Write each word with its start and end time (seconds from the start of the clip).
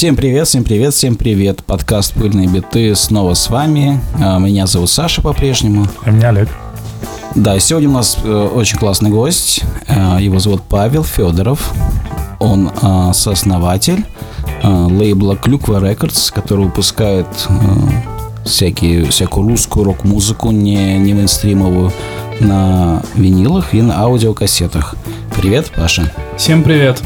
Всем 0.00 0.16
привет, 0.16 0.48
всем 0.48 0.64
привет, 0.64 0.94
всем 0.94 1.14
привет. 1.14 1.62
Подкаст 1.62 2.14
«Пыльные 2.14 2.48
биты» 2.48 2.94
снова 2.94 3.34
с 3.34 3.50
вами. 3.50 4.00
А, 4.18 4.38
Меня 4.38 4.66
зовут 4.66 4.88
Саша 4.88 5.20
по-прежнему. 5.20 5.86
А 6.02 6.10
меня 6.10 6.30
Олег. 6.30 6.48
Да, 7.34 7.54
и 7.54 7.60
сегодня 7.60 7.90
у 7.90 7.92
нас 7.92 8.16
э, 8.24 8.26
очень 8.26 8.78
классный 8.78 9.10
гость. 9.10 9.60
Э, 9.88 10.16
Его 10.18 10.38
зовут 10.38 10.62
Павел 10.62 11.04
Федоров. 11.04 11.74
Он 12.38 12.70
э, 12.70 13.10
сооснователь 13.12 14.06
лейбла 14.64 15.36
Клюква 15.36 15.86
Рекордс, 15.86 16.30
который 16.30 16.64
выпускает 16.64 17.26
всякие, 18.46 19.04
всякую 19.04 19.50
русскую 19.50 19.84
рок-музыку, 19.84 20.50
не, 20.50 20.96
не 20.96 21.12
мейнстримовую, 21.12 21.92
на 22.40 23.02
винилах 23.16 23.74
и 23.74 23.82
на 23.82 24.00
аудиокассетах. 24.00 24.94
Привет, 25.36 25.70
Паша. 25.76 26.10
Всем 26.38 26.62
привет. 26.62 27.02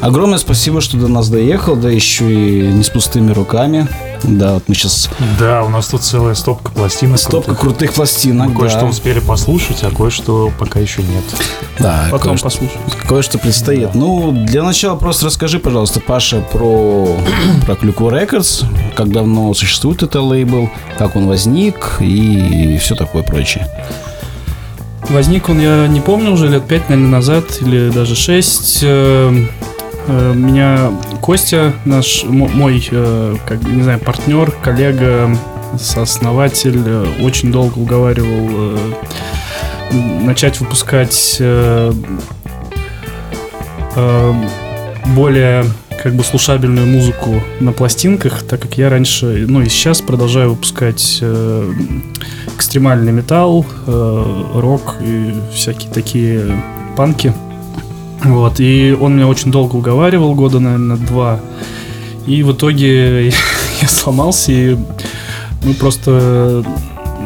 Огромное 0.00 0.38
спасибо, 0.38 0.80
что 0.80 0.96
до 0.96 1.08
нас 1.08 1.28
доехал, 1.28 1.76
да 1.76 1.90
еще 1.90 2.24
и 2.32 2.66
не 2.68 2.82
с 2.82 2.88
пустыми 2.88 3.32
руками. 3.32 3.86
Да, 4.22 4.54
вот 4.54 4.64
мы 4.66 4.74
сейчас 4.74 5.10
Да, 5.38 5.62
у 5.62 5.68
нас 5.68 5.88
тут 5.88 6.02
целая 6.02 6.34
стопка 6.34 6.70
пластинок. 6.72 7.18
стопка 7.18 7.54
крутых. 7.54 7.60
крутых 7.60 7.92
пластинок. 7.94 8.48
Мы 8.48 8.60
кое-что 8.60 8.80
да. 8.80 8.86
успели 8.86 9.20
послушать, 9.20 9.82
а 9.82 9.90
кое-что 9.90 10.50
пока 10.58 10.80
еще 10.80 11.02
нет. 11.02 11.24
Да, 11.78 12.06
Потом 12.10 12.30
кое-что, 12.38 12.44
послушаем. 12.44 12.80
кое-что 13.08 13.38
предстоит. 13.38 13.94
Ну, 13.94 14.32
для 14.32 14.62
начала 14.62 14.96
просто 14.96 15.26
расскажи, 15.26 15.58
пожалуйста, 15.58 16.00
Паша, 16.00 16.40
про, 16.52 17.16
про 17.66 17.74
Клюкву 17.74 18.08
Рекордс, 18.10 18.62
как 18.96 19.10
давно 19.12 19.52
существует 19.54 20.02
это 20.02 20.20
лейбл, 20.22 20.70
как 20.98 21.14
он 21.16 21.26
возник 21.26 21.96
и 22.00 22.78
все 22.80 22.94
такое 22.94 23.22
прочее. 23.22 23.66
Возник 25.08 25.48
он, 25.48 25.60
я 25.60 25.86
не 25.88 26.00
помню, 26.00 26.30
уже 26.32 26.48
лет 26.48 26.66
пять, 26.68 26.88
наверное, 26.88 27.10
назад, 27.10 27.44
или 27.60 27.90
даже 27.90 28.14
шесть. 28.14 28.84
Э, 30.10 30.32
Меня 30.34 30.90
Костя, 31.20 31.72
наш, 31.84 32.24
мо- 32.24 32.48
мой, 32.48 32.86
э, 32.90 33.36
как, 33.46 33.62
не 33.62 33.82
знаю, 33.82 34.00
партнер, 34.00 34.50
коллега, 34.50 35.30
сооснователь, 35.78 36.82
э, 36.84 37.06
очень 37.22 37.52
долго 37.52 37.78
уговаривал 37.78 38.76
начать 40.22 40.60
выпускать 40.60 41.40
более 45.16 45.64
как 46.02 46.14
бы 46.14 46.22
слушабельную 46.24 46.86
музыку 46.86 47.42
на 47.58 47.72
пластинках, 47.72 48.42
так 48.44 48.60
как 48.60 48.78
я 48.78 48.88
раньше, 48.88 49.44
ну 49.48 49.60
и 49.62 49.68
сейчас 49.68 50.00
продолжаю 50.00 50.50
выпускать 50.50 51.20
экстремальный 52.56 53.10
металл, 53.12 53.66
рок 53.86 54.94
и 55.00 55.34
всякие 55.52 55.90
такие 55.92 56.62
панки. 56.96 57.34
Вот, 58.24 58.60
и 58.60 58.96
он 58.98 59.16
меня 59.16 59.26
очень 59.26 59.50
долго 59.50 59.76
уговаривал, 59.76 60.34
года, 60.34 60.60
наверное, 60.60 60.96
два. 60.96 61.40
И 62.26 62.42
в 62.42 62.52
итоге 62.52 63.28
я 63.80 63.88
сломался, 63.88 64.52
и 64.52 64.76
мы 65.64 65.74
просто 65.74 66.62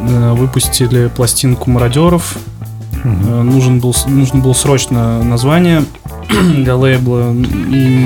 э, 0.08 0.32
выпустили 0.34 1.08
пластинку 1.14 1.70
мародеров. 1.70 2.36
Э, 3.04 3.42
Нужен 3.42 3.80
был, 3.80 3.94
нужно 4.06 4.40
было 4.40 4.52
срочно 4.52 5.22
название 5.24 5.84
для 6.54 6.76
лейбла, 6.76 7.32
и 7.32 7.34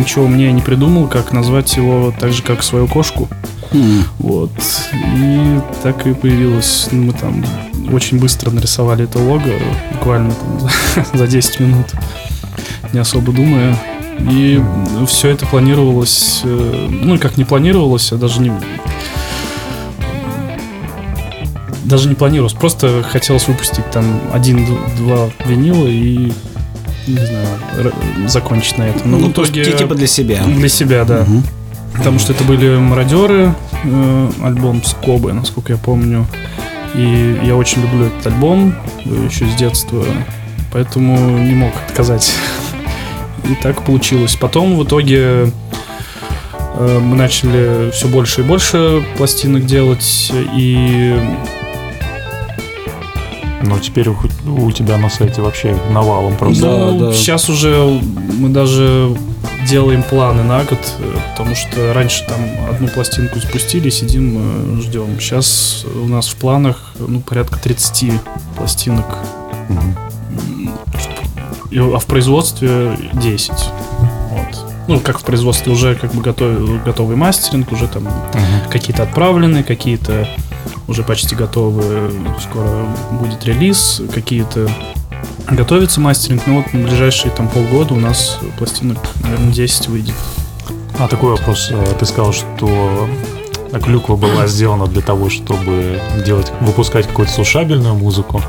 ничего 0.00 0.27
мне 0.27 0.50
не 0.52 0.61
придумал, 0.62 1.08
как 1.08 1.33
назвать 1.33 1.77
его 1.77 2.12
так 2.19 2.33
же, 2.33 2.42
как 2.42 2.62
свою 2.62 2.86
кошку. 2.89 3.28
М, 3.73 4.05
Вот. 4.19 4.50
И 5.19 5.61
так 5.83 6.06
и 6.06 6.14
появилось. 6.14 6.89
Мы 6.91 7.12
там 7.12 7.45
очень 7.92 8.19
быстро 8.19 8.50
нарисовали 8.50 9.05
это 9.05 9.19
лого, 9.19 9.42
буквально 9.92 10.33
там 10.33 10.70
за, 11.12 11.19
за 11.19 11.27
10 11.27 11.61
минут, 11.61 11.86
не 12.92 12.98
особо 13.00 13.33
думая. 13.33 13.77
И 14.31 14.61
все 15.06 15.28
это 15.31 15.47
планировалось, 15.47 16.41
э, 16.44 16.89
ну 16.91 17.19
как 17.19 17.36
не 17.36 17.45
планировалось, 17.45 18.11
а 18.12 18.17
даже 18.17 18.41
не... 18.41 18.53
Даже 21.85 22.08
не 22.08 22.14
планировалось, 22.14 22.52
просто 22.52 23.02
хотелось 23.02 23.46
выпустить 23.48 23.89
там 23.90 24.20
один-два 24.33 25.30
винила 25.46 25.86
и, 25.86 26.33
не 27.07 27.14
знаю, 27.17 27.46
закончить 28.27 28.77
на 28.77 28.83
этом. 28.89 29.11
Но 29.11 29.18
Ну, 29.18 29.29
в 29.29 29.33
то 29.33 29.42
есть 29.42 29.52
итоге... 29.57 29.73
типа 29.79 29.95
для 29.95 30.07
себя. 30.07 30.42
Для 30.45 30.68
себя, 30.68 31.05
да. 31.05 31.20
Мгм. 31.23 31.42
Потому 31.96 32.18
что 32.18 32.33
это 32.33 32.45
были 32.45 32.77
мародеры, 32.77 33.55
э, 33.84 34.30
альбом 34.42 34.84
Скобы, 34.84 35.33
насколько 35.33 35.73
я 35.73 35.79
помню. 35.79 36.27
И 36.95 37.39
я 37.45 37.57
очень 37.57 37.80
люблю 37.83 38.07
этот 38.07 38.27
альбом 38.27 38.74
э, 39.05 39.27
еще 39.30 39.46
с 39.46 39.55
детства, 39.55 40.05
поэтому 40.73 41.17
не 41.39 41.55
мог 41.55 41.73
отказать. 41.89 42.30
И 43.45 43.55
так 43.63 43.83
получилось. 43.85 44.37
Потом 44.37 44.77
в 44.77 44.85
итоге 44.85 45.53
э, 46.75 46.99
мы 47.01 47.17
начали 47.17 47.91
все 47.93 48.09
больше 48.09 48.43
и 48.43 48.45
больше 48.45 49.05
пластинок 49.17 49.67
делать, 49.67 50.33
и 50.57 51.19
Но 53.63 53.79
теперь 53.79 54.09
у, 54.09 54.17
у 54.47 54.73
тебя 54.73 54.99
на 54.99 55.11
сайте 55.11 55.43
вообще 55.43 55.77
навалом 55.91 56.37
просто. 56.37 56.63
Да, 56.63 56.91
ну, 56.93 56.99
да. 56.99 57.13
сейчас 57.13 57.49
уже 57.49 58.01
мы 58.39 58.49
даже 58.49 59.17
делаем 59.69 60.03
планы 60.03 60.43
на 60.43 60.65
год, 60.65 60.79
э, 60.99 61.17
потому 61.33 61.55
что 61.55 61.93
раньше 61.93 62.25
там 62.27 62.41
одну 62.70 62.89
пластинку 62.89 63.39
спустили, 63.41 63.91
сидим, 63.91 64.79
э, 64.79 64.81
ждем. 64.81 65.19
Сейчас 65.20 65.85
у 65.95 66.07
нас 66.07 66.29
в 66.29 66.37
планах 66.37 66.93
ну, 66.99 67.20
порядка 67.20 67.59
30 67.59 68.13
пластинок, 68.57 69.19
Мгм. 69.69 69.97
А 71.73 71.98
в 71.98 72.06
производстве 72.06 72.96
10. 73.14 73.51
Вот. 74.30 74.73
Ну, 74.89 75.01
как 75.01 75.18
в 75.18 75.24
производстве 75.24 75.73
уже 75.73 75.95
как 75.95 76.14
бы 76.14 76.23
готов, 76.23 76.83
готовый 76.84 77.17
мастеринг, 77.17 77.70
уже 77.73 77.89
там 77.89 78.05
Мгм. 78.05 78.70
какие-то 78.70 79.02
отправлены, 79.02 79.62
какие-то 79.62 80.28
уже 80.86 81.02
почти 81.02 81.34
готовы, 81.34 82.11
скоро 82.42 82.86
будет 83.12 83.45
релиз, 83.45 84.01
какие-то 84.14 84.70
готовится 85.51 86.01
мастеринг, 86.01 86.42
но 86.46 86.57
вот 86.57 86.73
на 86.73 86.80
ближайшие 86.86 87.30
там 87.30 87.48
полгода 87.48 87.95
у 87.95 88.01
нас 88.01 88.39
пластинок, 88.58 88.98
наверное, 89.23 89.52
10 89.52 89.89
выйдет. 89.89 90.14
А 90.98 91.07
такой 91.08 91.30
вопрос. 91.33 91.68
Э, 91.70 91.95
Ты 91.98 92.07
сказал, 92.07 92.33
что 92.33 93.08
клюква 93.83 94.17
была 94.17 94.46
сделана 94.46 94.86
для 94.86 95.02
того, 95.02 95.30
чтобы 95.30 96.01
делать, 96.24 96.52
выпускать 96.61 97.06
какую-то 97.06 97.33
слушабельную 97.33 97.95
музыку. 97.95 98.42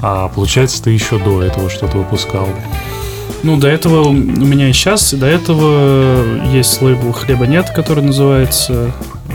А 0.00 0.28
получается, 0.28 0.82
ты 0.82 0.90
еще 0.90 1.18
до 1.18 1.42
этого 1.42 1.70
что-то 1.70 1.98
выпускал. 1.98 2.48
Ну, 3.42 3.56
до 3.56 3.68
этого 3.68 4.08
у 4.08 4.12
меня 4.12 4.68
и 4.68 4.72
сейчас, 4.72 5.14
и 5.14 5.16
до 5.16 5.26
этого 5.26 6.44
есть 6.52 6.82
лейбл 6.82 7.12
«Хлеба 7.12 7.46
нет», 7.46 7.70
который 7.70 8.04
называется. 8.04 8.92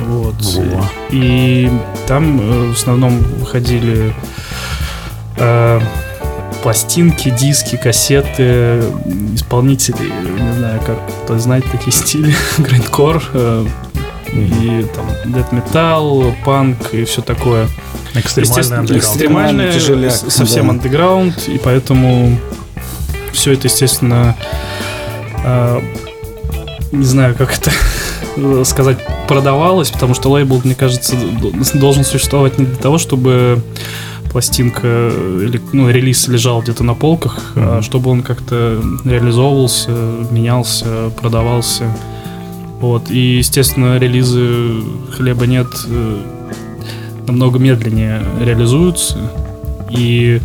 Вот. 0.07 0.35
Во. 0.41 0.85
И 1.09 1.71
там 2.07 2.39
э, 2.39 2.69
в 2.69 2.73
основном 2.73 3.17
выходили 3.39 4.13
э, 5.37 5.79
пластинки, 6.61 7.29
диски, 7.29 7.77
кассеты, 7.77 8.83
исполнители, 9.33 10.11
не 10.39 10.53
знаю, 10.57 10.81
как 10.85 10.97
кто 11.23 11.39
знает 11.39 11.65
такие 11.71 11.91
стили, 11.91 12.35
грейдкор, 12.59 13.23
э, 13.33 13.65
и 14.35 14.85
там 14.93 15.05
death 15.33 15.51
metal, 15.51 16.33
панк 16.43 16.93
и 16.93 17.05
все 17.05 17.21
такое. 17.21 17.67
Экстремальный 18.13 18.77
андеграунд. 18.79 19.03
экстремальное, 19.03 19.73
тяжеляк, 19.73 20.11
с- 20.11 20.29
совсем 20.29 20.65
да. 20.67 20.71
андеграунд, 20.73 21.47
и 21.47 21.57
поэтому 21.57 22.37
все 23.33 23.53
это, 23.53 23.67
естественно, 23.67 24.35
э, 25.43 25.81
не 26.91 27.05
знаю, 27.05 27.35
как 27.35 27.53
это 27.57 27.71
сказать, 28.65 28.97
продавалось, 29.27 29.89
потому 29.91 30.13
что 30.13 30.29
лейбл, 30.31 30.61
мне 30.63 30.75
кажется, 30.75 31.15
должен 31.73 32.03
существовать 32.05 32.57
не 32.59 32.65
для 32.65 32.75
того, 32.77 32.97
чтобы 32.97 33.61
пластинка 34.31 34.87
или 34.87 35.61
ну, 35.71 35.89
релиз 35.89 36.27
лежал 36.27 36.61
где-то 36.61 36.83
на 36.83 36.93
полках, 36.93 37.53
а 37.55 37.75
Мгм. 37.75 37.83
чтобы 37.83 38.11
он 38.11 38.21
как-то 38.21 38.81
реализовывался, 39.05 39.91
менялся, 40.31 41.09
продавался. 41.21 41.85
Вот. 42.79 43.09
И, 43.09 43.37
естественно, 43.37 43.97
релизы 43.97 44.83
хлеба 45.15 45.45
нет 45.47 45.67
э, 45.87 46.21
намного 47.27 47.59
медленнее 47.59 48.21
реализуются. 48.41 49.17
И 49.89 50.41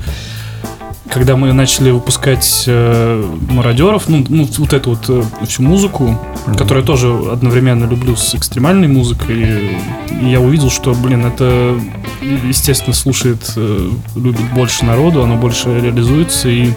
когда 1.10 1.36
мы 1.36 1.52
начали 1.52 1.90
выпускать 1.90 2.64
э, 2.66 3.24
мародеров, 3.50 4.08
ну, 4.08 4.24
ну, 4.28 4.48
вот 4.58 4.72
эту 4.72 4.90
вот 4.90 5.04
э, 5.08 5.22
всю 5.46 5.62
музыку, 5.62 6.18
Мгм. 6.46 6.54
которую 6.56 6.82
я 6.82 6.86
тоже 6.86 7.08
одновременно 7.32 7.84
люблю 7.84 8.16
с 8.16 8.34
экстремальной 8.34 8.88
музыкой, 8.88 9.76
и 10.22 10.30
я 10.30 10.40
увидел, 10.40 10.70
что, 10.70 10.94
блин, 10.94 11.26
это, 11.26 11.78
естественно, 12.22 12.94
слушает, 12.94 13.52
э, 13.56 13.90
любит 14.14 14.52
больше 14.54 14.84
народу, 14.84 15.22
оно 15.22 15.36
больше 15.36 15.80
реализуется, 15.80 16.48
и 16.48 16.70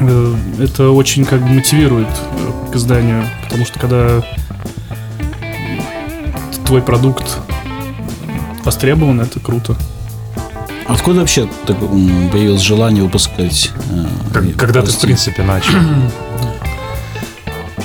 э, 0.00 0.34
это 0.60 0.90
очень 0.90 1.24
как 1.24 1.40
бы 1.40 1.48
мотивирует 1.48 2.08
э, 2.08 2.72
к 2.72 2.76
изданию, 2.76 3.24
потому 3.44 3.64
что 3.64 3.78
когда 3.80 4.22
твой 6.70 6.82
продукт 6.82 7.24
востребован, 8.64 9.20
это 9.20 9.40
круто. 9.40 9.74
Откуда 10.86 11.18
вообще 11.18 11.48
так, 11.66 11.76
появилось 11.80 12.60
желание 12.62 13.02
выпускать? 13.02 13.72
э, 13.90 14.06
Как- 14.32 14.54
Когда 14.54 14.80
ты, 14.82 14.92
в 14.92 15.00
принципе, 15.00 15.42
начал. 15.42 15.72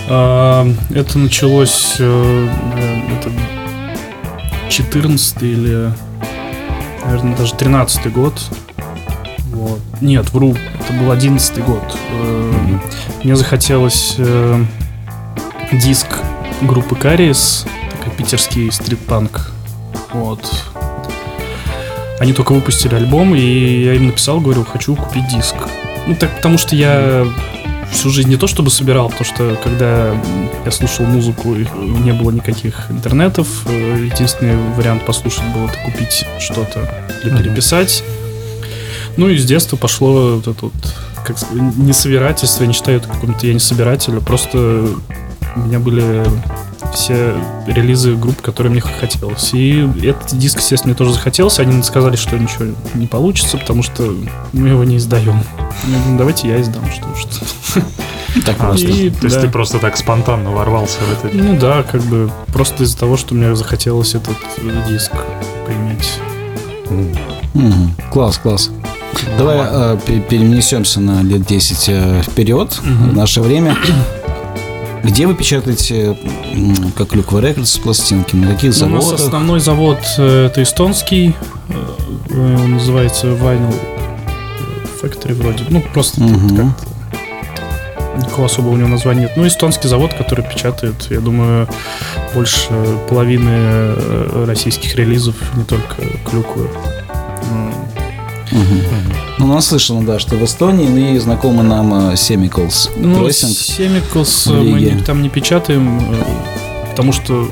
А, 0.07 0.67
Это 0.93 1.17
началось, 1.17 1.95
э, 1.97 2.47
наверное, 2.75 3.17
это 3.17 3.31
14 4.69 5.41
или, 5.41 5.91
наверное, 7.03 7.35
даже 7.35 7.55
13 7.55 8.13
год. 8.13 8.39
Вот. 9.51 9.79
Нет, 10.01 10.29
вру, 10.31 10.55
это 10.79 10.93
был 10.93 11.09
11 11.09 11.57
год. 11.65 11.97
Э, 12.11 12.53
Мне 13.23 13.35
захотелось 13.35 14.13
э, 14.19 14.63
диск 15.71 16.05
группы 16.61 16.95
Кариес, 16.95 17.65
питерский 18.25 18.71
стрит-панк. 18.71 19.51
Вот. 20.13 20.51
Они 22.19 22.33
только 22.33 22.53
выпустили 22.53 22.95
альбом, 22.95 23.35
и 23.35 23.83
я 23.83 23.93
им 23.93 24.07
написал, 24.07 24.39
говорю, 24.39 24.65
хочу 24.65 24.95
купить 24.95 25.27
диск. 25.27 25.55
Ну, 26.07 26.15
так 26.15 26.35
потому 26.37 26.57
что 26.57 26.75
я 26.75 27.27
всю 27.91 28.09
жизнь 28.09 28.29
не 28.29 28.37
то 28.37 28.47
чтобы 28.47 28.71
собирал, 28.71 29.09
потому 29.09 29.25
что 29.25 29.59
когда 29.63 30.15
я 30.65 30.71
слушал 30.71 31.05
музыку, 31.05 31.53
не 31.53 32.13
было 32.13 32.31
никаких 32.31 32.89
интернетов, 32.89 33.47
э, 33.67 34.07
единственный 34.11 34.57
вариант 34.73 35.05
послушать 35.05 35.45
был 35.53 35.67
это 35.67 35.77
купить 35.85 36.25
что-то 36.39 36.89
или 37.23 37.37
переписать. 37.37 38.03
Ну 39.17 39.29
и 39.29 39.37
с 39.37 39.45
детства 39.45 39.77
пошло 39.77 40.37
вот 40.37 40.47
это 40.47 40.65
вот, 40.65 40.95
как 41.23 41.37
не 41.51 41.93
собирательство, 41.93 42.63
я 42.63 42.67
не 42.67 42.73
считаю 42.73 42.97
это 42.97 43.07
каким-то, 43.07 43.45
я 43.45 43.53
не 43.53 43.59
собиратель, 43.59 44.17
а 44.17 44.21
просто 44.21 44.87
у 45.55 45.59
меня 45.59 45.79
были 45.79 46.25
все 46.95 47.35
релизы 47.67 48.15
групп, 48.15 48.41
которые 48.41 48.71
мне 48.71 48.81
хотелось. 48.81 49.53
И 49.53 49.87
этот 50.03 50.37
диск, 50.37 50.57
естественно, 50.59 50.91
мне 50.91 50.97
тоже 50.97 51.13
захотелось. 51.13 51.59
Они 51.59 51.81
сказали, 51.83 52.15
что 52.15 52.37
ничего 52.37 52.65
не 52.95 53.07
получится, 53.07 53.57
потому 53.57 53.83
что 53.83 54.13
мы 54.53 54.69
его 54.69 54.83
не 54.83 54.97
издаем. 54.97 55.41
Я 55.85 55.89
говорю, 55.97 56.11
«Ну, 56.11 56.17
давайте 56.17 56.47
я 56.47 56.59
издам, 56.61 56.83
что 56.91 57.05
уж. 57.09 57.83
Так 58.45 58.57
А, 58.59 58.65
просто. 58.65 58.87
И, 58.87 59.09
То 59.11 59.23
есть 59.27 59.35
да. 59.37 59.41
ты 59.43 59.47
просто 59.49 59.79
так 59.79 59.95
спонтанно 59.95 60.51
ворвался 60.51 60.97
в 60.99 61.25
это. 61.25 61.33
Ну 61.35 61.57
да, 61.57 61.83
как 61.83 62.01
бы 62.01 62.29
просто 62.47 62.83
из-за 62.83 62.97
того, 62.97 63.15
что 63.15 63.33
мне 63.33 63.55
захотелось 63.55 64.13
этот 64.13 64.35
э, 64.57 64.83
диск 64.89 65.11
поиметь. 65.65 66.19
Мгм. 67.53 67.95
Класс, 68.11 68.37
класс. 68.37 68.69
Давай 69.37 69.57
э, 69.61 69.97
пе- 70.05 70.19
перенесемся 70.19 70.99
на 70.99 71.21
лет 71.23 71.45
10 71.45 71.85
э, 71.87 72.21
вперед, 72.23 72.77
Мгм. 72.83 73.11
в 73.11 73.15
наше 73.15 73.39
время. 73.41 73.77
Где 75.05 75.27
вы 75.27 75.35
печатаете, 75.35 76.17
как 76.97 77.09
Клюква 77.09 77.39
Рекордс, 77.39 77.77
пластинки? 77.77 78.35
На 78.35 78.53
каких 78.53 78.75
Ну, 78.81 78.87
У 78.87 78.89
нас 78.89 79.03
заводах? 79.05 79.25
основной 79.25 79.59
завод 79.59 79.99
э, 80.17 80.47
это 80.47 80.63
эстонский, 80.63 81.35
э, 81.69 81.73
э, 82.31 82.55
он 82.63 82.71
называется 82.73 83.27
Vinyl 83.27 83.75
Factory 85.01 85.33
вроде. 85.35 85.63
Ну, 85.69 85.81
просто 85.93 86.23
Мгм. 86.23 86.73
как-то 87.11 88.17
никакого 88.17 88.45
особого 88.47 88.73
у 88.73 88.77
него 88.77 88.87
названия 88.87 89.21
нет. 89.21 89.33
Ну, 89.35 89.45
эстонский 89.45 89.87
завод, 89.87 90.13
который 90.15 90.43
печатает, 90.43 90.95
я 91.11 91.19
думаю, 91.19 91.67
больше 92.33 92.69
половины 93.07 93.93
российских 94.45 94.95
релизов, 94.95 95.35
не 95.55 95.63
только 95.65 95.95
клюквы. 96.29 96.67
Мгм. 98.51 98.81
Ну, 99.39 99.47
наслышано, 99.47 100.05
да, 100.05 100.19
что 100.19 100.35
в 100.35 100.43
Эстонии 100.43 100.87
ну, 100.87 101.15
и 101.15 101.19
знакомы 101.19 101.63
нам 101.63 102.11
э, 102.11 102.13
Semicals. 102.13 102.89
Ну. 102.97 103.29
Семикус 103.31 104.47
в 104.47 104.53
мы 104.53 104.79
не- 104.79 105.01
там 105.01 105.21
не 105.21 105.29
печатаем, 105.29 105.99
э, 105.99 106.23
потому 106.91 107.11
что 107.11 107.47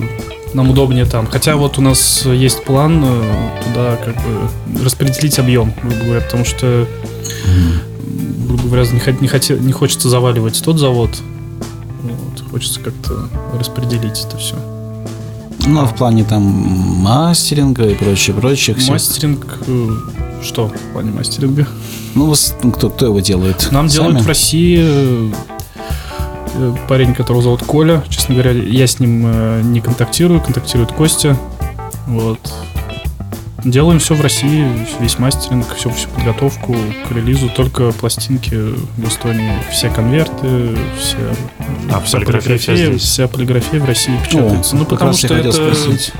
нам 0.54 0.70
удобнее 0.70 1.06
там. 1.06 1.28
Хотя 1.28 1.56
вот 1.56 1.78
у 1.78 1.82
нас 1.82 2.26
есть 2.26 2.64
план 2.64 3.04
э, 3.04 3.50
туда 3.66 3.98
как 4.04 4.16
бы 4.16 4.84
распределить 4.84 5.40
объем, 5.40 5.74
грубо 5.82 6.04
говоря, 6.06 6.22
потому 6.22 6.46
что, 6.46 6.88
грубо 8.48 8.64
говоря, 8.64 8.84
не, 8.84 9.22
не, 9.22 9.28
хоте- 9.28 9.60
не 9.60 9.72
хочется 9.72 10.10
заваливать 10.10 10.62
тот 10.64 10.80
завод. 10.80 11.10
Вот, 12.04 12.44
хочется 12.52 12.80
как-то 12.80 13.30
распределить 13.58 14.26
это 14.28 14.38
все. 14.38 14.56
Ну, 15.66 15.82
а 15.82 15.86
в 15.86 15.96
плане 15.96 16.24
там 16.26 16.42
мастеринга 16.44 17.88
и 17.88 17.96
прочее, 17.96 18.36
прочих 18.36 18.78
всех. 18.78 18.92
Мастеринг, 18.92 19.60
э, 19.66 19.90
что 20.44 20.68
в 20.68 20.94
плане 20.94 21.12
мастеринга? 21.12 21.68
Ну, 22.16 22.28
вас- 22.28 22.56
ну, 22.64 22.72
кто, 22.72 22.90
кто 22.90 23.06
его 23.08 23.20
делает? 23.20 23.70
Нам 23.72 23.90
Сами? 23.90 24.08
делают 24.08 24.22
в 24.22 24.28
России 24.28 24.80
э, 24.82 25.32
э, 26.56 26.76
парень, 26.88 27.14
которого 27.14 27.42
зовут 27.42 27.64
Коля. 27.64 28.04
Честно 28.10 28.36
говоря, 28.36 28.52
я 28.52 28.86
с 28.88 29.00
ним 29.00 29.24
э, 29.26 29.62
не 29.64 29.82
контактирую, 29.82 30.42
контактирует 30.42 30.92
Костя. 30.92 31.38
Вот. 32.08 32.40
Делаем 33.64 34.00
все 34.00 34.14
в 34.14 34.20
России, 34.20 34.68
весь 35.00 35.18
мастеринг, 35.20 35.66
всю, 35.76 35.90
всю 35.92 36.10
подготовку 36.10 36.76
к 37.08 37.12
релизу, 37.14 37.48
только 37.48 37.94
пластинки 37.94 38.56
в 38.98 39.08
Эстонии, 39.08 39.54
все 39.72 39.90
конверты, 39.90 40.76
все, 41.00 41.18
А, 41.90 42.02
вся 42.02 42.18
полиграфия 42.20 42.58
вся 42.58 42.76
здесь. 42.76 43.02
вся 43.02 43.28
полиграфия 43.30 43.80
в 43.80 43.86
России 43.86 44.18
печатается. 44.22 44.76
О, 44.76 44.80
ну, 44.80 44.86
потому 44.86 45.14
что 45.14 45.34
это, 45.34 45.54
спросить. 45.54 46.12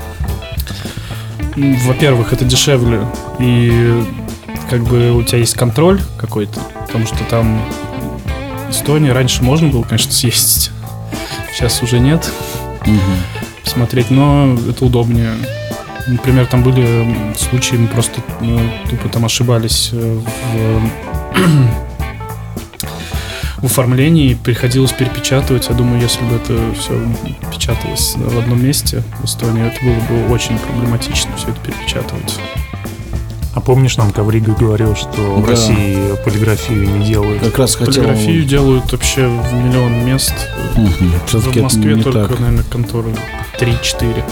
Во-первых, 1.56 2.32
это 2.32 2.44
дешевле, 2.44 3.06
и 3.38 4.02
как 4.70 4.82
бы 4.84 5.12
у 5.12 5.22
тебя 5.22 5.38
есть 5.38 5.54
контроль 5.54 6.00
какой-то, 6.18 6.60
потому 6.86 7.06
что 7.06 7.18
там 7.24 7.60
Эстония 8.70 9.12
раньше 9.12 9.42
можно 9.42 9.68
было, 9.68 9.82
конечно, 9.82 10.12
съездить, 10.12 10.70
сейчас 11.54 11.82
уже 11.82 11.98
нет, 12.00 12.28
Мгм. 12.86 13.00
посмотреть, 13.64 14.10
но 14.10 14.56
это 14.68 14.84
удобнее. 14.84 15.34
Например, 16.06 16.44
там 16.46 16.62
были 16.62 17.34
случаи, 17.36 17.76
мы 17.76 17.88
просто 17.88 18.20
ну, 18.40 18.60
тупо 18.90 19.08
там 19.08 19.24
ошибались 19.24 19.88
э, 19.92 20.18
в, 20.52 20.82
в 23.64 23.66
оформлении, 23.66 24.34
приходилось 24.34 24.92
перепечатывать. 24.92 25.68
Я 25.70 25.74
думаю, 25.74 25.98
если 25.98 26.20
бы 26.24 26.36
это 26.36 26.54
все 26.78 27.00
печаталось 27.50 28.14
в 28.14 28.38
одном 28.38 28.62
месте 28.62 29.02
в 29.22 29.24
Эстонии, 29.24 29.66
это 29.66 29.82
было 29.82 30.26
бы 30.26 30.34
очень 30.34 30.58
проблематично 30.58 31.34
все 31.38 31.48
это 31.48 31.60
перепечатывать. 31.60 32.38
А 33.54 33.60
помнишь, 33.62 33.96
нам 33.96 34.12
Коврига 34.12 34.52
говорил, 34.52 34.94
что 34.94 35.36
в 35.36 35.44
Да. 35.44 35.52
России 35.52 35.96
полиграфию 36.26 36.86
не 36.90 37.06
делают? 37.06 37.42
Как 37.42 37.58
раз 37.58 37.76
хотел... 37.76 37.94
Полиграфию 37.94 38.44
делают 38.44 38.92
вообще 38.92 39.28
в 39.28 39.54
миллион 39.54 40.04
мест. 40.04 40.34
Всё-таки 41.26 41.60
в 41.60 41.62
Москве 41.62 41.96
только, 41.96 42.28
так. 42.28 42.40
наверное, 42.40 42.64
конторы 42.64 43.14
3-4. 43.58 44.22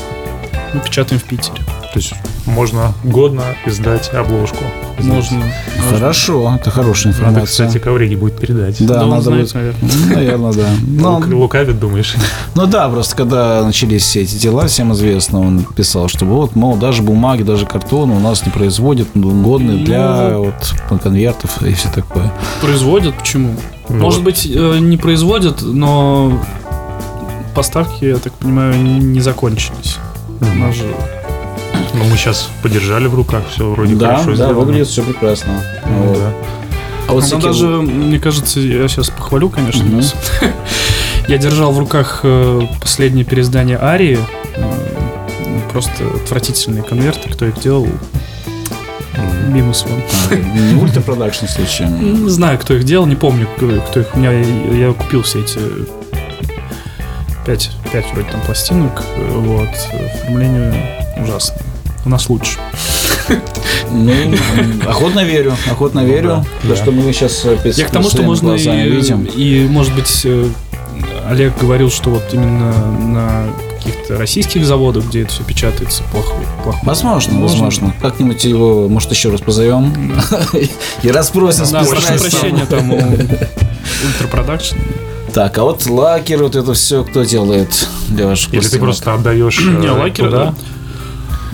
Мы 0.74 0.80
печатаем 0.80 1.18
в 1.18 1.24
Питере. 1.24 1.56
То 1.94 1.98
есть 1.98 2.12
можно 2.44 2.92
годно 3.02 3.44
издать 3.64 4.12
обложку. 4.12 4.62
Можно. 5.06 5.38
можно. 5.38 5.52
Хорошо, 5.98 6.54
это 6.60 6.70
хорошая 6.70 7.12
Надо, 7.12 7.24
информация. 7.28 7.66
кстати, 7.68 7.82
Ковриге 7.82 8.16
будет 8.16 8.36
передать. 8.38 8.76
Да, 8.86 8.94
Да, 9.00 9.06
надо 9.06 9.22
знает, 9.22 9.42
будет... 9.42 9.54
наверное. 9.54 10.16
Наверное, 10.16 10.52
да. 10.52 11.08
Лук- 11.10 11.26
Лукавит, 11.34 11.78
думаешь? 11.80 12.14
ну 12.54 12.66
да, 12.66 12.88
просто 12.88 13.16
когда 13.16 13.64
начались 13.64 14.02
все 14.02 14.22
эти 14.22 14.36
дела, 14.36 14.66
всем 14.66 14.92
известно, 14.92 15.40
он 15.40 15.64
писал, 15.64 16.08
что 16.08 16.24
вот, 16.24 16.54
мол, 16.56 16.76
даже 16.76 17.02
бумаги, 17.02 17.42
даже 17.42 17.66
картон 17.66 18.10
у 18.10 18.20
нас 18.20 18.44
не 18.44 18.50
производят, 18.52 19.08
ну, 19.14 19.30
годные 19.42 19.78
для 19.84 20.30
Ну, 20.32 20.44
вот 20.90 21.00
конвертов 21.02 21.62
и 21.62 21.72
все 21.74 21.88
такое. 21.94 22.32
Производят, 22.60 23.14
почему? 23.16 23.54
Ну 23.88 23.96
Может 23.98 24.22
быть, 24.22 24.48
э, 24.52 24.78
не 24.78 24.96
производят, 24.96 25.60
но 25.62 26.32
поставки, 27.54 28.04
я 28.04 28.16
так 28.16 28.32
понимаю, 28.34 28.74
не 28.80 29.20
закончились. 29.20 29.98
У 30.40 30.44
нас 30.58 30.74
же 30.74 30.84
Ну, 31.94 32.04
мы 32.04 32.16
сейчас 32.16 32.48
подержали 32.62 33.06
в 33.06 33.14
руках, 33.14 33.42
все 33.50 33.68
вроде 33.70 33.94
да, 33.94 34.06
хорошо 34.16 34.30
да, 34.30 34.34
сделано. 34.34 34.54
выглядит 34.60 34.88
все 34.88 35.02
прекрасно. 35.02 35.62
Ну, 35.86 36.02
Вот. 36.04 36.18
да. 36.18 36.32
А 37.08 37.12
вот 37.12 37.18
Она 37.18 37.26
всякие- 37.26 37.46
даже, 37.46 37.66
мне 37.66 38.18
кажется, 38.20 38.60
я 38.60 38.86
сейчас 38.88 39.10
похвалю, 39.10 39.50
конечно, 39.50 39.84
Мгм. 39.84 39.96
нас. 39.98 40.14
Я 41.28 41.38
держал 41.38 41.72
в 41.72 41.78
руках 41.78 42.20
э, 42.24 42.60
последнее 42.80 43.24
переиздание 43.24 43.78
Арии. 43.80 44.18
Э, 44.56 44.72
Просто 45.72 46.04
отвратительные 46.22 46.82
конверты, 46.82 47.30
кто 47.30 47.46
их 47.46 47.58
делал. 47.60 47.86
Минус 49.48 49.84
вам. 49.88 50.02
А, 50.30 50.34
Не 50.34 50.80
ультрапродакшн 50.82 51.46
случаем. 51.46 52.24
Не 52.24 52.30
знаю, 52.30 52.58
кто 52.58 52.74
их 52.74 52.84
делал, 52.84 53.06
не 53.06 53.16
помню, 53.16 53.46
кто 53.56 54.00
их. 54.00 54.14
У 54.14 54.18
меня 54.18 54.32
я, 54.32 54.92
купил 54.92 55.22
все 55.22 55.40
эти 55.40 55.58
пять, 57.46 57.70
пять 57.92 58.06
вроде 58.12 58.28
там 58.30 58.40
пластинок. 58.42 59.02
э, 59.16 59.30
Вот. 59.38 59.68
Оформление 60.22 61.01
ужасно. 61.16 61.56
У 62.04 62.08
нас 62.08 62.28
лучше. 62.28 62.58
Ну, 63.90 64.12
охотно 64.88 65.24
верю, 65.24 65.54
охотно 65.70 66.00
верю. 66.04 66.44
да, 66.64 66.68
То, 66.70 66.76
что 66.76 66.90
мы 66.90 67.12
сейчас 67.12 67.46
Я 67.76 67.86
к 67.86 67.90
тому, 67.90 68.08
что 68.10 68.22
можно 68.22 68.48
глазами 68.50 68.86
и, 68.86 68.90
видим. 68.90 69.22
и, 69.24 69.66
может 69.68 69.94
быть, 69.94 70.22
э, 70.24 70.48
Олег 71.28 71.56
говорил, 71.60 71.90
что 71.90 72.10
вот 72.10 72.24
именно 72.32 72.72
на 72.98 73.46
каких-то 73.76 74.16
российских 74.18 74.64
заводах, 74.64 75.04
где 75.06 75.22
это 75.22 75.32
все 75.32 75.44
печатается, 75.44 76.02
плохо. 76.12 76.34
плохо. 76.62 76.78
Возможно, 76.82 77.34
Можно. 77.34 77.64
возможно. 77.64 77.94
Как-нибудь 78.00 78.44
его, 78.44 78.88
может, 78.88 79.10
еще 79.12 79.30
раз 79.30 79.40
позовем 79.40 80.12
и 81.02 81.10
расспросим. 81.10 81.64
с 81.66 81.70
Да, 81.70 81.84
прошу 81.84 82.06
прощения, 82.18 82.66
там 82.66 82.92
у 82.92 82.96
Ultra 84.06 84.28
Production. 84.28 84.76
Так, 85.32 85.56
а 85.58 85.62
вот 85.64 85.86
lacquer, 85.86 86.42
вот 86.42 86.56
это 86.56 86.74
все 86.74 87.04
кто 87.04 87.24
делает 87.24 87.88
ваших 88.10 88.52
Или 88.52 88.60
ты 88.66 88.78
просто 88.78 89.14
отдаешь 89.14 89.58
э, 89.66 89.70
Не, 89.70 89.88
lacquer, 89.90 90.30
да. 90.30 90.54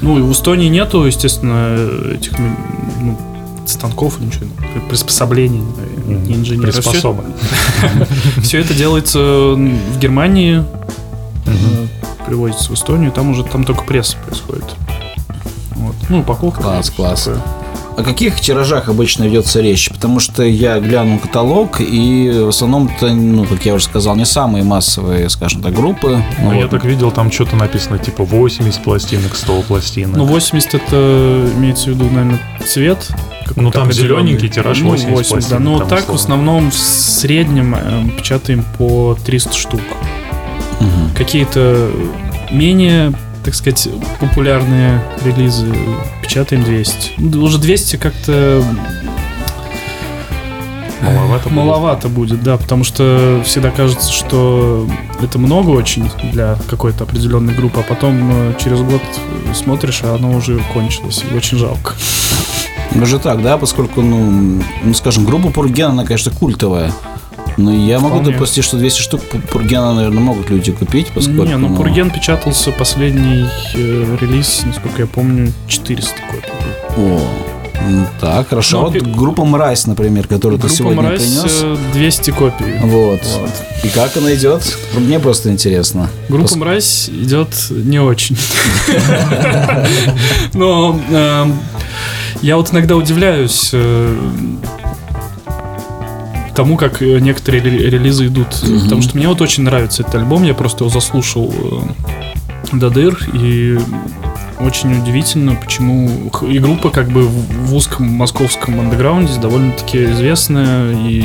Ну, 0.02 0.18
и 0.18 0.22
в 0.22 0.32
Эстонии 0.32 0.68
нету, 0.68 1.04
естественно, 1.04 1.76
этих 2.12 2.38
ну, 2.38 3.18
станков, 3.66 4.20
ничего, 4.20 4.46
приспособлений, 4.88 5.62
не 6.06 6.34
инженеров. 6.34 6.74
Приспособа. 6.74 7.24
Все 8.42 8.60
это 8.60 8.74
делается 8.74 9.18
в 9.18 9.98
Германии, 9.98 10.64
э, 11.46 11.86
привозится 12.26 12.70
в 12.70 12.74
Эстонию, 12.74 13.12
там 13.12 13.30
уже 13.30 13.44
там 13.44 13.64
только 13.64 13.82
пресс 13.84 14.14
происходит. 14.14 14.66
Вот. 15.72 15.94
Ну, 16.08 16.20
упаковка. 16.20 16.62
Класс, 16.62 16.90
класс. 16.90 17.24
такое. 17.24 17.57
О 17.98 18.04
каких 18.04 18.40
тиражах 18.40 18.88
обычно 18.88 19.24
ведется 19.24 19.60
речь? 19.60 19.88
Потому 19.90 20.20
что 20.20 20.44
я 20.44 20.78
глянул 20.78 21.18
каталог, 21.18 21.80
и 21.80 22.30
в 22.44 22.48
основном 22.48 22.88
это, 22.94 23.12
ну, 23.12 23.44
как 23.44 23.66
я 23.66 23.74
уже 23.74 23.86
сказал, 23.86 24.14
не 24.14 24.24
самые 24.24 24.62
массовые, 24.62 25.28
скажем 25.28 25.62
так, 25.62 25.74
группы. 25.74 26.22
Ну, 26.40 26.52
я 26.52 26.62
вот. 26.62 26.70
так 26.70 26.84
видел, 26.84 27.10
там 27.10 27.32
что-то 27.32 27.56
написано, 27.56 27.98
типа 27.98 28.22
80 28.24 28.84
пластинок, 28.84 29.34
100 29.34 29.62
пластинок. 29.62 30.16
Ну, 30.16 30.26
80 30.26 30.74
это 30.74 31.50
имеется 31.56 31.86
в 31.86 31.94
виду, 31.94 32.04
наверное, 32.04 32.40
цвет. 32.64 33.08
какой-то 33.40 33.62
Ну, 33.62 33.70
там 33.72 33.90
зелененький 33.90 34.48
тираж 34.48 34.78
Ну, 34.78 34.90
80 34.90 35.10
80, 35.10 35.30
да. 35.50 35.56
пластинок, 35.56 35.60
Ну, 35.64 35.78
там 35.80 35.88
так 35.88 35.98
в 35.98 36.12
условно. 36.12 36.20
основном 36.22 36.70
в 36.70 36.74
среднем 36.76 37.74
э, 37.74 38.10
печатаем 38.16 38.64
по 38.78 39.18
300 39.26 39.54
штук. 39.54 39.80
Мгм. 40.78 41.10
Какие-то 41.16 41.90
менее, 42.52 43.12
так 43.48 43.54
сказать, 43.54 43.88
популярные 44.20 45.00
релизы 45.24 45.74
печатаем 46.20 46.64
200. 46.64 47.12
Ну, 47.16 47.44
Уже 47.44 47.56
200 47.56 47.96
как-то 47.96 48.62
Маловато 51.00 51.44
будет. 51.48 51.56
маловато 51.56 52.08
будет, 52.10 52.42
да, 52.42 52.58
потому 52.58 52.84
что 52.84 53.40
всегда 53.46 53.70
кажется, 53.70 54.12
что 54.12 54.86
это 55.22 55.38
много 55.38 55.70
очень 55.70 56.10
для 56.30 56.58
какой-то 56.68 57.04
определенной 57.04 57.54
группы, 57.54 57.80
а 57.80 57.82
потом 57.82 58.50
э, 58.50 58.54
через 58.62 58.82
год 58.82 59.00
смотришь, 59.54 60.00
а 60.02 60.16
оно 60.16 60.32
уже 60.32 60.60
кончилось. 60.74 61.24
И 61.32 61.34
очень 61.34 61.56
жалко. 61.56 61.94
Даже 62.90 63.18
так, 63.18 63.40
да, 63.42 63.56
поскольку, 63.56 64.02
ну, 64.02 64.62
ну, 64.82 64.92
скажем, 64.92 65.24
группа 65.24 65.48
Пурген, 65.48 65.92
она, 65.92 66.04
конечно, 66.04 66.32
культовая. 66.32 66.92
Но 67.58 67.72
я 67.72 67.98
могу 67.98 68.16
Вполне. 68.20 68.32
допустить, 68.32 68.64
что 68.64 68.76
200 68.78 69.00
штук 69.00 69.20
Пу- 69.30 69.46
Пургена, 69.48 69.92
наверное, 69.92 70.20
могут 70.22 70.48
люди 70.48 70.70
купить, 70.72 71.08
поскольку... 71.08 71.42
Не, 71.44 71.56
ну 71.58 71.74
Пурген 71.76 72.10
печатался 72.10 72.70
последний 72.70 73.44
э, 73.74 74.16
релиз, 74.20 74.62
насколько 74.64 75.02
я 75.02 75.06
помню, 75.06 75.52
400 75.66 76.14
копий. 76.30 76.52
был. 76.96 77.16
О, 77.16 77.20
так, 78.20 78.48
хорошо. 78.48 78.76
Ну, 78.78 78.84
вот 78.84 78.92
пи- 78.92 79.00
группа 79.00 79.44
Мразь, 79.44 79.86
например, 79.86 80.26
которую 80.28 80.58
ты 80.60 80.66
Группа 80.68 80.76
сегодня 80.76 81.02
«Мразь» 81.02 81.20
принес. 81.22 81.60
э, 81.62 81.76
200 81.94 82.30
копий. 82.32 82.78
Вот. 82.82 83.20
Вот. 83.40 83.50
И 83.82 83.88
как 83.88 84.16
она 84.16 84.34
идет? 84.34 84.76
Мне 84.96 85.18
просто 85.18 85.50
интересно. 85.50 86.08
Группа 86.28 86.46
Пос- 86.48 86.58
«Мразь» 86.58 87.08
идет 87.08 87.48
не 87.70 87.98
очень. 88.00 88.36
Но 90.54 90.98
эм, 91.10 91.58
я 92.42 92.56
вот 92.56 92.72
иногда 92.72 92.96
удивляюсь 92.96 93.70
э, 93.72 94.16
тому, 96.58 96.76
как 96.76 97.00
э, 97.02 97.20
некоторые 97.20 97.62
ре- 97.62 97.88
релизы 97.88 98.26
идут. 98.26 98.48
Мгм. 98.64 98.80
Потому 98.82 99.02
что 99.02 99.16
мне 99.16 99.28
вот 99.28 99.40
очень 99.40 99.62
нравится 99.62 100.02
этот 100.02 100.16
альбом. 100.16 100.42
Я 100.42 100.54
просто 100.54 100.82
его 100.82 100.90
заслушал 100.92 101.54
э, 102.72 102.76
до 102.76 102.90
дыр. 102.90 103.16
И 103.32 103.78
очень 104.58 105.00
удивительно, 105.00 105.54
почему 105.54 106.32
и 106.50 106.58
группа 106.58 106.90
как 106.90 107.10
бы 107.10 107.22
в 107.22 107.68
в 107.68 107.74
узком 107.76 108.08
московском 108.08 108.80
андеграунде 108.80 109.38
довольно-таки 109.40 110.06
известная 110.06 110.92
и 111.08 111.22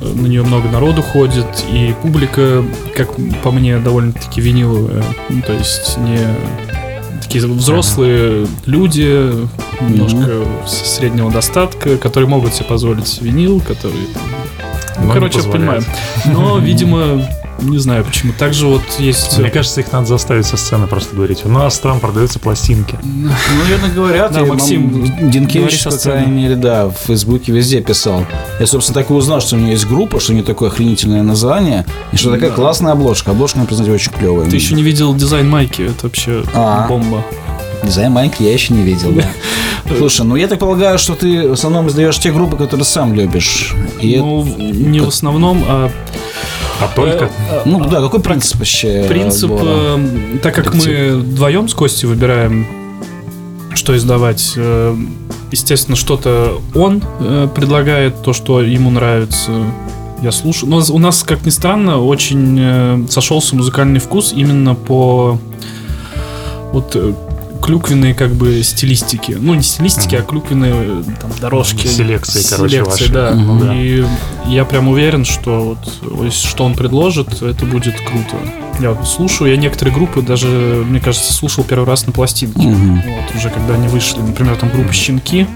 э, 0.00 0.04
на 0.12 0.26
нее 0.26 0.42
много 0.42 0.68
народу 0.68 1.02
ходит, 1.02 1.46
и 1.72 1.94
публика, 2.02 2.64
как 2.96 3.10
по 3.44 3.52
мне, 3.52 3.78
довольно-таки 3.78 4.40
виниловая. 4.40 5.04
Ну, 5.28 5.40
то 5.42 5.52
есть 5.52 5.98
не 5.98 6.18
такие 7.22 7.46
взрослые 7.46 8.48
люди, 8.66 9.30
немножко 9.80 10.44
с- 10.66 10.96
среднего 10.96 11.30
достатка, 11.30 11.96
которые 11.96 12.28
могут 12.28 12.54
себе 12.54 12.66
позволить 12.66 13.20
винил, 13.20 13.60
которые... 13.60 14.06
Ну, 14.98 15.06
Но 15.06 15.12
короче, 15.14 15.42
понимаю. 15.42 15.82
Но, 16.26 16.58
видимо, 16.58 17.26
не 17.62 17.78
знаю 17.78 18.04
почему. 18.04 18.32
Также 18.38 18.66
вот 18.66 18.82
есть... 18.98 19.38
Мне 19.38 19.50
кажется, 19.50 19.80
их 19.80 19.90
надо 19.92 20.06
заставить 20.06 20.44
со 20.44 20.58
сцены 20.58 20.86
просто 20.86 21.14
говорить. 21.16 21.40
У 21.44 21.48
нас 21.48 21.78
там 21.78 22.00
продаются 22.00 22.38
пластинки. 22.38 22.98
Ну, 23.02 23.30
наверное, 23.62 23.90
говорят. 23.90 24.32
Да, 24.32 24.44
Максим, 24.44 25.30
Динкевич, 25.30 25.84
по 25.84 25.90
крайней 25.90 26.32
мере, 26.32 26.56
да, 26.56 26.88
в 26.88 26.94
Фейсбуке 27.06 27.50
везде 27.52 27.80
писал. 27.80 28.26
Я, 28.58 28.66
собственно, 28.66 29.00
так 29.00 29.10
и 29.10 29.14
узнал, 29.14 29.40
что 29.40 29.56
у 29.56 29.58
него 29.58 29.70
есть 29.70 29.86
группа, 29.86 30.20
что 30.20 30.32
у 30.32 30.34
нее 30.34 30.44
такое 30.44 30.68
охренительное 30.68 31.22
название, 31.22 31.86
и 32.12 32.16
что 32.16 32.30
такая 32.30 32.50
Да. 32.50 32.56
классная 32.56 32.92
обложка. 32.92 33.30
Обложка, 33.30 33.56
надо 33.58 33.68
признать, 33.68 33.88
очень 33.88 34.12
клевая. 34.12 34.50
Ты 34.50 34.56
еще 34.56 34.74
не 34.74 34.82
видел 34.82 35.14
дизайн 35.14 35.48
майки, 35.48 35.82
это 35.82 36.06
вообще 36.06 36.42
А. 36.54 36.86
Дизайн 37.82 38.12
майки 38.12 38.42
я 38.42 38.52
еще 38.52 38.74
не 38.74 38.82
видел, 38.82 39.12
да. 39.12 39.24
Слушай, 39.98 40.26
ну 40.26 40.36
я 40.36 40.46
так 40.48 40.58
полагаю, 40.58 40.98
что 40.98 41.14
ты 41.14 41.48
в 41.48 41.52
основном 41.52 41.88
издаешь 41.88 42.18
те 42.18 42.30
группы, 42.30 42.56
которые 42.56 42.84
сам 42.84 43.14
любишь. 43.14 43.74
И 44.00 44.12
это- 44.12 44.24
Ну, 44.24 44.44
не 44.44 45.00
в 45.00 45.08
основном, 45.08 45.64
а 45.66 45.90
А 46.80 46.88
только... 46.94 47.30
э, 47.50 47.62
ну 47.64 47.84
да, 47.88 48.00
какой 48.00 48.20
принцип 48.20 48.58
вообще? 48.58 49.04
Принцип, 49.08 49.50
отбора? 49.52 49.98
э, 49.98 50.38
так 50.42 50.54
как 50.54 50.74
мы 50.74 51.16
вдвоем 51.16 51.68
с 51.68 51.74
Костей 51.74 52.06
выбираем, 52.06 52.66
что 53.74 53.96
издавать, 53.96 54.52
э, 54.56 54.96
естественно, 55.50 55.96
что-то 55.96 56.60
он 56.74 57.02
э, 57.20 57.48
предлагает, 57.54 58.22
то, 58.22 58.32
что 58.32 58.60
ему 58.62 58.90
нравится. 58.90 59.50
Я 60.22 60.32
слушаю. 60.32 60.68
Но 60.70 60.82
у 60.90 60.98
нас, 60.98 61.22
как 61.22 61.46
ни 61.46 61.50
странно, 61.50 61.98
очень 62.02 62.58
э, 62.60 63.06
сошелся 63.08 63.56
музыкальный 63.56 64.00
вкус 64.00 64.32
именно 64.36 64.74
по 64.74 65.38
вот 66.72 66.94
клюквенной 67.60 68.14
как 68.14 68.32
бы 68.32 68.62
стилистике. 68.62 69.36
Ну, 69.38 69.54
не 69.54 69.62
стилистике, 69.62 70.18
а 70.18 70.22
клюквенные 70.22 70.74
э, 70.74 71.02
там, 71.20 71.30
дорожки. 71.40 71.86
Селекции, 71.86 72.42
короче, 72.48 72.76
Селекции, 72.76 73.02
ваши. 73.04 73.12
да. 73.12 73.30
Да. 73.32 73.74
И 73.74 74.04
я 74.46 74.64
прям 74.64 74.88
уверен, 74.88 75.24
что 75.24 75.76
вот 76.02 76.32
что 76.32 76.64
он 76.64 76.74
предложит, 76.74 77.42
это 77.42 77.66
будет 77.66 77.94
круто. 78.00 78.36
Я 78.80 78.92
вот 78.92 79.06
слушаю, 79.06 79.50
я 79.50 79.56
некоторые 79.56 79.94
группы 79.94 80.22
даже, 80.22 80.46
мне 80.46 81.00
кажется, 81.00 81.32
слушал 81.32 81.64
первый 81.64 81.84
раз 81.84 82.06
на 82.06 82.12
пластинке. 82.12 82.60
Мгм. 82.66 83.02
Вот, 83.02 83.36
уже 83.36 83.50
когда 83.50 83.74
они 83.74 83.88
вышли. 83.88 84.20
Например, 84.20 84.56
там 84.56 84.70
группа 84.70 84.92
«Щенки». 84.92 85.46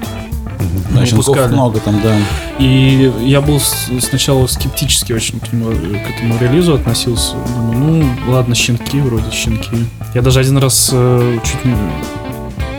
Щенков 1.07 1.27
выпускали. 1.27 1.53
много 1.53 1.81
там, 1.81 2.01
да. 2.03 2.17
И 2.59 3.13
я 3.23 3.41
был 3.41 3.61
сначала 3.61 4.47
скептически 4.47 5.13
очень 5.13 5.41
к, 5.41 5.53
нему, 5.53 5.71
к 5.71 6.11
этому 6.11 6.39
релизу 6.39 6.75
относился. 6.75 7.35
Думаю, 7.57 8.07
ну, 8.27 8.33
ладно, 8.33 8.55
щенки, 8.55 9.01
вроде 9.01 9.31
щенки. 9.31 9.87
Я 10.15 10.23
даже 10.23 10.41
один 10.41 10.59
раз 10.59 10.91
э, 10.93 11.39
чуть 11.45 11.65
не, 11.65 11.77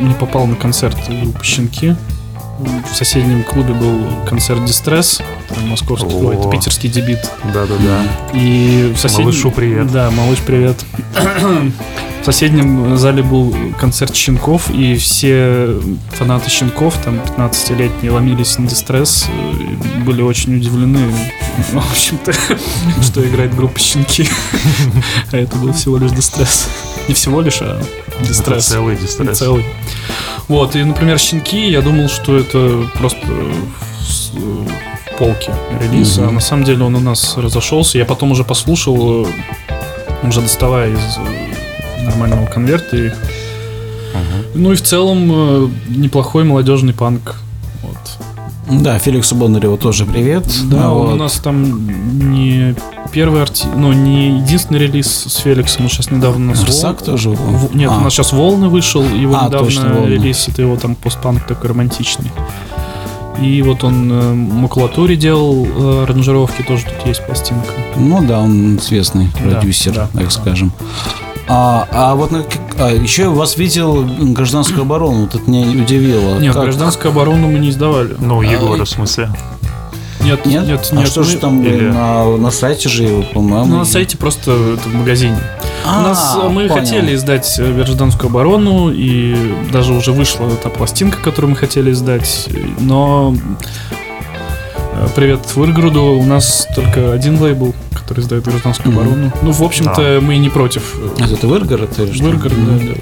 не 0.08 0.14
попал 0.14 0.48
на 0.48 0.56
концерт 0.56 0.98
группы 1.08 1.44
щенки. 1.44 1.96
В 2.60 2.96
соседнем 2.96 3.44
клубе 3.44 3.74
был 3.74 4.06
концерт 4.26 4.64
Дистресс, 4.64 5.22
там 5.50 5.68
московский, 5.68 6.14
О. 6.14 6.28
ой, 6.28 6.38
это 6.38 6.50
питерский 6.50 6.90
дебит. 6.90 7.20
Да-да-да. 7.54 8.04
И 8.34 8.94
в 8.96 9.00
соседнем... 9.00 9.26
Малышу 9.26 9.52
привет. 9.52 9.92
Да, 9.92 10.10
малыш, 10.12 10.40
привет. 10.40 10.78
В 12.22 12.26
соседнем 12.26 12.98
зале 12.98 13.22
был 13.22 13.56
концерт 13.80 14.16
щенков, 14.16 14.72
и 14.72 14.96
все 14.96 15.78
фанаты 16.12 16.50
щенков, 16.50 16.96
там 17.04 17.20
15-летние, 17.38 18.12
ломились 18.12 18.58
на 18.58 18.68
дистресс, 18.68 19.28
были 20.06 20.22
очень 20.22 20.56
удивлены, 20.56 21.12
ну, 21.74 21.82
в 21.82 21.92
общем-то, 21.92 22.34
что 23.04 23.28
играет 23.28 23.56
группа 23.56 23.80
щенки. 23.80 24.28
А 25.32 25.38
это 25.38 25.58
был 25.58 25.74
всего 25.74 25.98
лишь 25.98 26.12
дистресс. 26.12 26.70
Не 27.08 27.14
всего 27.14 27.42
лишь, 27.42 27.60
а 27.62 27.82
Это 28.20 28.28
дистресс. 28.28 28.66
целый 28.66 28.96
дистресс. 28.96 29.38
Целый. 29.38 29.66
Вот, 30.48 30.76
и, 30.76 30.84
например, 30.84 31.20
щенки, 31.20 31.70
я 31.70 31.82
думал, 31.82 32.10
что 32.10 32.38
это 32.38 32.88
просто 32.98 33.20
с- 34.08 34.32
в 34.34 35.18
полке 35.18 35.54
релиз, 35.82 36.18
Мгм. 36.18 36.28
а 36.28 36.32
на 36.32 36.40
самом 36.42 36.64
деле 36.66 36.84
он 36.84 36.96
у 36.96 37.00
нас 37.00 37.38
разошелся. 37.38 37.98
Я 37.98 38.06
потом 38.06 38.32
уже 38.32 38.44
послушал, 38.44 39.26
э, 39.26 39.30
уже 40.28 40.42
доставая 40.42 40.92
из 40.92 41.18
э, 41.18 42.04
нормального 42.06 42.46
конверта 42.48 42.98
их. 42.98 43.14
Ну 44.54 44.72
и 44.72 44.76
в 44.76 44.82
целом 44.82 45.32
э, 45.32 45.70
неплохой 45.90 46.44
молодежный 46.44 46.94
панк. 46.94 47.36
Да, 48.70 48.98
Феликсу 48.98 49.36
Бондареву 49.36 49.78
тоже 49.78 50.06
привет. 50.06 50.46
Да, 50.66 50.78
Ну, 50.88 50.96
он 51.00 51.06
вот. 51.08 51.14
у 51.14 51.16
нас 51.18 51.34
там 51.34 51.88
не 52.34 52.76
первый 53.12 53.42
арти... 53.44 53.68
ну 53.76 53.94
не 53.94 54.40
единственный 54.40 54.80
релиз 54.80 55.08
с 55.08 55.36
Феликсом, 55.38 55.84
он 55.86 55.90
сейчас 55.90 56.10
недавно 56.10 56.48
у 56.52 56.56
нас 56.56 56.64
Рсак 56.64 56.98
Вол- 57.02 57.06
тоже 57.06 57.30
был? 57.30 57.36
В- 57.38 57.76
Нет, 57.76 57.92
А. 57.94 57.98
у 57.98 58.00
нас 58.02 58.14
сейчас 58.14 58.34
Волны 58.34 58.68
вышел, 58.70 59.04
его 59.04 59.36
А, 59.40 59.46
недавно 59.46 59.60
точно, 59.68 59.94
«Волны». 59.94 60.10
релиз, 60.10 60.48
это 60.48 60.64
его 60.64 60.76
там 60.78 60.96
постпанк 60.96 61.46
такой 61.46 61.70
романтичный. 61.70 62.32
И 63.40 63.62
вот 63.62 63.84
он 63.84 64.10
э, 64.12 64.34
макулатуре 64.34 65.16
делал 65.18 65.68
э, 65.68 66.04
аранжировки, 66.04 66.62
тоже 66.64 66.86
тут 66.86 67.06
есть 67.06 67.24
пластинка. 67.26 67.70
Ну 67.98 68.26
да, 68.26 68.40
он 68.40 68.78
известный 68.78 69.28
Да, 69.44 69.52
продюсер, 69.60 69.94
да, 69.94 70.08
так 70.14 70.24
да. 70.24 70.30
скажем. 70.30 70.72
А, 71.48 71.88
а 71.92 72.16
вот 72.16 72.32
на 72.32 72.44
а, 72.80 72.90
еще 72.92 73.24
я 73.24 73.30
вас 73.30 73.58
видел 73.58 74.04
гражданскую 74.34 74.82
оборону, 74.82 75.22
вот 75.26 75.36
это 75.36 75.50
меня 75.50 75.68
удивило. 75.84 76.40
Нет, 76.40 76.54
Как? 76.54 76.64
гражданскую 76.64 77.12
оборону 77.12 77.48
мы 77.50 77.60
не 77.60 77.70
издавали. 77.70 78.16
Ну, 78.20 78.42
А, 78.42 78.44
Егора, 78.46 78.82
и- 78.82 78.86
в 78.86 78.90
смысле. 78.90 79.30
Нет, 80.22 80.44
Нет? 80.48 80.66
нет, 80.68 80.90
нет. 80.92 81.04
а 81.04 81.06
что 81.06 81.20
мы- 81.20 81.26
же 81.28 81.38
там, 81.38 81.64
или- 81.64 81.90
на, 81.92 82.36
на 82.38 82.50
сайте 82.50 82.90
же 82.90 83.04
его, 83.04 83.22
по-моему. 83.22 83.66
Ну, 83.68 83.78
на 83.78 83.86
сайте 83.86 84.18
просто 84.18 84.52
это 84.74 84.90
в 84.90 84.96
магазине. 84.96 85.38
У 85.86 85.88
нас 86.02 86.36
А, 86.42 86.50
мы 86.50 86.68
понял. 86.68 86.80
хотели 86.84 87.14
издать 87.14 87.60
э, 87.60 87.74
гражданскую 87.76 88.32
оборону, 88.32 88.90
и 88.92 89.36
даже 89.72 89.94
уже 89.94 90.14
вышла 90.14 90.50
та 90.50 90.70
пластинка, 90.70 91.20
которую 91.22 91.52
мы 91.52 91.58
хотели 91.58 91.92
издать, 91.92 92.50
но 92.80 93.36
э, 94.96 95.08
привет 95.16 95.42
Выргороду, 95.56 96.02
у 96.04 96.24
нас 96.26 96.68
только 96.74 97.14
один 97.14 97.40
лейбл, 97.40 97.76
который 98.06 98.20
издает 98.22 98.44
гражданскую 98.46 98.92
Мгм. 98.94 99.00
оборону. 99.02 99.32
Ну, 99.42 99.52
в 99.52 99.64
общем-то, 99.64 100.20
мы 100.22 100.36
и 100.36 100.38
не 100.38 100.50
против. 100.50 100.96
Это 101.18 101.36
ты 101.36 101.48
Выргород 101.48 101.98
или 102.00 102.12
что? 102.14 102.24
Выргород, 102.26 102.58
Мгм. 102.58 102.88
да, 102.88 102.94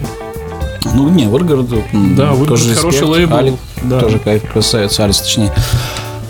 да. 0.83 0.91
Ну, 0.93 1.09
не, 1.09 1.25
Выргород. 1.27 1.67
Да, 2.15 2.31
Выргород 2.31 2.59
хороший 2.61 2.71
респект. 3.01 3.03
лейбл. 3.03 3.35
Алик 3.35 3.53
да. 3.83 3.99
тоже 3.99 4.19
кайф, 4.19 4.43
красавец, 4.51 4.99
Алис, 4.99 5.19
точнее. 5.19 5.51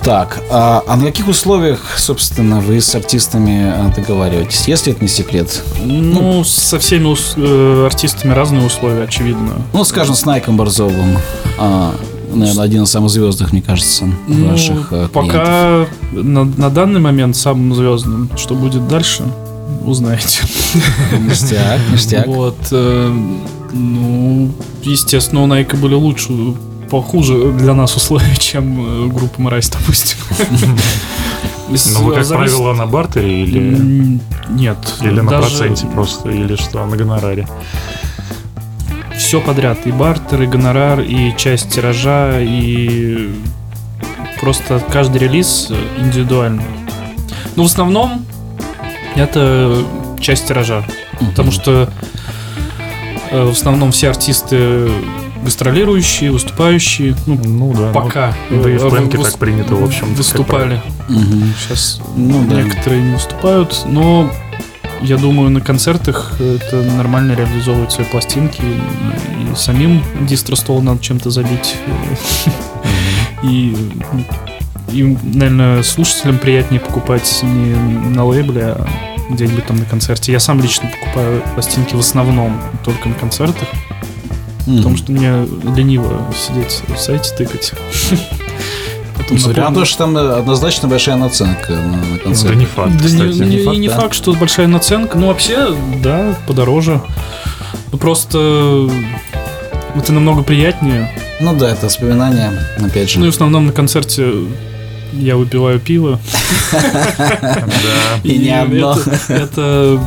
Так, 0.04 0.42
а, 0.50 0.84
а 0.86 0.98
на 0.98 1.06
каких 1.06 1.30
условиях, 1.30 1.80
собственно, 1.98 2.60
вы 2.60 2.82
с 2.82 2.94
артистами 2.94 3.72
а, 3.74 3.94
договариваетесь, 3.96 4.68
если 4.68 4.92
это 4.92 5.02
не 5.02 5.08
секрет? 5.08 5.64
Ну, 5.82 6.44
со 6.44 6.78
всеми 6.78 7.06
ус- 7.06 7.36
э, 7.38 7.86
артистами 7.86 8.34
разные 8.34 8.66
условия, 8.66 9.04
очевидно. 9.04 9.54
Ну, 9.72 9.84
скажем, 9.86 10.14
с 10.16 10.26
Найком 10.26 10.58
Борзовым. 10.58 11.18
а, 11.58 11.96
наверное, 12.36 12.64
один 12.64 12.84
из 12.84 12.90
самых 12.90 13.10
звездных, 13.10 13.52
мне 13.52 13.62
кажется, 13.62 14.06
Ну, 14.28 14.50
ваших 14.52 14.88
а, 14.92 15.08
клиентов. 15.08 15.12
пока 15.12 15.88
на, 16.12 16.44
на 16.44 16.70
данный 16.70 17.00
момент 17.00 17.36
самым 17.36 17.74
звездным. 17.76 18.30
Что 18.36 18.56
будет 18.56 18.88
дальше, 18.88 19.24
узнаете. 19.86 20.40
Ништяк, 21.20 21.80
ништяк. 21.92 22.28
Вот. 22.28 22.58
э, 22.72 23.16
ну, 23.74 24.52
естественно, 24.84 25.44
у 25.44 25.48
Найка 25.48 25.76
были 25.78 25.96
лучше, 25.96 26.32
похуже 26.90 27.52
для 27.54 27.74
нас 27.74 27.96
условия, 27.96 28.36
чем 28.38 29.08
э, 29.08 29.14
группа 29.14 29.42
Мразь, 29.42 29.70
допустим. 29.70 30.18
Ну, 31.70 32.04
вы, 32.04 32.14
как 32.14 32.28
правило, 32.28 32.74
на 32.74 32.86
бартере 32.86 33.44
или, 33.44 34.20
Нет. 34.50 34.78
или 35.02 35.22
на 35.22 35.32
проценте 35.32 35.88
просто, 35.88 36.30
или 36.30 36.56
что, 36.56 36.86
на 36.86 36.96
гонораре? 36.96 37.48
Все 39.18 39.40
подряд. 39.42 39.86
И 39.86 39.92
бартер, 39.92 40.42
и 40.42 40.46
гонорар, 40.48 41.00
и 41.02 41.34
часть 41.38 41.70
тиража, 41.74 42.40
и 42.40 43.30
просто 44.42 44.82
каждый 44.92 45.20
релиз 45.20 45.72
индивидуально. 46.00 46.64
Но 47.56 47.64
в 47.64 47.66
основном 47.68 48.26
это 49.16 49.84
часть 50.20 50.48
тиража. 50.48 50.84
Потому 51.20 51.52
что 51.52 51.90
э, 53.32 53.44
в 53.46 53.52
основном 53.52 53.92
все 53.92 54.10
артисты 54.10 54.90
гастролирующие, 55.44 56.32
выступающие, 56.32 57.16
ну, 57.28 57.38
Ну 57.44 57.74
да. 57.74 57.92
пока 57.92 58.34
ну, 58.50 58.64
да 58.64 58.70
и 58.72 58.78
в 58.78 58.86
э, 58.86 58.90
планке 58.90 59.18
так 59.18 59.38
принято, 59.38 59.76
в 59.76 59.84
общем. 59.84 60.14
выступали. 60.16 60.82
Мгм. 61.10 61.54
Сейчас 61.60 62.00
Ну 62.16 62.46
да. 62.50 62.62
некоторые 62.62 63.02
не 63.04 63.14
выступают, 63.14 63.84
но 63.86 64.32
я 65.04 65.18
думаю, 65.18 65.50
на 65.50 65.62
концертах 65.62 66.40
это 66.40 66.82
нормально 66.82 67.34
реализовывать 67.34 67.92
свои 67.92 68.06
пластинки. 68.08 68.62
И, 68.62 69.52
и 69.52 69.56
самим 69.56 70.02
дистростол 70.22 70.82
надо 70.82 71.02
чем-то 71.02 71.30
забить. 71.30 71.76
И, 73.44 73.76
и, 74.90 75.04
наверное, 75.24 75.84
слушателям 75.84 76.38
приятнее 76.38 76.80
покупать 76.80 77.42
не 77.44 77.76
на 78.16 78.26
лейбле, 78.26 78.64
а 78.68 78.88
где-нибудь 79.30 79.66
там 79.66 79.78
на 79.78 79.86
концерте. 79.86 80.32
Я 80.32 80.40
сам 80.40 80.62
лично 80.62 80.90
покупаю 80.90 81.44
пластинки 81.54 81.96
в 81.96 82.00
основном 82.00 82.60
только 82.86 83.10
на 83.10 83.16
концертах, 83.16 83.68
Мгм. 84.66 84.78
потому 84.78 84.96
что 84.98 85.12
мне 85.12 85.46
лениво 85.76 86.34
сидеть 86.34 86.82
в 86.88 86.98
сайте 86.98 87.36
тыкать. 87.36 87.74
Потом 89.34 89.50
Несмотря 89.52 89.64
на 89.64 89.70
напомню. 89.70 89.86
то, 89.86 89.90
что 89.90 89.98
там 90.00 90.18
э, 90.18 90.32
однозначно 90.40 90.88
большая 90.88 91.16
наценка 91.16 91.74
на, 91.74 91.98
на 91.98 92.02
Да 92.18 92.20
концерт. 92.24 92.56
не 92.56 92.66
факт, 92.66 92.92
Да 92.98 93.04
не, 93.04 93.08
кстати. 93.10 93.38
не- 93.50 93.56
не 93.58 93.64
факт, 93.64 93.76
и 93.78 93.80
не 93.80 93.88
да. 93.90 93.96
факт, 94.00 94.14
что 94.14 94.34
большая 94.34 94.68
наценка. 94.68 95.18
Ну, 95.18 95.28
вообще, 95.28 95.76
да, 96.02 96.36
подороже. 96.48 97.02
Ну, 97.92 97.98
просто 97.98 98.90
это 99.96 100.14
намного 100.14 100.44
приятнее. 100.44 101.12
Ну 101.40 101.56
да, 101.56 101.70
это 101.72 101.86
воспоминания, 101.88 102.52
опять 102.84 103.10
же. 103.10 103.20
Ну 103.20 103.26
и 103.26 103.30
в 103.32 103.34
основном 103.34 103.66
на 103.68 103.72
концерте 103.72 104.32
я 105.14 105.36
выпиваю 105.36 105.80
пиво. 105.80 106.20
И 108.24 108.38
не 108.38 108.50
одно. 108.50 108.98
Это 109.28 110.00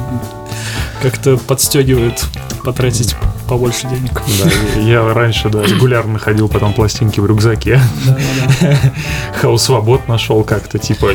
как-то 1.03 1.37
подстегивает 1.37 2.24
потратить 2.64 3.14
побольше 3.46 3.87
денег. 3.88 4.20
Да, 4.44 4.80
я 4.80 5.14
раньше, 5.14 5.48
да, 5.48 5.62
регулярно 5.62 6.18
ходил 6.18 6.48
потом 6.48 6.72
пластинки 6.72 7.20
в 7.20 7.26
рюкзаке. 7.26 7.80
Хаус 9.40 9.62
Свобод 9.62 10.09
нашел 10.09 10.42
как-то, 10.44 10.78
типа, 10.78 11.09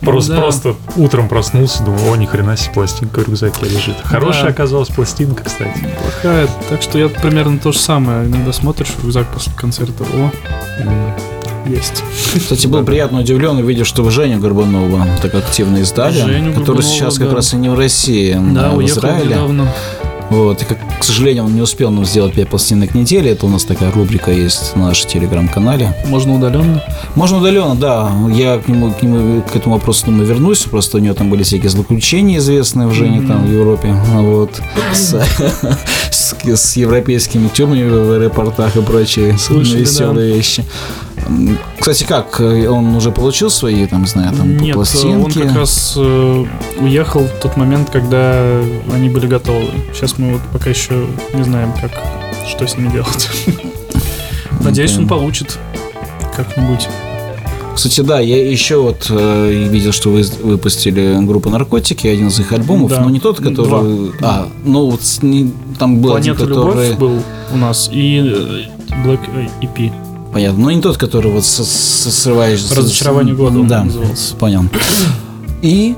просто, 0.00 0.34
Да. 0.34 0.40
просто 0.40 0.76
утром 0.96 1.28
проснулся, 1.28 1.82
думаю, 1.82 2.12
о, 2.12 2.16
ни 2.16 2.26
хрена 2.26 2.56
себе 2.56 2.72
пластинка 2.74 3.20
в 3.20 3.28
рюкзаке 3.28 3.66
лежит. 3.66 3.96
Хорошая 4.04 4.44
Да. 4.44 4.48
оказалась 4.50 4.88
пластинка, 4.88 5.44
кстати. 5.44 5.88
Плохая. 6.02 6.48
Так 6.68 6.82
что 6.82 6.98
я 6.98 7.08
примерно 7.08 7.58
то 7.58 7.72
же 7.72 7.78
самое. 7.78 8.26
Иногда 8.26 8.52
смотришь 8.52 8.88
в 8.88 9.02
рюкзак 9.04 9.26
после 9.32 9.52
концерта. 9.54 10.04
О, 10.14 10.30
есть. 11.68 12.04
Кстати, 12.34 12.68
был 12.68 12.84
приятно 12.84 13.20
удивлен, 13.20 13.56
увидев, 13.56 13.86
что 13.88 14.02
вы 14.04 14.12
Женю 14.12 14.38
Горбунова 14.38 15.04
так 15.20 15.34
активно 15.34 15.78
издали, 15.78 16.14
Женю 16.20 16.50
который 16.52 16.66
Горбунова, 16.76 16.82
сейчас 16.82 17.18
как 17.18 17.30
да. 17.30 17.34
раз 17.36 17.54
и 17.54 17.56
не 17.56 17.68
в 17.68 17.74
России, 17.74 18.38
Да, 18.54 18.68
а 18.68 18.70
в 18.70 18.76
уехал 18.76 18.98
Израиле. 19.00 19.28
недавно. 19.34 19.72
Вот, 20.30 20.60
и, 20.62 20.64
как, 20.64 20.78
к 21.00 21.04
сожалению, 21.04 21.44
он 21.44 21.54
не 21.54 21.60
успел 21.60 21.90
нам 21.90 22.04
сделать 22.04 22.34
5 22.34 22.48
пластинок 22.48 22.94
недели. 22.94 23.30
Это 23.30 23.46
у 23.46 23.48
нас 23.48 23.64
такая 23.64 23.92
рубрика 23.92 24.32
есть 24.32 24.74
на 24.74 24.86
нашем 24.88 25.08
телеграм-канале. 25.08 25.94
Можно 26.06 26.34
удаленно. 26.34 26.82
Можно 27.14 27.38
удаленно, 27.38 27.76
да. 27.76 28.10
Я 28.32 28.58
к 28.58 28.66
нему, 28.68 28.90
к 28.92 29.02
нему, 29.02 29.42
к 29.42 29.54
этому 29.54 29.76
вопросу 29.76 30.06
думаю, 30.06 30.26
вернусь. 30.26 30.60
Просто 30.64 30.96
у 30.96 31.00
него 31.00 31.14
там 31.14 31.30
были 31.30 31.42
всякие 31.44 31.70
злоключения 31.70 32.38
известные 32.38 32.88
в 32.88 32.92
Жене 32.92 33.26
там 33.26 33.46
в 33.46 33.52
Европе. 33.52 33.94
Вот. 34.14 34.50
С, 34.92 35.14
с- 36.10 36.34
с 36.44 36.76
европейскими 36.76 37.48
тюрьмами 37.48 37.88
в 37.88 38.12
аэропортах 38.12 38.76
и 38.76 38.80
прочие 38.82 39.38
Слышали, 39.38 39.78
веселые 39.80 40.34
вещи. 40.34 40.64
Кстати, 41.78 42.04
как? 42.04 42.40
э, 42.40 42.68
Он 42.68 42.94
уже 42.96 43.10
получил 43.10 43.50
свои, 43.50 43.86
там, 43.86 44.02
не 44.02 44.08
знаю, 44.08 44.34
там, 44.34 44.56
Нет, 44.56 44.74
пластинки? 44.74 45.38
он 45.40 45.46
как 45.46 45.56
раз 45.56 45.94
э, 45.96 46.44
уехал 46.80 47.22
в 47.22 47.40
тот 47.40 47.56
момент, 47.56 47.90
когда 47.90 48.60
они 48.92 49.08
были 49.08 49.26
готовы. 49.26 49.66
Сейчас 49.94 50.18
мы 50.18 50.34
вот 50.34 50.42
пока 50.52 50.70
еще 50.70 51.06
не 51.34 51.42
знаем, 51.42 51.72
как, 51.80 51.90
что 52.48 52.66
с 52.66 52.76
ними 52.76 52.90
делать. 52.90 53.28
Надеюсь, 54.60 54.96
он 54.98 55.06
получит 55.06 55.58
как-нибудь. 56.36 56.88
Кстати, 57.74 58.00
да, 58.00 58.20
я 58.20 58.50
еще 58.50 58.78
вот 58.80 59.06
э, 59.10 59.66
видел, 59.70 59.92
что 59.92 60.08
вы 60.10 60.24
выпустили 60.42 61.18
группу 61.26 61.50
Наркотики, 61.50 62.06
один 62.06 62.28
из 62.28 62.40
их 62.40 62.50
альбомов, 62.52 62.90
Да. 62.90 63.00
но 63.02 63.10
не 63.10 63.20
тот, 63.20 63.36
который. 63.38 64.12
А, 64.22 64.48
ну 64.64 64.90
вот 64.92 65.02
не- 65.20 65.52
там 65.78 66.00
был 66.00 66.14
один, 66.14 66.34
Планета 66.34 66.54
который. 66.54 66.88
Любовь 66.92 66.98
был 66.98 67.22
у 67.52 67.56
нас 67.58 67.90
и 67.92 68.18
э, 68.18 68.94
Black 69.04 69.20
EP. 69.60 69.92
Понятно. 70.36 70.64
Но 70.64 70.70
не 70.70 70.82
тот, 70.82 70.98
который 70.98 71.30
вот 71.32 71.46
с- 71.46 71.64
с- 71.64 72.10
срываешь. 72.12 72.60
с- 72.62 72.76
Разочарование 72.76 73.34
с- 73.34 73.38
года 73.38 73.58
он 73.58 73.66
Да, 73.68 73.84
назывался. 73.84 74.34
понял. 74.36 74.64
И 75.62 75.94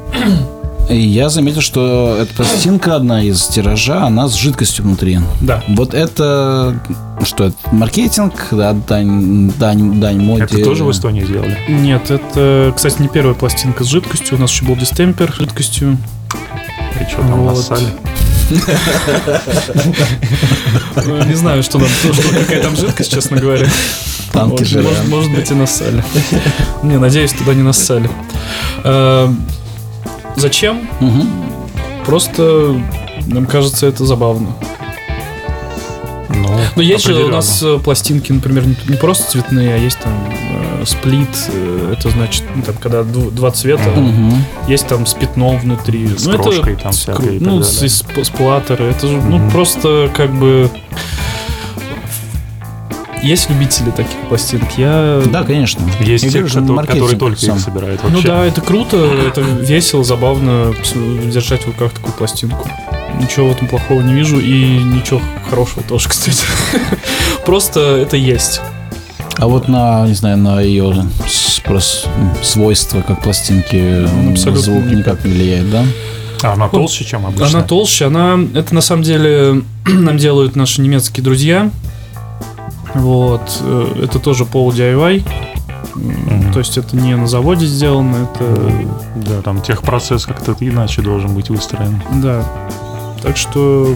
и 0.89 0.97
я 0.97 1.29
заметил, 1.29 1.61
что 1.61 2.17
эта 2.23 2.33
пластинка, 2.35 2.95
одна 2.95 3.21
из 3.21 3.43
тиража, 3.49 4.05
она 4.05 4.29
с 4.29 4.35
жидкостью 4.37 4.85
внутри. 4.85 5.19
Да. 5.41 5.65
Вот 5.67 5.93
это 5.93 6.81
что 7.25 7.47
это? 7.47 7.57
Маркетинг, 7.73 8.47
да, 8.53 8.75
дань, 8.75 9.51
дань, 9.59 9.99
дань 10.01 10.21
моде. 10.21 10.45
Это 10.45 10.63
тоже 10.63 10.85
в 10.85 10.91
Эстонии 10.93 11.25
сделали? 11.25 11.59
Нет, 11.69 12.09
это, 12.13 12.73
кстати, 12.77 13.03
не 13.03 13.09
первая 13.09 13.35
пластинка 13.35 13.83
с 13.83 13.89
жидкостью. 13.89 14.39
У 14.39 14.41
нас 14.41 14.53
еще 14.53 14.65
был 14.67 14.77
дистемпер 14.77 15.33
с 15.33 15.37
жидкостью. 15.37 15.99
И 17.01 17.11
что 17.11 17.23
там 17.23 17.43
Вот. 17.43 17.57
нассали? 17.57 17.89
Ну, 21.07 21.25
Не 21.27 21.35
знаю, 21.35 21.63
что 21.65 21.79
там, 21.81 21.89
что, 21.89 22.13
какая 22.39 22.63
там 22.63 22.77
жидкость, 22.77 23.13
честно 23.13 23.37
говоря. 23.39 23.67
Танки 24.33 24.51
может, 24.61 24.67
жрали. 24.69 24.87
может, 24.87 25.09
может 25.09 25.35
быть 25.35 25.51
и 25.51 25.55
нассали. 25.55 26.05
Не, 26.83 26.99
надеюсь, 26.99 27.33
туда 27.33 27.55
не 27.55 27.63
нассали. 27.63 28.11
Э, 28.85 29.29
Зачем? 30.37 30.89
Просто 32.07 32.81
нам 33.27 33.47
кажется 33.47 33.87
это 33.87 34.05
забавно. 34.07 34.49
Ну, 36.31 36.59
Но 36.77 36.83
есть 36.83 37.05
же 37.07 37.15
у 37.25 37.29
нас 37.29 37.63
э, 37.63 37.79
пластинки, 37.83 38.31
например, 38.33 38.65
не, 38.67 38.97
просто 38.97 39.31
цветные, 39.33 39.75
а 39.75 39.79
есть 39.79 39.99
там 39.99 40.13
э, 40.31 40.85
сплит, 40.87 41.29
э, 41.53 41.95
это 41.99 42.11
значит, 42.11 42.45
ну, 42.55 42.63
там, 42.63 42.77
когда 42.77 43.01
дв- 43.01 43.31
два 43.33 43.51
цвета, 43.51 43.83
есть 44.69 44.87
там 44.87 45.07
с 45.07 45.15
пятном 45.15 45.59
внутри. 45.59 46.07
С 46.17 46.27
ну, 46.27 46.35
это 46.35 46.43
крошкой 46.45 46.77
там 46.77 46.93
с 46.93 46.99
всякой 46.99 47.27
кру- 47.27 47.37
и 47.37 47.39
так 47.41 47.49
Ну, 47.49 47.63
с, 47.63 47.83
с- 47.83 48.05
сплаттеры, 48.25 48.85
это 48.85 49.09
же, 49.09 49.17
ну, 49.17 49.51
просто 49.51 50.11
как 50.15 50.33
бы... 50.33 50.71
Есть 53.23 53.51
любители 53.51 53.91
таких 53.91 54.17
пластинок. 54.29 54.69
Я... 54.77 55.23
Да, 55.27 55.43
конечно. 55.43 55.83
Есть 56.01 56.31
те, 56.31 56.41
маркетинг 56.43 56.87
которые 56.87 57.19
только 57.19 57.41
сам. 57.41 57.57
их 57.57 57.63
собирают 57.63 58.01
Ну 58.05 58.11
вообще. 58.11 58.29
да, 58.29 58.45
это 58.45 58.61
круто, 58.61 58.97
это 58.97 59.41
весело, 59.41 60.05
забавно 60.05 60.75
держать 61.25 61.63
в 61.63 61.67
руках 61.67 61.93
такую 61.93 62.13
пластинку. 62.15 62.69
Ничего 63.21 63.49
в 63.49 63.53
этом 63.53 63.67
плохого 63.67 64.01
не 64.03 64.15
вижу 64.15 64.39
и 64.39 64.79
ничего 64.79 65.21
хорошего 65.51 65.83
тоже, 65.83 66.09
кстати. 66.11 66.45
Просто 67.45 67.81
это 67.81 68.17
есть. 68.17 68.61
А 69.37 69.47
вот 69.47 69.69
на, 69.69 70.07
не 70.07 70.15
знаю, 70.15 70.37
на 70.39 70.61
ее 70.61 71.07
свойства, 72.43 73.03
как 73.03 73.23
пластинки, 73.23 74.05
Абсолютно 74.31 74.63
звук 74.63 74.85
никак. 74.85 74.99
никак 74.99 75.25
не 75.25 75.33
влияет, 75.33 75.71
да? 75.71 75.85
А 76.43 76.53
она 76.53 76.69
толще, 76.69 77.05
чем 77.05 77.27
обычно? 77.27 77.47
Она 77.59 77.63
толще, 77.63 78.07
она... 78.07 78.39
Это 78.55 78.75
на 78.75 78.81
самом 78.81 79.03
деле 79.03 79.63
нам 79.87 80.19
делают 80.19 80.57
наши 80.57 80.81
немецкие 80.81 81.25
друзья. 81.25 81.71
Вот. 82.95 83.43
э, 83.61 84.03
Это 84.05 84.19
тоже 84.19 84.45
пол 84.45 84.73
DIY. 84.73 85.25
Мгм. 85.95 86.53
То 86.53 86.61
есть 86.61 86.79
это 86.79 86.97
не 86.97 87.17
на 87.17 87.27
заводе 87.27 87.67
сделано, 87.67 88.29
это... 88.35 88.73
Да, 89.17 89.43
там 89.43 89.61
техпроцесс 89.63 90.27
как-то 90.27 90.55
иначе 90.61 91.03
должен 91.03 91.35
быть 91.35 91.51
выстроен. 91.51 92.01
Да. 92.23 92.45
Так 93.23 93.37
что... 93.37 93.95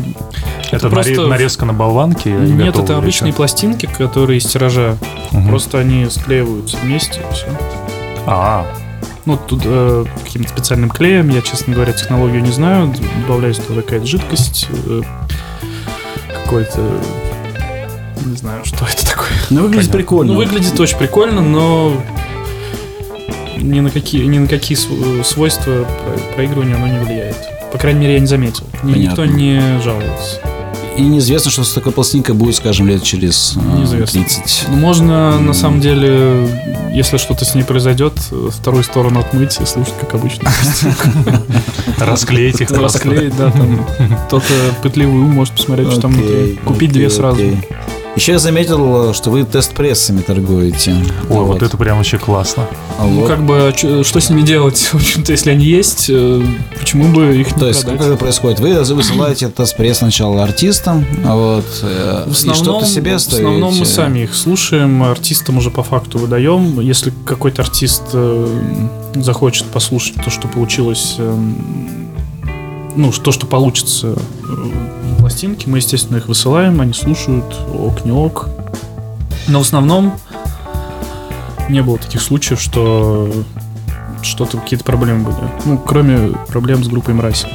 Это, 0.73 0.89
просто- 0.89 1.13
наре- 1.13 1.27
нарезка 1.29 1.65
на 1.67 1.73
болванке? 1.75 2.31
Нет, 2.33 2.77
это 2.77 2.97
обычные 2.97 3.33
чё? 3.33 3.37
пластинки, 3.37 3.87
которые 3.87 4.39
из 4.39 4.47
тиража. 4.47 4.97
Мгм. 5.31 5.49
Просто 5.49 5.79
они 5.79 6.07
склеиваются 6.11 6.77
вместе, 6.83 7.21
и 7.21 7.35
все. 7.35 7.47
А, 8.27 8.67
Ну, 9.25 9.37
тут 9.37 9.63
э, 9.65 10.05
каким-то 10.25 10.49
специальным 10.49 10.91
клеем, 10.91 11.29
я, 11.29 11.43
честно 11.43 11.75
говоря, 11.75 11.93
технологию 11.93 12.43
не 12.43 12.51
знаю. 12.51 12.93
Добавляется 13.27 13.63
туда 13.63 13.83
какая-то 13.83 14.07
жидкость, 14.07 14.67
э, 14.89 15.03
какой-то... 16.45 16.81
Не 18.25 18.37
знаю, 18.37 18.65
что 18.65 18.87
это 18.87 19.05
такое. 19.07 19.29
Ну, 19.51 19.63
выглядит 19.63 19.87
Понятно. 19.91 19.93
прикольно. 19.99 20.33
Ну, 20.33 20.39
выглядит 20.39 20.79
очень 20.81 20.97
прикольно, 20.99 21.41
но 21.41 21.93
ни 23.59 23.81
на 23.81 23.91
какие, 23.91 24.25
ни 24.25 24.39
на 24.39 24.49
какие 24.49 24.77
св- 24.77 25.27
свойства 25.27 25.85
про- 25.85 26.35
проигрывания 26.35 26.75
оно 26.77 26.87
не 26.89 26.99
влияет. 27.05 27.37
По 27.73 27.79
крайней 27.79 28.01
мере, 28.01 28.15
я 28.15 28.21
не 28.21 28.27
заметил. 28.27 28.65
Ни- 28.83 28.99
Никто 28.99 29.23
Понятно. 29.23 29.37
не 29.39 29.83
жаловался. 29.83 30.41
И 30.95 31.01
неизвестно, 31.01 31.51
что 31.51 31.65
с 31.65 31.73
такой 31.73 31.91
пластинкой 31.93 32.35
будет, 32.35 32.55
скажем, 32.57 32.87
лет 32.87 33.03
через 33.03 33.55
э, 33.57 33.61
Неизвестно. 33.79 34.21
30. 34.25 34.67
Ну, 34.69 34.77
можно, 34.77 35.39
на 35.41 35.55
самом 35.55 35.81
деле, 35.81 36.47
если 36.93 37.17
что-то 37.17 37.47
с 37.47 37.55
ней 37.55 37.63
произойдет, 37.65 38.13
э, 38.31 38.51
вторую 38.53 38.85
сторону 38.85 39.21
отмыть 39.21 39.59
и 39.59 39.65
слушать, 39.65 39.95
как 39.99 40.13
обычно. 40.15 40.51
расклеить 41.99 42.61
их. 42.61 42.71
Расклеить, 42.73 43.35
да. 43.37 43.51
Кто-то 44.27 44.45
пытливый 44.83 45.15
ум 45.23 45.31
может 45.31 45.55
посмотреть, 45.55 45.91
что 45.93 46.03
там 46.03 46.13
внутри. 46.13 46.59
Купить 46.65 46.93
две 46.93 47.09
сразу. 47.09 47.41
Еще 48.15 48.33
я 48.33 48.39
заметил, 48.39 49.15
что 49.15 49.31
вы 49.31 49.45
тест-прессами 49.45 50.21
торгуете. 50.21 50.95
О, 51.31 51.45
вот 51.45 51.63
это 51.63 51.79
прям 51.79 51.97
вообще 51.97 52.19
классно. 52.19 52.67
А 52.99 53.05
Ну, 53.05 53.21
вот. 53.21 53.29
как 53.29 53.43
бы, 53.43 53.73
а 53.75 54.05
что 54.05 54.21
с 54.21 54.29
ними 54.29 54.43
делать? 54.43 54.79
В 54.93 54.97
общем-то, 54.97 55.33
если 55.33 55.51
они 55.51 55.65
есть, 55.65 56.11
э, 56.11 56.43
почему 56.79 57.09
бы 57.09 57.35
их 57.37 57.55
не 57.55 57.61
То 57.61 57.69
есть, 57.69 57.81
как 57.81 57.93
продать? 57.93 58.09
это 58.09 58.17
происходит? 58.19 58.61
Вы 58.61 58.83
высылаете 58.83 59.49
тест-пресс 59.49 59.99
сначала 59.99 60.43
артистам, 60.43 61.07
а 61.25 61.35
вот, 61.35 61.65
э, 61.83 62.25
В 62.27 62.33
и 62.33 62.35
что-то 62.35 62.53
основном, 62.53 62.85
себе 62.85 63.13
в 63.13 63.17
основном 63.17 63.79
мы 63.79 63.87
сами 63.87 64.21
их 64.21 64.35
слушаем, 64.35 65.03
артистам 65.03 65.57
уже 65.57 65.71
по 65.71 65.83
факту 65.83 66.19
выдаем. 66.19 66.81
Если 66.81 67.15
какой-то 67.25 67.63
артист 67.63 68.03
э, 68.13 68.59
захочет 69.15 69.67
послушать 69.69 70.23
то, 70.23 70.31
что 70.31 70.49
получилось, 70.49 71.15
э, 71.17 71.37
ну, 72.95 73.11
то, 73.11 73.33
что 73.33 73.47
получится 73.47 74.15
в 75.33 75.35
пластинке, 75.35 75.71
мы, 75.71 75.79
естественно, 75.79 76.19
их 76.19 76.29
высылаем, 76.29 76.81
они 76.83 76.93
слушают, 76.93 77.57
ок, 77.75 78.05
не 78.05 78.13
ок. 78.13 78.51
Но 79.49 79.61
в 79.61 79.63
основном 79.63 80.19
не 81.71 81.83
было 81.83 81.97
таких 81.97 82.21
случаев, 82.21 82.61
что 82.61 83.33
что-то, 84.21 84.59
какие-то 84.59 84.85
проблемы 84.85 85.25
были. 85.25 85.51
Ну, 85.65 85.79
кроме 85.79 86.35
проблем 86.49 86.85
с 86.85 86.89
группой 86.89 87.15
Мрази. 87.15 87.47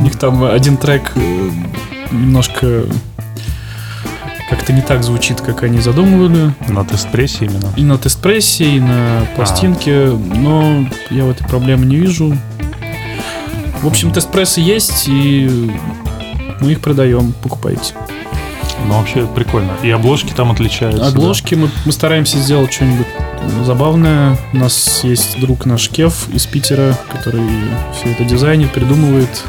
У 0.00 0.02
них 0.02 0.18
там 0.18 0.44
один 0.44 0.76
трек 0.76 1.12
э, 1.14 1.50
немножко 2.10 2.84
как-то 4.50 4.72
не 4.72 4.82
так 4.82 5.04
звучит, 5.04 5.40
как 5.40 5.62
они 5.62 5.78
задумывали. 5.80 6.52
На 6.68 6.84
тест-прессе 6.84 7.44
именно. 7.44 7.72
И 7.76 7.84
на 7.84 7.98
тест-прессе, 7.98 8.64
и 8.64 8.80
на 8.80 9.28
пластинке, 9.36 10.06
но 10.06 10.88
я 11.10 11.24
в 11.24 11.30
этой 11.30 11.46
проблемы 11.46 11.86
не 11.86 11.96
вижу. 11.96 12.36
В 13.82 13.86
общем, 13.86 14.10
тест-прессы 14.12 14.60
есть, 14.60 15.04
и 15.08 15.70
мы 16.60 16.72
их 16.72 16.80
продаем, 16.80 17.32
покупайте. 17.42 17.94
Ну, 18.86 18.94
вообще 18.98 19.26
прикольно. 19.26 19.72
И 19.82 19.90
обложки 19.90 20.32
там 20.32 20.50
отличаются. 20.52 21.00
да. 21.02 21.08
Обложки 21.08 21.54
мы, 21.54 21.70
мы 21.84 21.92
стараемся 21.92 22.38
сделать 22.38 22.72
что-нибудь 22.72 23.06
забавное. 23.64 24.36
У 24.52 24.56
нас 24.58 25.00
есть 25.04 25.38
друг 25.40 25.64
наш 25.66 25.88
Кев 25.90 26.28
из 26.32 26.46
Питера, 26.46 26.96
который 27.10 27.42
все 27.94 28.10
это 28.12 28.24
дизайнит, 28.24 28.72
придумывает. 28.72 29.42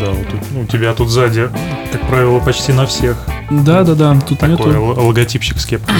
Да, 0.00 0.10
вот 0.10 0.28
тут, 0.28 0.40
ну, 0.52 0.60
у 0.62 0.66
тебя 0.66 0.92
тут 0.94 1.08
сзади, 1.08 1.48
как 1.92 2.00
правило, 2.08 2.38
почти 2.40 2.72
на 2.72 2.86
всех 2.86 3.16
Да, 3.50 3.82
да, 3.82 3.94
да, 3.94 4.20
тут 4.28 4.38
такой 4.38 4.56
нету. 4.56 4.70
л- 4.70 5.06
логотипчик 5.06 5.58
с 5.58 5.64
кепкой. 5.66 5.94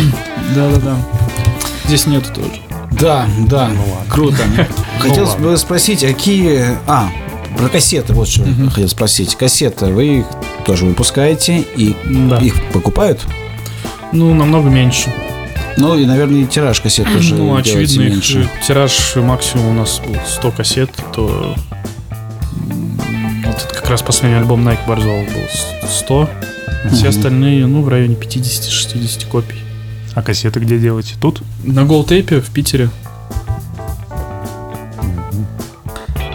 Да, 0.54 0.68
да, 0.70 0.76
да. 0.80 0.96
Здесь 1.86 2.06
нету 2.06 2.32
тоже. 2.34 2.50
Да, 2.92 3.26
да, 3.48 3.68
Ну 3.68 3.80
ладно. 3.94 4.10
круто. 4.12 4.36
Хотел 5.00 5.26
ладно. 5.26 5.48
бы 5.50 5.56
спросить, 5.56 6.04
а 6.04 6.08
какие... 6.08 6.76
А, 6.86 7.08
про 7.56 7.68
кассеты, 7.68 8.12
вот 8.12 8.28
что 8.28 8.42
Мгм. 8.44 8.70
хотел 8.70 8.88
спросить. 8.88 9.34
Кассеты 9.36 9.86
вы 9.86 10.18
их 10.20 10.26
тоже 10.64 10.84
выпускаете, 10.84 11.60
и 11.76 11.94
Да. 12.28 12.38
их 12.38 12.54
покупают? 12.72 13.24
Ну, 14.12 14.34
намного 14.34 14.68
меньше. 14.68 15.12
Ну, 15.78 15.94
и, 15.98 16.06
наверное, 16.06 16.40
и 16.42 16.46
тираж 16.46 16.80
кассет 16.80 17.06
тоже 17.12 17.34
ну, 17.34 17.54
очевидно, 17.56 18.02
их 18.02 18.10
меньше. 18.10 18.48
тираж 18.66 19.16
максимум 19.16 19.68
у 19.68 19.72
нас 19.74 20.00
был 20.06 20.16
100 20.26 20.50
кассет, 20.52 20.90
то 21.14 21.54
вот 23.44 23.56
это 23.64 23.74
как 23.74 23.90
раз 23.90 24.02
последний 24.02 24.38
альбом 24.38 24.66
Nike 24.66 24.86
Борзова 24.86 25.22
был 25.24 25.88
с- 25.88 25.98
100. 25.98 26.28
Все 26.92 27.00
Мгм. 27.00 27.08
остальные, 27.08 27.66
ну, 27.66 27.82
в 27.82 27.88
районе 27.88 28.14
50-60 28.14 29.24
копий. 29.26 29.56
А 30.14 30.22
кассеты 30.22 30.60
где 30.60 30.78
делаете? 30.78 31.14
Тут? 31.20 31.42
На 31.64 31.84
голтейпе 31.84 32.40
в 32.40 32.48
Питере. 32.50 32.88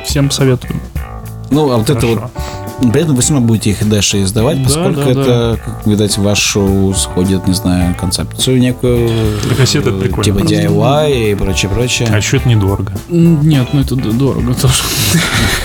Всем 0.05 0.29
советую. 0.29 0.80
Ну, 1.51 1.71
а 1.71 1.77
вот 1.77 1.89
это 1.89 2.07
вот 2.07 2.19
Хорошо. 2.19 2.31
При 2.91 3.01
этом 3.01 3.15
вы 3.15 3.21
все 3.21 3.33
равно 3.33 3.47
будете 3.47 3.69
их 3.71 3.87
дальше 3.87 4.23
издавать, 4.23 4.57
Да, 4.57 4.63
поскольку 4.63 5.01
да, 5.01 5.09
это, 5.11 5.59
как, 5.63 5.85
видать, 5.85 6.17
в 6.17 6.23
вашу 6.23 6.93
сходит, 6.97 7.47
не 7.47 7.53
знаю, 7.53 7.95
концепцию 7.95 8.59
некую. 8.59 9.09
Да, 9.47 9.55
кассеты 9.55 9.89
это 9.89 9.97
э, 9.97 10.01
прикольно. 10.01 10.23
Типа 10.23 10.39
DIY 10.39 11.31
и 11.31 11.35
прочее, 11.35 11.69
прочее. 11.69 12.07
А 12.11 12.17
еще 12.17 12.37
это 12.37 12.49
недорого. 12.49 12.91
Нет, 13.07 13.67
ну 13.73 13.81
это 13.81 13.95
дорого 13.95 14.53
тоже. 14.55 14.83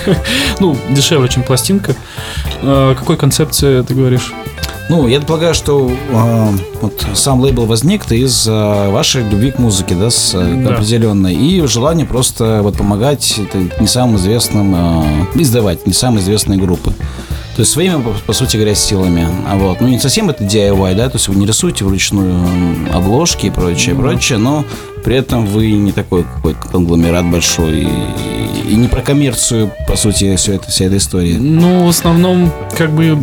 Ну, 0.60 0.76
дешевле, 0.90 1.28
чем 1.28 1.42
пластинка. 1.42 1.96
А, 2.62 2.94
Какой 2.94 3.16
концепции 3.16 3.82
ты 3.82 3.94
говоришь? 3.94 4.32
Ну, 4.88 5.08
я 5.08 5.20
полагаю, 5.20 5.52
что 5.52 5.90
э, 5.90 6.48
вот 6.80 7.06
сам 7.14 7.40
лейбл 7.40 7.64
возник 7.66 8.10
из 8.12 8.46
э, 8.46 8.90
вашей 8.90 9.28
любви 9.28 9.50
к 9.50 9.58
музыке, 9.58 9.96
да, 9.96 10.10
с, 10.10 10.32
э, 10.34 10.62
Да. 10.64 10.74
определенной, 10.74 11.34
и 11.34 11.66
желание 11.66 12.06
просто 12.06 12.60
вот 12.62 12.76
помогать 12.76 13.38
это, 13.38 13.80
не 13.80 13.88
самым 13.88 14.16
известным, 14.16 14.74
э, 14.76 15.40
издавать 15.40 15.86
не 15.88 15.92
самые 15.92 16.22
известные 16.22 16.60
группы. 16.60 16.92
То 17.56 17.60
есть 17.62 17.72
своими, 17.72 18.00
по, 18.00 18.10
по 18.26 18.32
сути 18.32 18.56
говоря, 18.58 18.74
силами. 18.76 19.26
А 19.50 19.56
вот, 19.56 19.80
ну, 19.80 19.88
не 19.88 19.98
совсем 19.98 20.28
это 20.30 20.44
DIY, 20.44 20.94
да, 20.94 21.08
то 21.08 21.16
есть 21.16 21.26
вы 21.26 21.34
не 21.34 21.46
рисуете 21.46 21.84
вручную 21.84 22.46
обложки 22.92 23.46
и 23.46 23.50
прочее, 23.50 23.94
да. 23.96 24.02
прочее, 24.02 24.38
но 24.38 24.64
при 25.04 25.16
этом 25.16 25.46
вы 25.46 25.72
не 25.72 25.90
такой 25.90 26.22
какой-то 26.22 26.60
конгломерат 26.68 27.24
большой 27.24 27.80
и, 27.80 28.72
и 28.72 28.76
не 28.76 28.86
про 28.86 29.00
коммерцию, 29.00 29.72
по 29.88 29.96
сути, 29.96 30.36
все 30.36 30.54
это, 30.54 30.70
вся 30.70 30.84
эта 30.84 30.98
история. 30.98 31.38
Ну, 31.38 31.86
в 31.86 31.88
основном, 31.88 32.52
как 32.76 32.90
бы 32.92 33.18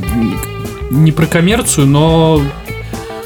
не 0.93 1.11
про 1.11 1.25
коммерцию, 1.25 1.87
но 1.87 2.41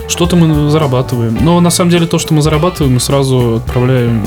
что-то 0.08 0.36
мы 0.36 0.70
зарабатываем. 0.70 1.38
Но 1.42 1.60
на 1.60 1.70
самом 1.70 1.92
деле 1.92 2.08
то, 2.08 2.18
что 2.20 2.34
мы 2.34 2.42
зарабатываем, 2.42 2.94
мы 2.96 3.00
сразу 3.00 3.58
отправляем. 3.58 4.26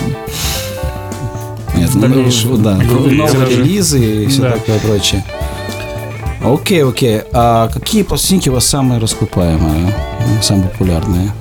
Нет, 1.77 1.91
ну, 1.95 2.01
дальнейшем. 2.03 2.63
да, 2.63 2.77
Группы 2.77 3.11
новые 3.11 3.29
тиражи. 3.29 3.57
релизы 3.57 4.25
и 4.25 4.27
все 4.27 4.43
Да. 4.43 4.51
такое 4.53 4.79
прочее. 4.81 5.25
Окей, 6.45 6.85
окей. 6.85 7.21
А 7.33 7.69
какие 7.69 8.03
пластинки 8.03 8.49
у 8.49 8.53
вас 8.55 8.67
самые 8.67 9.01
раскупаемые, 9.01 9.95
ну, 10.27 10.43
самые 10.43 10.69
популярные? 10.69 11.33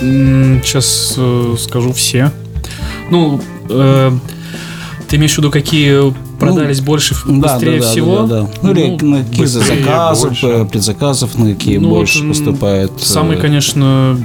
Сейчас 0.00 1.18
скажу 1.62 1.92
все. 1.92 2.32
Ну, 3.10 3.40
э, 3.68 4.10
ты 5.12 5.16
имеешь 5.16 5.34
в 5.34 5.38
виду, 5.38 5.50
какие 5.50 6.10
продались 6.38 6.80
больше, 6.80 7.14
Ну, 7.26 7.42
Да, 7.42 7.52
быстрее 7.52 7.80
да, 7.80 7.84
да, 7.84 7.90
всего? 7.92 8.22
Да, 8.22 8.40
да, 8.40 8.48
Ну, 8.62 8.70
или 8.72 8.96
Ну, 8.98 9.08
на 9.18 9.22
какие 9.22 9.44
заказов, 9.44 10.28
больше. 10.30 10.46
э, 10.46 10.64
предзаказов, 10.64 11.38
на 11.38 11.52
какие 11.52 11.76
Ну, 11.76 11.90
больше 11.90 12.20
вот, 12.20 12.28
поступает? 12.28 12.90
э, 12.96 13.04
Самый, 13.04 13.36
конечно, 13.36 14.18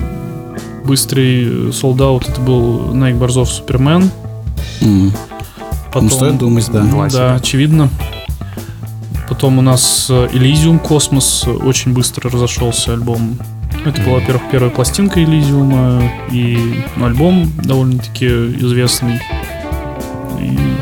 быстрый 0.86 1.74
солдат 1.74 2.30
это 2.30 2.40
был 2.40 2.94
Найк 2.94 3.18
Борзов 3.18 3.50
Супермен. 3.50 4.10
м. 4.80 5.12
Потом, 5.88 6.06
Ну, 6.06 6.10
стоит 6.10 6.38
думать, 6.38 6.70
да. 6.72 6.84
Ну 6.84 6.92
Классика. 6.96 7.18
Да, 7.20 7.36
очевидно. 7.36 7.90
Потом 9.28 9.60
у 9.60 9.62
нас 9.62 10.10
Элизиум 10.32 10.80
Космос 10.80 11.44
очень 11.66 11.92
быстро 11.92 12.30
разошелся 12.30 12.94
альбом. 12.94 13.38
Это 13.84 14.02
была, 14.04 14.20
во-первых, 14.20 14.44
первая 14.50 14.72
пластинка 14.72 15.22
Элизиума, 15.22 16.02
и 16.32 16.82
ну, 16.96 17.06
альбом 17.08 17.52
довольно-таки 17.62 18.26
известный. 18.26 19.20
И- 20.40 20.77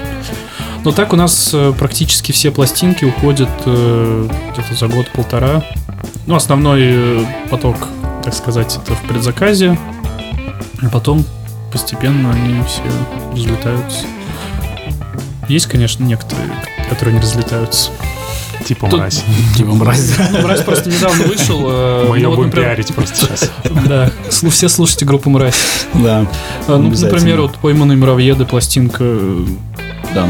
Но 0.85 0.91
так 0.91 1.13
у 1.13 1.15
нас 1.15 1.49
э, 1.51 1.73
практически 1.77 2.31
все 2.31 2.51
пластинки 2.51 3.05
уходят 3.05 3.49
э, 3.65 4.29
где-то 4.53 4.75
за 4.75 4.87
год-полтора. 4.87 5.63
Ну, 6.27 6.35
основной 6.35 6.81
э, 6.83 7.25
поток, 7.49 7.75
так 8.23 8.35
сказать, 8.35 8.77
это 8.77 8.93
в 8.93 9.01
предзаказе. 9.07 9.79
А 10.83 10.89
потом 10.89 11.25
постепенно 11.71 12.31
они 12.31 12.61
все 12.67 12.83
разлетаются. 13.31 14.05
есть, 15.49 15.65
конечно, 15.65 16.03
некоторые, 16.03 16.49
которые 16.87 17.15
не 17.15 17.21
разлетаются. 17.21 17.89
Типа 18.63 18.87
Тут- 18.87 18.99
мразь. 18.99 19.23
Типа 19.57 19.71
мразь. 19.73 20.13
Ну, 20.31 20.41
«Мразь» 20.43 20.61
просто 20.61 20.89
недавно 20.91 21.25
вышел. 21.25 21.61
Мы 22.09 22.17
ее 22.17 22.29
будем 22.29 22.51
пиарить 22.51 22.93
просто 22.93 23.15
сейчас. 23.15 23.51
Да, 23.87 24.11
все 24.29 24.69
слушайте 24.69 25.05
группу 25.05 25.31
«Мразь». 25.31 25.55
Да. 25.95 26.27
Ну, 26.67 26.77
например, 26.77 27.41
вот 27.41 27.55
«Пойманные 27.57 27.97
муравьеды» 27.97 28.45
пластинка. 28.45 29.03
Да, 30.15 30.27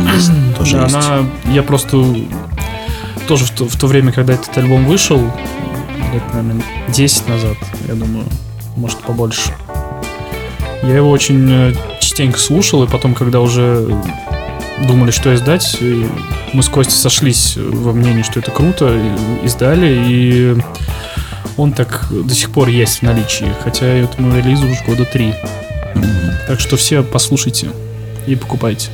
тоже 0.57 0.77
да, 0.77 0.83
есть. 0.83 0.95
она... 0.95 1.25
Я 1.45 1.63
просто... 1.63 2.03
Тоже 3.27 3.45
в 3.45 3.51
то, 3.51 3.67
в 3.67 3.75
то 3.75 3.87
время, 3.87 4.11
когда 4.11 4.33
этот 4.33 4.55
альбом 4.57 4.85
вышел, 4.85 5.19
лет, 6.13 6.23
наверное, 6.33 6.63
10 6.89 7.27
назад, 7.27 7.57
я 7.87 7.95
думаю, 7.95 8.25
может, 8.75 8.99
побольше. 8.99 9.51
Я 10.83 10.97
его 10.97 11.09
очень 11.09 11.47
э, 11.49 11.73
частенько 11.99 12.37
слушал, 12.37 12.83
и 12.83 12.87
потом, 12.87 13.15
когда 13.15 13.41
уже 13.41 13.87
думали, 14.87 15.11
что 15.11 15.33
издать, 15.33 15.77
мы 16.53 16.61
с 16.61 16.69
Костей 16.69 16.95
сошлись 16.95 17.57
во 17.57 17.93
мнении, 17.93 18.21
что 18.21 18.39
это 18.39 18.51
круто, 18.51 18.93
и 18.95 19.45
издали, 19.45 20.03
и 20.07 20.57
он 21.57 21.71
так 21.71 22.07
до 22.11 22.33
сих 22.33 22.51
пор 22.51 22.67
есть 22.67 22.99
в 22.99 23.01
наличии, 23.03 23.51
хотя 23.63 23.85
этому 23.85 24.35
релизу 24.35 24.67
уже 24.67 24.83
года 24.85 25.05
три. 25.05 25.33
Мгм. 25.95 26.31
Так 26.47 26.59
что 26.59 26.77
все 26.77 27.03
послушайте 27.03 27.69
и 28.27 28.35
покупайте. 28.35 28.89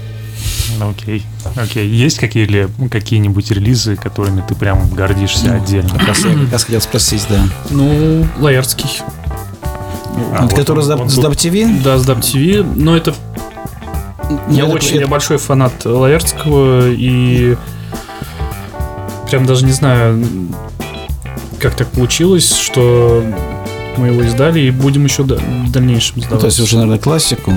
Ну, 0.82 0.90
Окей. 0.92 1.24
Окей. 1.56 1.88
Есть 1.88 2.18
какие-ли- 2.20 2.68
какие-нибудь 2.90 3.52
релизы, 3.52 3.96
которыми 3.96 4.44
ты 4.48 4.56
прям 4.56 4.90
гордишься 4.90 5.46
Ну, 5.48 5.58
отдельно? 5.58 5.90
Как 5.90 6.08
раз 6.08 6.20
я 6.26 6.34
как 6.34 6.52
раз 6.52 6.64
хотел 6.64 6.82
спросить, 6.82 7.26
да. 7.30 7.44
Ну, 7.70 8.26
Лаертский. 8.40 8.90
А, 10.34 10.42
Вот 10.42 10.52
вот 10.52 10.54
который 10.60 10.80
он- 10.80 10.86
с 10.86 10.90
он 10.90 11.10
с. 11.10 11.18
Dab 11.20 11.36
TV? 11.36 11.82
Да, 11.84 11.98
с 11.98 12.06
Dab 12.06 12.20
TV, 12.20 12.64
но 12.64 12.98
это 12.98 13.14
я 14.50 14.66
так- 14.66 14.74
очень 14.76 14.90
это- 14.96 15.00
я 15.02 15.08
большой 15.08 15.38
фанат 15.38 15.86
Лаертского 15.86 16.90
и 16.90 17.56
прям 19.30 19.46
даже 19.46 19.66
не 19.66 19.72
знаю, 19.72 20.24
как 21.60 21.76
так 21.76 21.88
получилось, 21.90 22.54
что 22.56 23.24
мы 23.98 24.08
его 24.08 24.22
издали 24.24 24.60
и 24.62 24.72
будем 24.72 25.04
еще 25.06 25.24
в 25.24 25.72
дальнейшем 25.72 26.14
Ну, 26.18 26.22
издавать. 26.24 26.40
то 26.42 26.46
есть 26.48 26.60
уже, 26.60 26.76
наверное, 26.78 27.00
классику. 27.00 27.54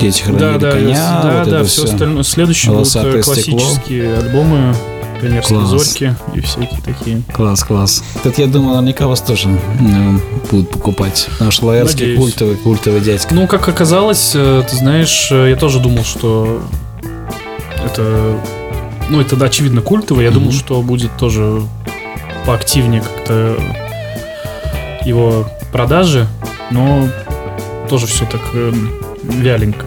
Дети 0.00 0.22
хранили 0.22 0.40
да, 0.40 0.58
да, 0.58 0.70
коня, 0.72 1.20
да, 1.22 1.38
вот 1.40 1.50
да, 1.50 1.56
это 1.60 1.64
все 1.68 1.84
остальное. 1.84 2.22
Следующие 2.22 2.72
будут 2.72 2.86
э, 2.86 2.90
стекло. 2.90 3.22
классические 3.22 4.16
альбомы, 4.18 4.74
пионерские 5.20 5.58
Класс. 5.60 5.70
зорьки 5.70 6.14
и 6.34 6.40
всякие 6.40 6.80
такие. 6.82 7.22
Класс, 7.32 7.62
класс. 7.64 8.02
Тут, 8.22 8.38
я 8.38 8.46
думаю, 8.46 8.76
наверняка 8.76 9.06
вас 9.06 9.20
тоже 9.20 9.48
э, 9.48 10.18
будут 10.50 10.70
покупать. 10.70 11.28
Что 11.50 11.66
Лаэрский 11.66 12.00
Надеюсь. 12.00 12.18
культовый, 12.20 12.56
культовый 12.56 13.00
дядька. 13.00 13.34
Ну, 13.34 13.46
как 13.46 13.68
оказалось, 13.68 14.32
э, 14.34 14.62
ты 14.68 14.76
знаешь, 14.76 15.28
э, 15.30 15.50
я 15.50 15.56
тоже 15.56 15.80
думал, 15.80 16.04
что 16.04 16.60
это, 17.84 18.38
ну, 19.08 19.20
это 19.20 19.36
да, 19.36 19.46
очевидно 19.46 19.80
культово. 19.82 20.20
Я 20.20 20.30
думал, 20.30 20.48
Мгм. 20.48 20.58
что 20.58 20.82
будет 20.82 21.16
тоже 21.16 21.62
поактивнее 22.46 23.00
как-то 23.02 23.56
его 25.04 25.46
продажи, 25.74 26.28
но 26.70 27.08
тоже 27.88 28.06
все 28.06 28.24
так 28.26 28.40
э, 28.54 28.72
вяленько. 29.24 29.84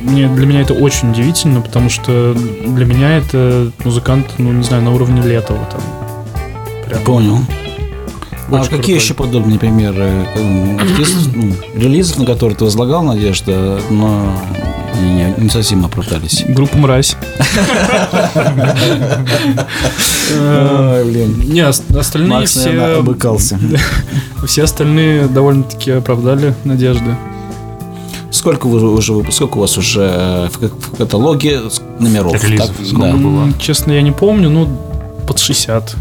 Мне, 0.00 0.26
для 0.26 0.46
меня 0.46 0.62
это 0.62 0.72
очень 0.72 1.10
удивительно, 1.10 1.60
потому 1.60 1.90
что 1.90 2.34
для 2.34 2.86
меня 2.86 3.18
это 3.18 3.72
музыкант, 3.84 4.26
ну, 4.38 4.50
не 4.52 4.62
знаю, 4.62 4.82
на 4.82 4.94
уровне 4.94 5.20
Летова 5.20 5.60
там. 5.70 5.82
Прям 6.86 7.02
Понял. 7.02 7.38
А 8.48 8.54
очень 8.54 8.70
какие 8.70 8.78
крутой. 8.78 8.94
еще 8.94 9.12
подобные 9.12 9.58
примеры 9.58 10.26
э, 10.34 10.76
артистов, 10.80 11.28
ну, 11.34 11.52
релизов, 11.74 12.16
на 12.16 12.24
которые 12.24 12.56
ты 12.56 12.64
возлагал 12.64 13.02
надежда, 13.02 13.82
но 13.90 14.34
они 14.50 14.69
не, 14.98 15.34
не 15.36 15.50
совсем 15.50 15.84
оправдались? 15.84 16.44
Группа 16.48 16.76
«Мразь». 16.76 17.16
Э. 20.32 21.04
Не, 21.44 21.66
ос- 21.68 21.82
остальные 21.96 22.46
все... 22.46 22.98
обыкался. 22.98 23.58
Все 24.46 24.62
остальные 24.64 25.26
довольно-таки 25.26 25.90
оправдали 25.90 26.54
надежды. 26.64 27.16
Сколько 28.30 28.68
вы 28.68 28.78
уже 28.92 29.12
сколько 29.32 29.58
у 29.58 29.60
вас 29.60 29.76
уже 29.76 30.00
э, 30.02 30.48
в, 30.52 30.58
ка- 30.58 30.68
в 30.68 30.96
каталоге 30.96 31.60
номеров? 31.98 32.32
Так, 32.32 32.70
сколько 32.86 33.06
да. 33.06 33.16
было? 33.16 33.52
Честно, 33.58 33.92
я 33.92 34.02
не 34.02 34.12
помню, 34.12 34.48
ну, 34.48 34.68
под 35.26 35.38
60. 35.38 35.94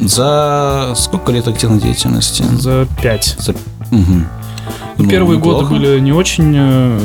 За 0.00 0.92
сколько 0.96 1.32
лет 1.32 1.48
активной 1.48 1.80
деятельности? 1.80 2.44
За 2.58 2.86
5. 3.00 3.36
За-. 3.38 3.54
Ну, 4.98 5.08
первые 5.08 5.38
годы 5.38 5.66
были 5.66 6.00
не 6.00 6.12
очень 6.12 6.52
э, 6.56 7.00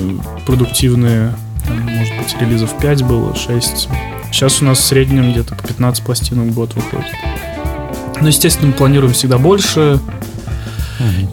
продуктивные. 0.46 1.34
Там, 1.66 1.80
может 1.82 2.18
быть, 2.18 2.36
релизов 2.42 2.78
5 2.80 3.04
было, 3.04 3.36
6. 3.36 3.88
Сейчас 4.32 4.62
у 4.62 4.66
нас 4.66 4.80
в 4.80 4.84
среднем 4.84 5.32
где-то 5.32 5.56
по 5.56 5.64
15 5.68 6.04
пластинок 6.04 6.48
в 6.48 6.54
год 6.54 6.74
выходит. 6.74 7.06
Ну, 8.20 8.28
естественно, 8.28 8.68
мы 8.68 8.74
планируем 8.74 9.14
всегда 9.14 9.38
больше. 9.38 10.00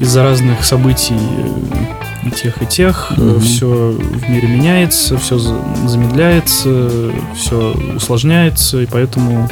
Из-за 0.01 0.23
разных 0.23 0.65
событий 0.65 1.17
э, 1.17 2.29
и 2.29 2.31
тех, 2.31 2.61
и 2.63 2.67
тех. 2.67 3.13
Мгм. 3.17 3.41
Все 3.41 3.67
в 3.67 4.31
мире 4.31 4.49
меняется, 4.49 5.17
все 5.19 5.39
замедляется, 5.39 6.91
все 7.37 7.75
усложняется, 7.97 8.81
и 8.81 8.87
поэтому... 8.87 9.49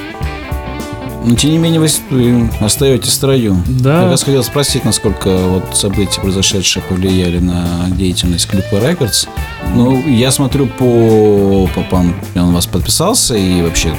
Но 1.24 1.34
тем 1.34 1.50
не 1.50 1.58
менее 1.58 1.80
вы 1.80 1.88
остаетесь 2.60 3.08
в 3.08 3.12
строю. 3.12 3.56
Я 3.66 3.82
Да, 3.82 4.00
как 4.02 4.10
раз 4.12 4.22
хотел 4.22 4.42
спросить, 4.44 4.84
насколько 4.84 5.36
вот 5.36 5.76
события, 5.76 6.20
произошедшие, 6.20 6.82
повлияли 6.88 7.38
на 7.38 7.86
деятельность 7.90 8.46
Клюква 8.48 8.88
Records. 8.88 9.26
Ну, 9.74 10.00
я 10.08 10.30
смотрю 10.30 10.66
по... 10.66 11.68
по, 11.74 11.82
по- 11.82 11.96
он 12.40 12.48
у 12.48 12.52
вас 12.52 12.66
подписался, 12.66 13.34
и 13.36 13.62
вообще 13.62 13.94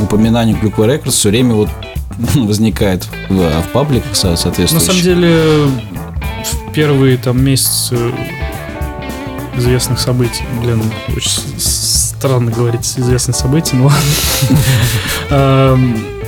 упоминание 0.00 0.54
Клюква 0.56 0.84
Records 0.86 1.16
все 1.16 1.30
время 1.30 1.54
вот 1.54 1.68
возникает 2.36 3.06
в, 3.28 3.34
в 3.62 3.68
пабликах 3.72 4.14
со- 4.14 4.30
на 4.30 4.36
самом 4.80 5.00
деле, 5.02 5.36
в 6.44 6.72
первые 6.72 7.16
там 7.18 7.42
месяцы 7.44 7.98
известных 9.56 9.98
событий, 9.98 10.44
блин, 10.62 10.82
очень 11.14 11.30
странно 11.58 12.50
говорить 12.50 12.94
известных 12.96 13.36
событий, 13.36 13.76
но 13.76 13.90
ладно. 15.30 15.98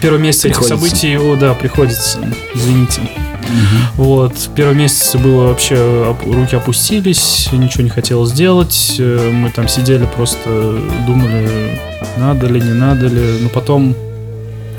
Первый 0.00 0.20
месяц 0.20 0.46
этих 0.46 0.62
событий, 0.62 1.16
о, 1.16 1.36
да, 1.36 1.54
приходится, 1.54 2.18
извините. 2.54 3.00
Мгм. 3.00 4.04
Вот, 4.04 4.36
в 4.36 4.54
первом 4.54 4.78
месяце 4.78 5.18
было 5.18 5.48
вообще, 5.48 6.16
руки 6.24 6.56
опустились, 6.56 7.48
ничего 7.52 7.84
не 7.84 7.90
хотелось 7.90 8.30
сделать, 8.30 8.96
э, 8.98 9.30
мы 9.32 9.50
там 9.50 9.68
сидели 9.68 10.06
просто, 10.16 10.80
думали, 11.06 11.78
надо 12.16 12.46
ли, 12.48 12.60
не 12.60 12.72
надо 12.72 13.06
ли, 13.06 13.38
но 13.40 13.48
потом, 13.48 13.94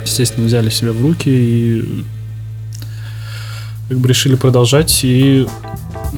естественно, 0.04 0.48
взяли 0.48 0.70
себя 0.70 0.92
в 0.92 1.02
руки 1.02 1.30
и 1.30 2.06
как 3.90 4.00
бы 4.00 4.10
решили 4.10 4.36
продолжать, 4.36 5.00
и 5.04 5.48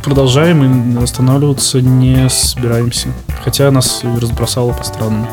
продолжаем, 0.04 0.98
и 0.98 1.04
останавливаться 1.04 1.82
не 1.82 2.30
собираемся, 2.30 3.10
хотя 3.44 3.70
нас 3.70 4.02
разбросало 4.04 4.74
по 4.74 4.84
странам. 4.84 5.28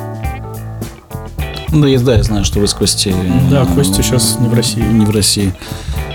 Ну, 1.70 1.86
я, 1.86 1.98
да, 2.00 2.16
я 2.16 2.22
знаю, 2.22 2.44
что 2.44 2.60
вы 2.60 2.66
с 2.68 2.74
Костей... 2.74 3.14
Да, 3.50 3.66
Костя 3.66 4.02
сейчас 4.02 4.36
не 4.38 4.48
в 4.48 4.54
России. 4.54 4.80
Не 4.82 5.04
в 5.06 5.10
России. 5.10 5.52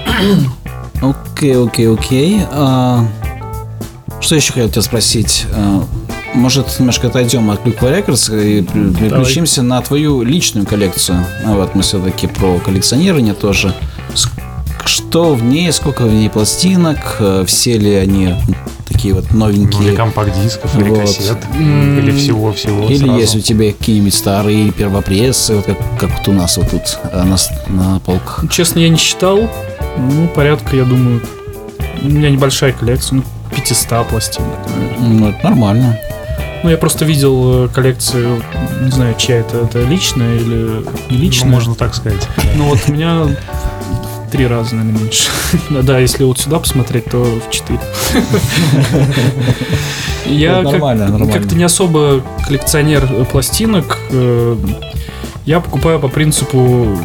Окей, 1.01 1.57
окей, 1.57 1.87
окей. 1.91 2.41
А, 2.51 3.03
Что 4.19 4.35
еще 4.35 4.53
хотел 4.53 4.69
тебя 4.69 4.81
спросить? 4.83 5.45
А, 5.53 5.83
Может, 6.35 6.79
немножко 6.79 7.07
отойдем 7.07 7.49
от 7.49 7.61
Клюква 7.63 7.95
Рекордс 7.95 8.29
и 8.29 8.61
переключимся 8.61 9.63
на 9.63 9.81
твою 9.81 10.21
личную 10.21 10.67
коллекцию. 10.67 11.25
А 11.45 11.55
вот 11.55 11.73
мы 11.75 11.81
все-таки 11.81 12.27
про 12.27 12.59
коллекционирование 12.59 13.33
тоже. 13.33 13.73
Что 14.85 15.33
в 15.35 15.43
ней, 15.43 15.71
сколько 15.71 16.03
в 16.03 16.13
ней 16.13 16.29
пластинок, 16.29 17.17
э, 17.19 17.43
все 17.47 17.77
ли 17.77 17.93
они 17.95 18.35
такие 18.87 19.13
вот 19.13 19.25
Ну, 19.31 19.49
или 19.49 19.59
новенькие? 19.59 19.95
компакт-дисков, 19.95 20.75
или 20.79 20.89
Вот. 20.89 20.99
кассет, 21.01 21.37
или 21.57 22.11
всего-всего 22.11 22.87
Или 22.87 22.97
сразу. 22.97 23.19
есть 23.19 23.35
у 23.35 23.39
тебя 23.39 23.71
какие-нибудь 23.71 24.13
старые 24.13 24.71
первопрессы, 24.71 25.55
вот 25.55 25.65
как, 25.65 25.77
как 25.99 26.17
вот 26.17 26.27
у 26.27 26.33
нас 26.33 26.57
вот 26.57 26.69
тут 26.71 26.97
а, 27.13 27.23
на, 27.23 27.37
на 27.69 27.99
полках? 27.99 28.39
Ну, 28.43 28.49
Честно, 28.49 28.79
я 28.79 28.89
не 28.89 28.97
считал. 28.97 29.39
Ну, 29.97 30.27
порядка, 30.35 30.75
я 30.75 30.83
думаю, 30.85 31.21
у 32.01 32.07
меня 32.07 32.29
небольшая 32.29 32.73
коллекция, 32.73 33.17
ну, 33.17 33.23
500 33.55 34.07
пластинок. 34.07 34.49
наверное. 34.69 35.19
Ну, 35.19 35.29
это 35.29 35.43
нормально. 35.49 35.99
Ну, 36.63 36.69
я 36.69 36.77
просто 36.77 37.05
видел 37.05 37.65
э, 37.65 37.69
коллекцию, 37.69 38.43
не 38.81 38.91
знаю, 38.91 39.15
чья 39.17 39.37
это, 39.37 39.57
это 39.61 39.81
личная 39.83 40.35
или 40.35 40.45
не 40.53 40.83
Ну, 41.09 41.17
личная. 41.17 41.49
можно 41.49 41.73
так 41.75 41.95
сказать. 41.95 42.27
Ну, 42.55 42.65
вот 42.65 42.79
у 42.87 42.91
меня 42.91 43.25
три 44.31 44.47
раза, 44.47 44.75
наверное, 44.75 45.01
меньше. 45.01 45.29
Да, 45.83 45.99
если 45.99 46.23
вот 46.23 46.39
сюда 46.39 46.59
посмотреть, 46.59 47.05
то 47.05 47.23
в 47.23 47.51
четыре. 47.51 47.79
Я 50.27 50.61
как-то 51.33 51.55
не 51.55 51.63
особо 51.63 52.23
коллекционер 52.45 53.07
пластинок. 53.31 53.97
э, 54.11 54.57
Я 55.45 55.59
покупаю 55.59 55.99
по 55.99 56.07
принципу 56.07 56.97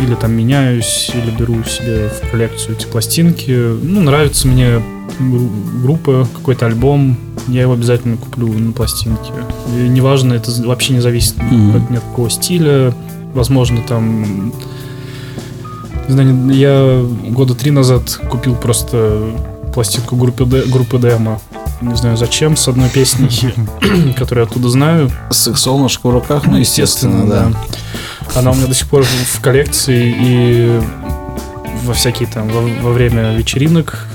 или 0.00 0.14
там 0.14 0.32
меняюсь, 0.32 1.10
или 1.14 1.30
беру 1.30 1.62
себе 1.64 2.08
в 2.10 2.30
коллекцию 2.30 2.76
эти 2.76 2.86
пластинки. 2.86 3.50
Ну, 3.82 4.02
нравится 4.02 4.46
мне 4.46 4.82
гру- 5.18 5.50
группа, 5.82 6.28
какой-то 6.34 6.66
альбом, 6.66 7.16
я 7.48 7.62
его 7.62 7.72
обязательно 7.72 8.16
куплю 8.16 8.48
на 8.52 8.72
пластинке. 8.72 9.32
И 9.74 9.88
неважно, 9.88 10.34
это 10.34 10.50
вообще 10.66 10.92
не 10.94 11.00
зависит 11.00 11.34
от 11.38 11.90
ни 11.90 11.96
от 11.96 12.02
какого 12.02 12.30
стиля. 12.30 12.92
Возможно, 13.34 13.80
там... 13.86 14.52
Не 16.08 16.12
знаю, 16.12 16.50
я 16.50 17.30
года 17.30 17.54
три 17.54 17.70
назад 17.70 18.20
купил 18.30 18.54
просто 18.54 19.30
пластинку 19.74 20.16
группы, 20.16 20.44
группы 20.44 20.98
Демо. 20.98 21.40
Не 21.82 21.94
знаю 21.94 22.16
зачем, 22.16 22.56
с 22.56 22.68
одной 22.68 22.88
песней, 22.88 23.52
которую 24.16 24.44
я 24.44 24.50
оттуда 24.50 24.68
знаю. 24.68 25.10
С 25.30 25.48
их 25.48 25.58
солнышко 25.58 26.06
в 26.06 26.10
руках, 26.10 26.46
ну, 26.46 26.56
естественно, 26.56 27.26
да. 27.26 27.52
Она 28.34 28.52
у 28.52 28.54
меня 28.54 28.66
до 28.66 28.74
сих 28.74 28.88
пор 28.88 29.04
в 29.04 29.40
коллекции 29.40 30.14
и 30.18 30.80
во 31.84 31.94
всякие 31.94 32.28
там, 32.28 32.48
во, 32.48 32.62
во 32.82 32.92
время 32.92 33.34
вечеринок 33.34 34.06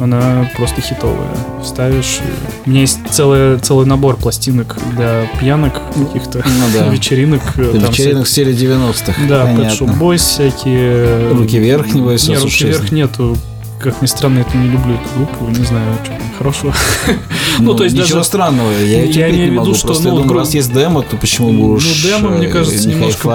она 0.00 0.50
просто 0.56 0.80
хитовая. 0.80 1.28
Ставишь. 1.64 2.18
и- 2.20 2.66
У 2.66 2.70
меня 2.70 2.80
есть 2.82 2.98
целый, 3.10 3.58
целый 3.58 3.86
набор 3.86 4.16
пластинок 4.16 4.76
для 4.96 5.26
пьянок 5.40 5.74
каких-то 5.94 6.38
Ну 6.44 6.64
да. 6.78 6.88
вечеринок. 6.92 7.42
э, 7.56 7.70
Для 7.72 7.80
там 7.80 7.90
вечеринок 7.90 8.26
в 8.26 8.28
стиле 8.28 8.52
90-х. 8.52 8.92
всякие- 9.12 9.28
Да, 9.28 9.44
Pet 9.46 9.56
понятно. 9.56 9.84
Boys 10.04 10.16
всякие. 10.18 11.32
Руки 11.32 11.58
вверх, 11.58 11.86
Не, 11.94 12.00
руки 12.02 12.18
слушай, 12.18 12.68
вверх 12.70 12.92
нету. 12.92 13.36
Как 13.78 14.00
ни 14.00 14.06
странно, 14.06 14.44
я 14.54 14.58
не 14.60 14.68
люблю 14.70 14.94
эту 14.94 15.08
группу, 15.16 15.48
не 15.58 15.64
знаю, 15.64 15.94
что 16.02 16.12
там 16.12 16.20
хорошего. 16.38 16.74
Ну, 17.58 17.74
то 17.74 17.84
есть 17.84 17.94
ничего 17.96 18.16
даже- 18.18 18.24
странного, 18.24 18.70
я, 18.72 19.04
Я 19.04 19.30
имею 19.30 19.48
в 19.48 19.52
виду, 19.52 19.60
могу. 19.60 19.74
что, 19.74 19.86
Просто 19.88 20.04
ну, 20.04 20.08
я 20.10 20.14
думаю, 20.16 20.28
гру- 20.28 20.38
раз 20.40 20.54
есть 20.54 20.72
демо, 20.72 21.02
то 21.02 21.16
почему 21.16 21.48
бы 21.48 21.54
Ну, 21.54 21.70
уж 21.74 21.84
демо, 22.02 22.30
мне 22.30 22.46
э, 22.48 22.50
кажется, 22.50 22.86
не 22.88 22.94
немножко 22.94 23.28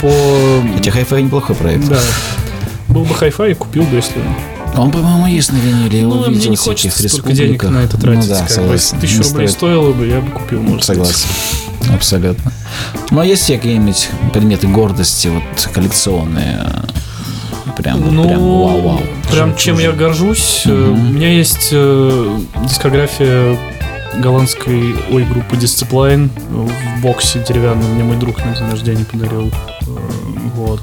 по- 0.00 0.10
Хотя 0.76 0.90
хай-фай 0.90 1.22
неплохой 1.22 1.56
проект. 1.56 1.88
Да. 1.88 1.98
Был 2.88 3.04
бы 3.04 3.14
хай-фай, 3.14 3.54
купил 3.54 3.82
бы, 3.84 3.96
если... 3.96 4.14
Он, 4.76 4.90
по-моему, 4.90 5.26
есть 5.26 5.52
на 5.52 5.56
виниле, 5.56 6.00
я 6.00 6.06
Ну, 6.06 6.16
видел 6.28 6.30
мне 6.40 6.48
не 6.48 6.56
хочется 6.56 7.08
столько 7.08 7.32
денег 7.32 7.62
на 7.64 7.78
это 7.78 7.96
тратить. 7.96 8.28
Ну 8.28 8.34
да, 8.34 8.48
согласен. 8.48 8.98
Тысячу 9.00 9.22
рублей 9.22 9.48
стоило 9.48 9.92
бы, 9.92 10.06
я 10.06 10.20
бы 10.20 10.30
купил, 10.32 10.60
может 10.60 10.76
быть. 10.78 10.84
Согласен. 10.84 11.28
Абсолютно. 11.92 12.52
Ну, 13.10 13.20
а 13.20 13.26
есть 13.26 13.46
какие-нибудь 13.46 14.08
предметы 14.32 14.66
гордости, 14.66 15.28
вот 15.28 15.42
коллекционные? 15.72 16.66
Прям, 17.76 18.14
Ну, 18.14 18.24
прям 18.24 18.40
вау-вау. 18.40 19.00
прям 19.30 19.56
чем 19.56 19.78
я 19.78 19.92
горжусь. 19.92 20.62
Мгм. 20.64 20.92
У 20.92 21.12
меня 21.12 21.28
есть 21.32 21.68
э, 21.72 22.38
дискография 22.68 23.58
голландской 24.18 24.94
ой 25.10 25.24
группы 25.24 25.56
Discipline 25.56 26.30
в 26.48 27.00
боксе 27.02 27.44
деревянном. 27.46 27.92
Мне 27.94 28.04
мой 28.04 28.16
друг 28.16 28.38
на 28.44 28.54
день 28.54 28.70
рождения 28.70 29.04
подарил. 29.04 29.48
Э, 29.82 29.86
Вот. 30.54 30.82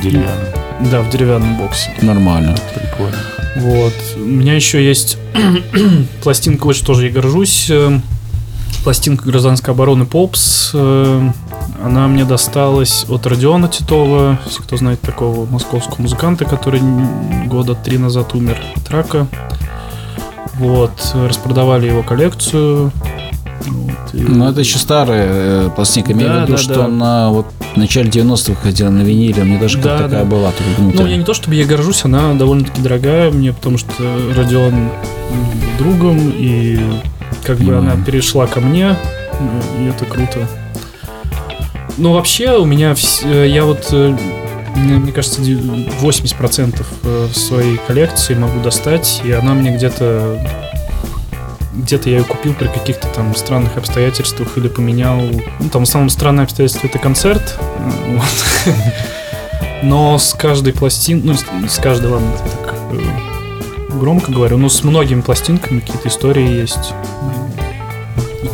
В 0.00 0.02
деревянном. 0.02 0.46
Да, 0.90 1.00
в 1.02 1.10
деревянном 1.10 1.58
боксе. 1.58 1.90
Нормально. 2.00 2.56
Прикольно. 2.74 3.18
Вот. 3.56 3.92
У 4.16 4.20
меня 4.20 4.54
еще 4.54 4.82
есть 4.84 5.18
пластинка, 6.22 6.66
очень 6.66 6.86
тоже 6.86 7.06
я 7.06 7.12
горжусь. 7.12 7.66
э, 7.70 8.00
Пластинка 8.82 9.24
гражданской 9.26 9.74
обороны 9.74 10.06
Попс. 10.06 10.70
э, 10.72 11.30
Она 11.84 12.08
мне 12.08 12.24
досталась 12.24 13.04
от 13.10 13.26
Родиона 13.26 13.68
Титова, 13.68 14.38
если 14.46 14.62
кто 14.62 14.76
знает 14.78 15.00
такого 15.02 15.44
московского 15.44 16.00
музыканта, 16.02 16.46
который 16.46 16.80
года 17.46 17.74
три 17.74 17.98
назад 17.98 18.34
умер 18.34 18.58
от 18.76 18.88
рака. 18.90 19.26
Вот. 20.54 20.92
Распродавали 21.14 21.88
его 21.88 22.02
коллекцию. 22.02 22.90
Вот, 23.66 24.14
и- 24.14 24.22
Ну, 24.22 24.48
это 24.48 24.60
еще 24.60 24.78
старая 24.78 25.26
э, 25.66 25.70
пластинка. 25.74 26.12
Имею 26.12 26.28
Да, 26.30 26.38
в 26.38 26.42
виду, 26.42 26.52
да, 26.52 26.58
что 26.58 26.74
да. 26.74 26.84
она 26.86 27.30
вот 27.30 27.46
в 27.74 27.76
начале 27.76 28.08
90-х 28.10 28.52
выходила 28.52 28.90
на 28.90 29.02
виниле. 29.02 29.42
У 29.42 29.44
меня 29.44 29.58
даже 29.60 29.78
Да, 29.78 29.98
как 29.98 30.06
такая 30.06 30.24
да. 30.24 30.30
была. 30.30 30.50
только, 30.52 30.80
ну, 30.80 30.92
Ну, 30.94 31.06
я 31.06 31.16
не 31.16 31.24
то 31.24 31.34
чтобы 31.34 31.54
я 31.56 31.64
горжусь, 31.66 32.04
она 32.04 32.34
довольно-таки 32.34 32.80
дорогая 32.82 33.30
мне, 33.30 33.52
потому 33.52 33.78
что 33.78 33.92
Родион 34.36 34.88
другом, 35.78 36.32
и 36.36 36.78
как 37.44 37.58
бы 37.58 37.66
Понимаю. 37.72 37.92
она 37.94 38.04
перешла 38.04 38.46
ко 38.46 38.60
мне, 38.60 38.96
и 39.78 39.84
это 39.86 40.04
круто. 40.04 40.38
Но 41.98 42.12
вообще 42.14 42.56
у 42.56 42.64
меня, 42.64 42.94
э, 43.24 43.46
я 43.48 43.64
вот, 43.64 43.88
э, 43.92 44.16
мне, 44.76 44.94
мне 44.94 45.12
кажется, 45.12 45.40
де- 45.42 45.58
80% 46.00 46.86
э, 47.04 47.28
своей 47.34 47.78
коллекции 47.86 48.34
могу 48.34 48.60
достать, 48.60 49.20
и 49.24 49.32
она 49.32 49.52
мне 49.54 49.74
где-то 49.76 50.38
где-то 51.80 52.10
я 52.10 52.18
ее 52.18 52.24
купил 52.24 52.54
при 52.54 52.66
каких-то 52.68 53.08
там 53.08 53.34
странных 53.34 53.76
обстоятельствах 53.76 54.56
или 54.56 54.68
поменял. 54.68 55.20
Ну, 55.58 55.68
там, 55.70 55.82
основном 55.82 56.10
странное 56.10 56.44
обстоятельство 56.44 56.86
это 56.86 56.98
концерт. 56.98 57.58
Вот. 58.08 58.74
Но 59.82 60.18
с 60.18 60.34
каждой 60.34 60.72
пластин, 60.72 61.22
ну, 61.24 61.34
с, 61.34 61.78
каждой, 61.78 62.10
ладно, 62.10 62.32
так 62.36 62.74
э, 62.92 63.98
громко 63.98 64.30
говорю, 64.30 64.58
но 64.58 64.68
с 64.68 64.84
многими 64.84 65.22
пластинками 65.22 65.80
какие-то 65.80 66.08
истории 66.08 66.46
есть. 66.46 66.92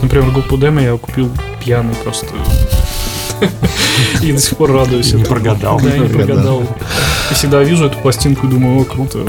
Например, 0.03 0.31
группу 0.31 0.57
Демо 0.57 0.81
я 0.81 0.97
купил 0.97 1.31
пьяный 1.65 1.95
просто. 1.97 2.29
И 4.22 4.33
до 4.33 4.38
сих 4.38 4.57
пор 4.57 4.72
радуюсь. 4.72 5.12
Не 5.12 5.25
прогадал. 5.25 5.81
Да, 5.81 5.90
не 5.90 6.01
Не 6.01 6.09
прогадал. 6.09 6.62
И 7.31 7.35
всегда 7.35 7.62
вижу 7.62 7.87
эту 7.87 7.99
пластинку 7.99 8.46
и 8.46 8.51
думаю, 8.51 8.81
о, 8.81 8.85
круто. 8.85 9.20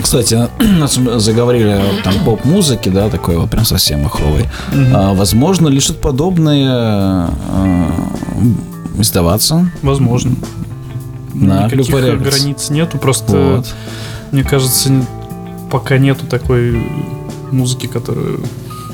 Кстати, 0.00 0.48
нас 0.78 0.94
заговорили 0.94 1.68
о 1.68 2.02
там, 2.02 2.14
поп-музыке, 2.24 2.90
да, 2.90 3.08
такой 3.08 3.36
вот 3.36 3.50
прям 3.50 3.64
совсем 3.64 4.02
махровой. 4.02 4.44
Мгм. 4.72 4.96
А, 4.96 5.14
возможно 5.14 5.68
ли 5.68 5.80
что-то 5.80 6.00
подобное 6.00 7.30
э, 7.52 7.88
издаваться? 8.98 9.70
Возможно. 9.82 10.36
На 11.34 11.66
Никаких 11.66 12.20
границ 12.20 12.70
нету, 12.70 12.98
просто 12.98 13.62
мне 14.32 14.44
кажется, 14.44 14.90
пока 15.70 15.98
нету 15.98 16.26
такой 16.26 16.82
музыки, 17.50 17.86
которую 17.86 18.40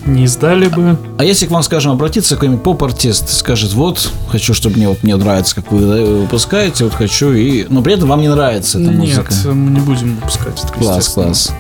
не 0.07 0.25
издали 0.25 0.69
бы. 0.69 0.97
А 1.19 1.25
если 1.25 1.47
к 1.47 1.51
вам, 1.51 1.63
скажем, 1.63 1.93
обратиться 1.93 2.35
какой-нибудь 2.35 2.63
поп-артист, 2.63 3.31
скажет, 3.31 3.73
вот, 3.73 4.11
хочу, 4.29 4.55
чтобы 4.55 4.77
мне 4.77 4.89
вот 4.89 5.03
мне 5.03 5.17
нравится, 5.17 5.55
как 5.55 5.71
вы 5.73 6.23
выпускаете, 6.23 6.85
вот 6.85 6.95
хочу, 6.95 7.33
и... 7.33 7.67
но 7.69 7.83
при 7.83 7.95
этом 7.95 8.09
вам 8.09 8.21
не 8.21 8.29
нравится 8.29 8.79
эта 8.79 8.91
Нет, 8.91 9.17
музыка. 9.17 9.35
мы 9.55 9.71
не 9.71 9.81
будем 9.81 10.17
выпускать 10.17 10.63
это, 10.63 10.73
Класс, 10.73 11.09
класс. 11.09 11.53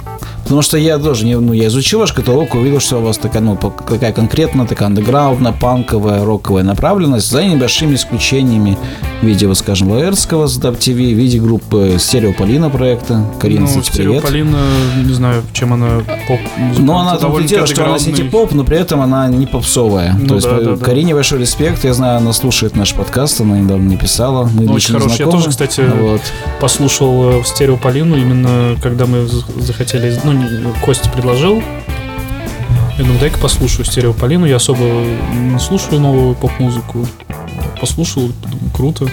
Потому 0.45 0.63
что 0.63 0.79
я 0.79 0.99
тоже, 0.99 1.25
не- 1.27 1.39
ну, 1.39 1.53
я 1.53 1.67
изучил 1.67 1.99
ваш 2.01 2.13
каталог, 2.13 2.55
увидел, 2.55 2.81
что 2.81 2.99
у 2.99 3.03
вас 3.03 3.19
такая, 3.19 3.43
ну, 3.43 3.57
такая 3.57 4.13
конкретно, 4.13 4.67
такая 4.67 4.89
андеграундная, 4.89 5.53
панковая, 5.53 6.25
роковая 6.25 6.63
направленность, 6.65 7.31
за 7.31 7.45
небольшими 7.45 7.95
исключениями 7.95 8.77
в 9.23 9.27
виде, 9.27 9.47
вот, 9.47 9.59
скажем, 9.59 9.91
Лаэртского 9.91 10.47
с 10.47 10.59
DAP 10.59 10.79
TV, 10.79 11.15
в 11.15 11.19
виде 11.19 11.41
группы 11.41 11.97
Стереополина 11.99 12.71
проекта. 12.71 13.25
Карина, 13.41 13.63
Ну, 13.63 13.67
кстати. 13.69 13.89
Стереополина, 13.91 14.59
не 15.05 15.13
знаю, 15.15 15.43
чем 15.53 15.73
она 15.73 16.03
поп 16.29 16.39
Ну, 16.79 16.93
она 16.99 17.17
там 17.17 17.45
дело, 17.47 17.67
что 17.67 17.85
она 17.87 17.99
сити-поп, 17.99 18.53
но 18.53 18.65
при 18.65 18.77
этом 18.79 19.01
она 19.01 19.27
не 19.29 19.47
попсовая. 19.47 20.15
Ну 20.19 20.27
То 20.29 20.35
есть 20.37 20.47
да, 20.49 20.59
э, 20.59 20.65
да, 20.65 20.77
да. 20.77 20.85
Карине 20.85 21.15
большой 21.15 21.41
респект. 21.41 21.85
Я 21.85 21.95
знаю, 21.95 22.19
она 22.19 22.33
слушает 22.33 22.77
наш 22.77 22.93
подкаст, 22.95 23.41
она 23.41 23.59
недавно 23.59 23.85
мне 23.85 23.97
писала. 23.97 24.45
Мы 24.53 24.65
Ну, 24.65 24.73
очень 24.75 24.95
хорошая. 24.95 25.27
Я 25.27 25.33
тоже, 25.33 25.49
кстати, 25.51 25.81
Вот. 26.01 26.21
послушал 26.61 27.41
э, 27.41 27.43
Стереополину 27.45 28.17
именно 28.17 28.77
когда 28.83 29.07
мы 29.07 29.27
захотели, 29.59 30.09
из- 30.09 30.25
Костя 30.85 31.11
предложил. 31.11 31.63
Я 32.97 33.05
думаю, 33.05 33.19
дай-ка 33.19 33.39
послушаю 33.39 33.85
Стереополину. 33.85 34.47
Я 34.47 34.57
особо 34.57 34.85
не 35.33 35.59
слушаю 35.59 36.01
новую 36.01 36.35
поп-музыку. 36.35 37.07
Послушал, 37.81 38.31
думаю, 38.43 38.71
круто, 38.73 39.09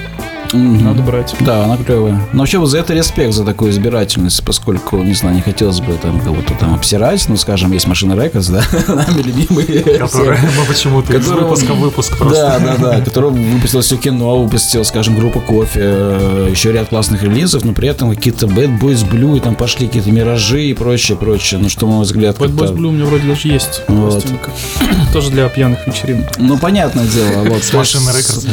Мгм. 0.54 0.84
надо 0.86 1.02
брать. 1.02 1.36
Да, 1.40 1.64
она 1.66 1.78
клевая. 1.78 2.22
Но 2.34 2.40
вообще 2.40 2.58
вот 2.58 2.68
за 2.68 2.80
это 2.80 2.94
респект, 2.94 3.34
за 3.34 3.44
такую 3.44 3.72
избирательность, 3.72 4.44
поскольку, 4.44 4.98
не 4.98 5.14
знаю, 5.14 5.36
не 5.36 5.42
хотелось 5.42 5.80
бы 5.80 5.94
там 5.94 6.20
кого-то 6.22 6.54
там 6.60 6.74
обсирать, 6.74 7.26
ну, 7.28 7.38
скажем, 7.38 7.72
есть 7.72 7.88
Maschina 7.88 8.22
Records, 8.22 8.48
да, 8.48 8.64
нами 8.88 9.22
любимые. 9.22 9.98
Которые 10.00 10.40
мы 10.58 10.66
почему-то 10.68 11.14
из 11.14 11.26
Которого- 11.26 11.44
выпуска 11.50 11.74
выпуск 11.74 12.18
просто. 12.18 12.36
Да, 12.42 12.60
да, 12.60 12.78
да, 12.78 13.02
который 13.02 13.32
выпустил 13.32 13.82
все 13.82 13.98
кино, 13.98 14.44
выпустил, 14.44 14.84
скажем, 14.84 15.16
группа 15.16 15.40
кофе, 15.40 15.80
э, 15.82 16.48
еще 16.52 16.72
ряд 16.72 16.90
классных 16.90 17.24
релизов, 17.24 17.64
но 17.64 17.74
при 17.74 17.88
этом 17.88 18.14
какие-то 18.14 18.48
Bad 18.48 18.80
Boys 18.80 19.10
Blue, 19.10 19.38
и 19.38 19.40
там 19.40 19.56
пошли 19.56 19.88
какие-то 19.88 20.12
миражи 20.12 20.66
и 20.66 20.74
прочее, 20.74 21.18
прочее. 21.18 21.60
Ну, 21.62 21.70
что, 21.70 21.86
на 21.88 21.94
мой 21.94 22.04
взгляд, 22.06 22.38
Bad 22.38 22.56
Boys 22.56 22.74
Blue 22.74 22.88
у 22.88 22.92
меня 22.92 23.06
вроде 23.06 23.28
даже 23.28 23.48
есть 23.48 23.84
Вот. 23.88 24.26
Тоже 25.14 25.32
для 25.32 25.48
пьяных 25.50 25.86
вечеринок. 25.88 26.28
Ну, 26.38 26.58
понятное 26.58 27.06
дело. 27.06 27.44
Вот, 27.46 27.74
Maschina 27.74 28.10
Records. 28.10 28.46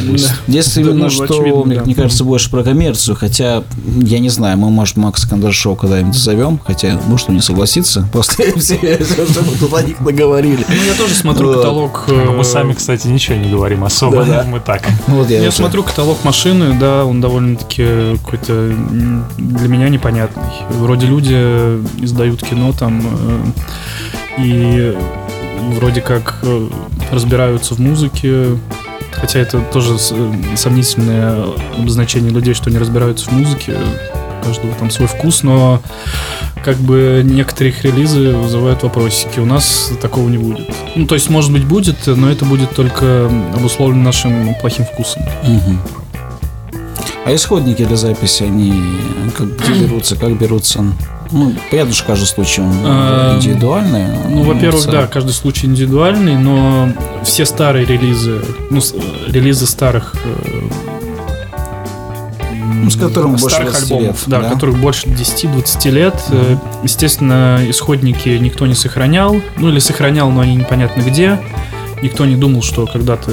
Здесь 0.46 0.76
именно 0.76 0.94
ну, 1.04 1.10
что, 1.10 1.64
мне. 1.64 1.87
Мне 1.88 1.94
кажется, 1.94 2.22
больше 2.22 2.50
про 2.50 2.62
коммерцию, 2.62 3.16
хотя, 3.16 3.64
я 4.02 4.18
не 4.18 4.28
знаю, 4.28 4.58
мы, 4.58 4.68
может, 4.68 4.98
Макса 4.98 5.26
Кондрашова 5.26 5.74
когда-нибудь 5.74 6.14
зовем, 6.14 6.60
хотя, 6.62 7.00
может, 7.06 7.30
он 7.30 7.36
не 7.36 7.40
согласится, 7.40 8.06
после 8.12 8.52
всего, 8.56 9.24
что 9.24 9.42
мы 9.42 9.56
тут 9.58 9.72
о 9.72 9.82
них 9.82 9.98
наговорили. 10.00 10.66
Ну, 10.68 10.74
я 10.74 10.92
тоже 10.98 11.14
смотрю 11.14 11.54
каталог. 11.54 12.04
Э, 12.08 12.30
мы 12.36 12.44
сами, 12.44 12.74
кстати, 12.74 13.06
ничего 13.06 13.38
не 13.38 13.50
говорим 13.50 13.84
особо. 13.84 14.22
Мы 14.48 14.60
так. 14.60 14.82
Я 15.30 15.50
смотрю 15.50 15.82
каталог 15.82 16.22
машины, 16.24 16.76
да, 16.78 17.06
он 17.06 17.22
довольно-таки 17.22 18.18
какой-то 18.22 18.74
для 19.38 19.68
меня 19.68 19.88
непонятный. 19.88 20.44
Вроде 20.68 21.06
люди 21.06 21.32
издают 22.04 22.42
кино 22.42 22.74
там 22.78 23.00
э, 23.02 24.42
и 24.42 24.94
вроде 25.76 26.02
как 26.02 26.40
э, 26.42 26.68
разбираются 27.12 27.74
в 27.74 27.78
музыке, 27.78 28.58
хотя 29.12 29.40
это 29.40 29.60
тоже 29.72 29.94
э, 29.94 30.56
сомнительное 30.56 31.44
обозначение 31.76 32.30
людей, 32.30 32.54
что 32.54 32.70
не 32.70 32.78
разбираются 32.78 33.28
в 33.28 33.32
музыке. 33.32 33.76
У 34.40 34.44
каждого 34.44 34.72
там 34.74 34.90
свой 34.90 35.08
вкус, 35.08 35.42
но 35.42 35.82
как 36.64 36.76
бы 36.76 37.22
некоторые 37.24 37.72
их 37.72 37.84
релизы 37.84 38.32
вызывают 38.32 38.82
вопросики. 38.82 39.40
У 39.40 39.46
нас 39.46 39.92
такого 40.00 40.28
не 40.28 40.38
будет. 40.38 40.70
Ну, 40.94 41.06
то 41.06 41.14
есть, 41.14 41.28
может 41.28 41.52
быть, 41.52 41.64
будет, 41.64 42.06
но 42.06 42.30
это 42.30 42.44
будет 42.44 42.74
только 42.74 43.30
обусловлено 43.54 44.02
нашим 44.02 44.54
плохим 44.60 44.84
вкусом. 44.84 45.22
Мгм. 45.42 45.80
А 47.24 47.34
исходники 47.34 47.84
для 47.84 47.96
записи, 47.96 48.44
они 48.44 48.72
как 49.36 49.48
берутся, 49.80 50.16
как 50.16 50.38
берутся? 50.38 50.84
Ну, 51.30 51.52
понятно, 51.70 51.92
что 51.92 52.06
каждый 52.06 52.26
случай 52.26 52.62
он 52.62 52.72
А, 52.84 53.36
индивидуальный. 53.36 54.04
Ну, 54.28 54.42
во-первых, 54.44 54.86
да, 54.86 55.06
каждый 55.06 55.32
случай 55.32 55.66
индивидуальный, 55.66 56.36
но 56.36 56.88
все 57.22 57.44
старые 57.44 57.84
релизы, 57.84 58.40
ну, 58.70 58.80
релизы 59.26 59.66
старых 59.66 60.14
э, 60.24 60.68
Ну, 62.82 62.90
с 62.90 62.96
которым 62.96 63.36
старых 63.38 63.70
20 63.72 63.82
альбомов, 63.92 64.26
лет, 64.26 64.28
да, 64.28 64.40
да? 64.40 64.48
которых 64.48 64.78
больше 64.78 65.06
10-20 65.08 65.90
лет. 65.90 66.14
Э, 66.30 66.56
Естественно, 66.82 67.60
исходники 67.68 68.30
никто 68.30 68.66
не 68.66 68.74
сохранял, 68.74 69.36
ну 69.58 69.68
или 69.68 69.80
сохранял, 69.80 70.30
но 70.30 70.40
они 70.40 70.56
непонятно 70.56 71.02
где. 71.02 71.38
Никто 72.00 72.24
не 72.24 72.36
думал, 72.36 72.62
что 72.62 72.86
когда-то 72.86 73.32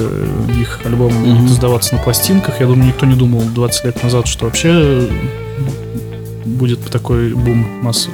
их 0.60 0.80
альбомы 0.84 1.14
Мгм. 1.20 1.36
будут 1.36 1.50
издаваться 1.52 1.94
на 1.94 2.02
пластинках. 2.02 2.60
Я 2.60 2.66
думаю, 2.66 2.88
никто 2.88 3.06
не 3.06 3.14
думал 3.14 3.40
20 3.42 3.84
лет 3.84 4.02
назад, 4.02 4.26
что 4.26 4.46
вообще 4.46 5.08
будет 6.46 6.84
такой 6.90 7.34
бум 7.34 7.82
масс... 7.82 8.08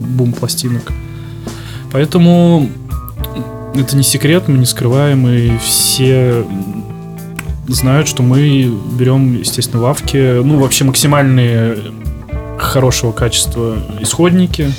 бум 0.00 0.32
пластинок. 0.32 0.92
Поэтому 1.92 2.68
это 3.74 3.96
не 3.96 4.02
секрет, 4.02 4.48
мы 4.48 4.58
не 4.58 4.66
скрываем, 4.66 5.26
и 5.28 5.56
все 5.58 6.44
знают, 7.68 8.08
что 8.08 8.22
мы 8.22 8.72
берем, 8.98 9.38
естественно, 9.38 9.82
лавки, 9.82 10.42
ну, 10.42 10.58
вообще 10.58 10.84
максимальные 10.84 11.78
хорошего 12.58 13.12
качества 13.12 13.78
исходники. 14.00 14.72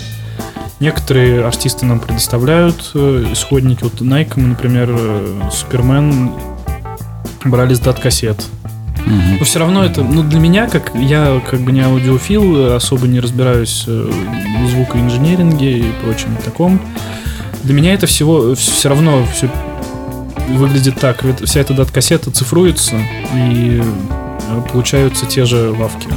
Некоторые 0.80 1.46
артисты 1.46 1.86
нам 1.86 2.00
предоставляют 2.00 2.92
э, 2.94 3.26
исходники. 3.34 3.84
Вот 3.84 4.02
Nike, 4.02 4.40
например, 4.40 4.90
э, 4.92 5.50
Супермен 5.52 6.32
брали 7.44 7.74
с 7.74 7.80
дат-кассет. 7.80 8.46
Мгм. 9.06 9.38
Но 9.40 9.46
все 9.46 9.60
равно 9.60 9.84
это, 9.84 10.04
ну, 10.04 10.24
для 10.24 10.40
меня, 10.40 10.68
как 10.68 10.92
я 10.96 11.42
как 11.50 11.62
бы 11.62 11.72
не 11.72 11.82
аудиофил, 11.82 12.76
особо 12.76 13.08
не 13.08 13.20
разбираюсь 13.20 13.86
э, 13.88 14.12
в 14.64 14.70
звукоинженеринге 14.70 15.80
и 15.80 15.86
прочем 16.04 16.36
таком. 16.44 16.80
Для 17.64 17.74
меня 17.74 17.94
это 17.94 18.08
всего 18.08 18.56
все 18.56 18.90
равно 18.90 19.26
все 19.34 19.50
выглядит 20.50 21.00
так. 21.00 21.24
Вся 21.44 21.60
эта 21.62 21.74
дат-кассета 21.74 22.32
цифруется, 22.32 22.98
и 23.36 23.82
э, 23.82 24.62
получаются 24.72 25.26
те 25.26 25.46
же 25.46 25.72
вавки. 25.72 26.08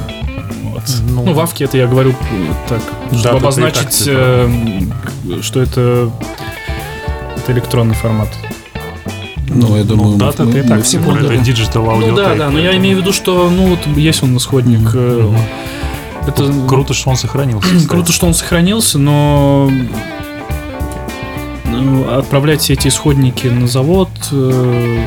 Вот. 0.65 0.83
Ну, 1.09 1.25
Ну, 1.25 1.33
вавки 1.35 1.65
это 1.65 1.77
я 1.79 1.87
говорю 1.87 2.15
так, 2.69 2.81
Да, 3.11 3.19
чтобы 3.19 3.37
обозначить, 3.39 4.05
э, 4.07 4.51
что 5.43 5.61
это, 5.63 6.11
это 7.37 7.53
электронный 7.53 7.95
формат. 7.95 8.29
Ну, 9.55 9.77
я 9.77 9.85
думаю, 9.85 10.11
ну, 10.13 10.17
DAT, 10.17 10.39
а 10.39 10.45
мы- 10.45 10.53
мы 10.53 10.63
так 10.69 10.83
все 10.85 10.99
поняли. 10.99 11.37
digital 11.39 11.89
audio. 11.91 12.09
Ну 12.11 12.17
да, 12.17 12.35
да, 12.35 12.51
но 12.51 12.59
я 12.59 12.77
имею 12.77 12.97
в 12.97 13.01
виду, 13.01 13.13
что 13.13 13.51
ну 13.51 13.67
вот 13.69 13.81
есть 13.97 14.23
он 14.23 14.37
исходник. 14.37 14.91
э, 14.95 15.35
Это 16.27 16.53
Круто, 16.69 16.95
что 16.95 17.11
он 17.11 17.17
сохранился. 17.17 17.67
кстати. 17.69 17.87
Круто, 17.87 18.13
что 18.13 18.27
он 18.27 18.35
сохранился, 18.35 18.99
но 18.99 19.71
ну, 21.67 22.19
отправлять 22.19 22.61
все 22.61 22.75
эти 22.75 22.89
исходники 22.89 23.47
на 23.49 23.67
завод, 23.67 24.09
э, 24.31 25.05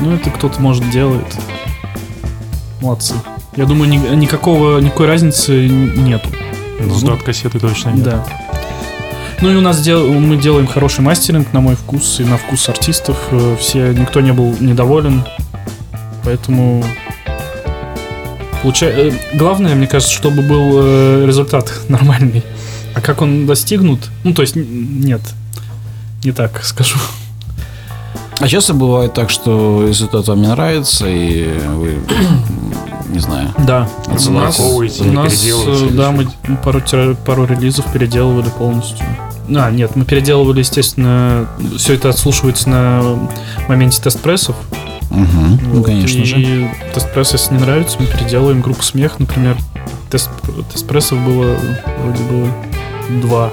ну, 0.00 0.12
это 0.14 0.30
кто-то, 0.30 0.60
может, 0.60 0.88
делает. 0.90 1.26
Молодцы. 2.80 3.14
Я 3.56 3.66
думаю, 3.66 3.90
ни- 3.90 4.16
никакого, 4.16 4.78
никакой 4.78 5.06
разницы 5.06 5.68
нету. 5.68 6.28
Ну, 6.80 6.94
с 6.94 7.02
Ну, 7.02 7.10
DAT-кассеты 7.10 7.58
точно 7.60 7.90
нет. 7.90 8.02
Да. 8.04 8.26
Ну 9.44 9.50
и 9.50 9.56
у 9.56 9.60
нас 9.60 9.78
дел, 9.82 10.10
мы 10.10 10.38
делаем 10.38 10.66
хороший 10.66 11.02
мастеринг 11.02 11.52
на 11.52 11.60
мой 11.60 11.76
вкус 11.76 12.18
и 12.18 12.24
на 12.24 12.38
вкус 12.38 12.66
артистов. 12.70 13.18
Э, 13.30 13.56
Все, 13.60 13.92
никто 13.92 14.22
не 14.22 14.32
был 14.32 14.56
недоволен. 14.58 15.22
Поэтому 16.24 16.82
получай, 18.62 18.88
э, 18.88 19.12
главное, 19.34 19.74
мне 19.74 19.86
кажется, 19.86 20.14
чтобы 20.14 20.40
был 20.40 20.78
э, 20.78 21.26
результат 21.26 21.70
нормальный. 21.88 22.42
А 22.94 23.02
как 23.02 23.20
он 23.20 23.46
достигнут? 23.46 24.08
Ну, 24.22 24.32
то 24.32 24.40
есть, 24.40 24.56
нет. 24.56 25.20
Не 26.24 26.32
так 26.32 26.64
скажу. 26.64 26.96
А 28.38 28.48
часто 28.48 28.72
бывает 28.72 29.12
так, 29.12 29.28
что 29.28 29.86
результат 29.86 30.26
вам 30.26 30.40
не 30.40 30.48
нравится, 30.48 31.06
и 31.06 31.58
вы, 31.68 31.98
не 33.10 33.18
знаю, 33.18 33.50
Да. 33.58 33.90
У 34.08 34.30
нас, 34.30 34.58
у 34.58 35.04
нас, 35.04 35.46
да, 35.92 36.12
мы 36.12 36.28
пару, 36.64 36.80
пару 37.26 37.44
релизов 37.44 37.84
переделывали 37.92 38.48
полностью. 38.48 39.04
А, 39.48 39.70
нет, 39.70 39.94
мы 39.96 40.04
переделывали, 40.04 40.60
естественно, 40.60 41.48
все 41.76 41.94
это 41.94 42.08
отслушивается 42.08 42.68
на 42.70 43.28
моменте 43.68 44.00
тест-прессов. 44.02 44.56
Ну, 45.10 45.24
Вот, 45.74 45.86
конечно 45.86 46.20
и 46.22 46.24
же. 46.24 46.70
тест-пресс, 46.94 47.32
если 47.32 47.54
не 47.54 47.60
нравится, 47.60 47.98
мы 48.00 48.06
переделаем 48.06 48.60
группу 48.60 48.82
смех, 48.82 49.18
например. 49.18 49.56
Тест, 50.10 50.30
тест-прессов 50.72 51.18
было 51.24 51.56
вроде 51.98 52.22
бы 52.24 52.48
два. 53.22 53.52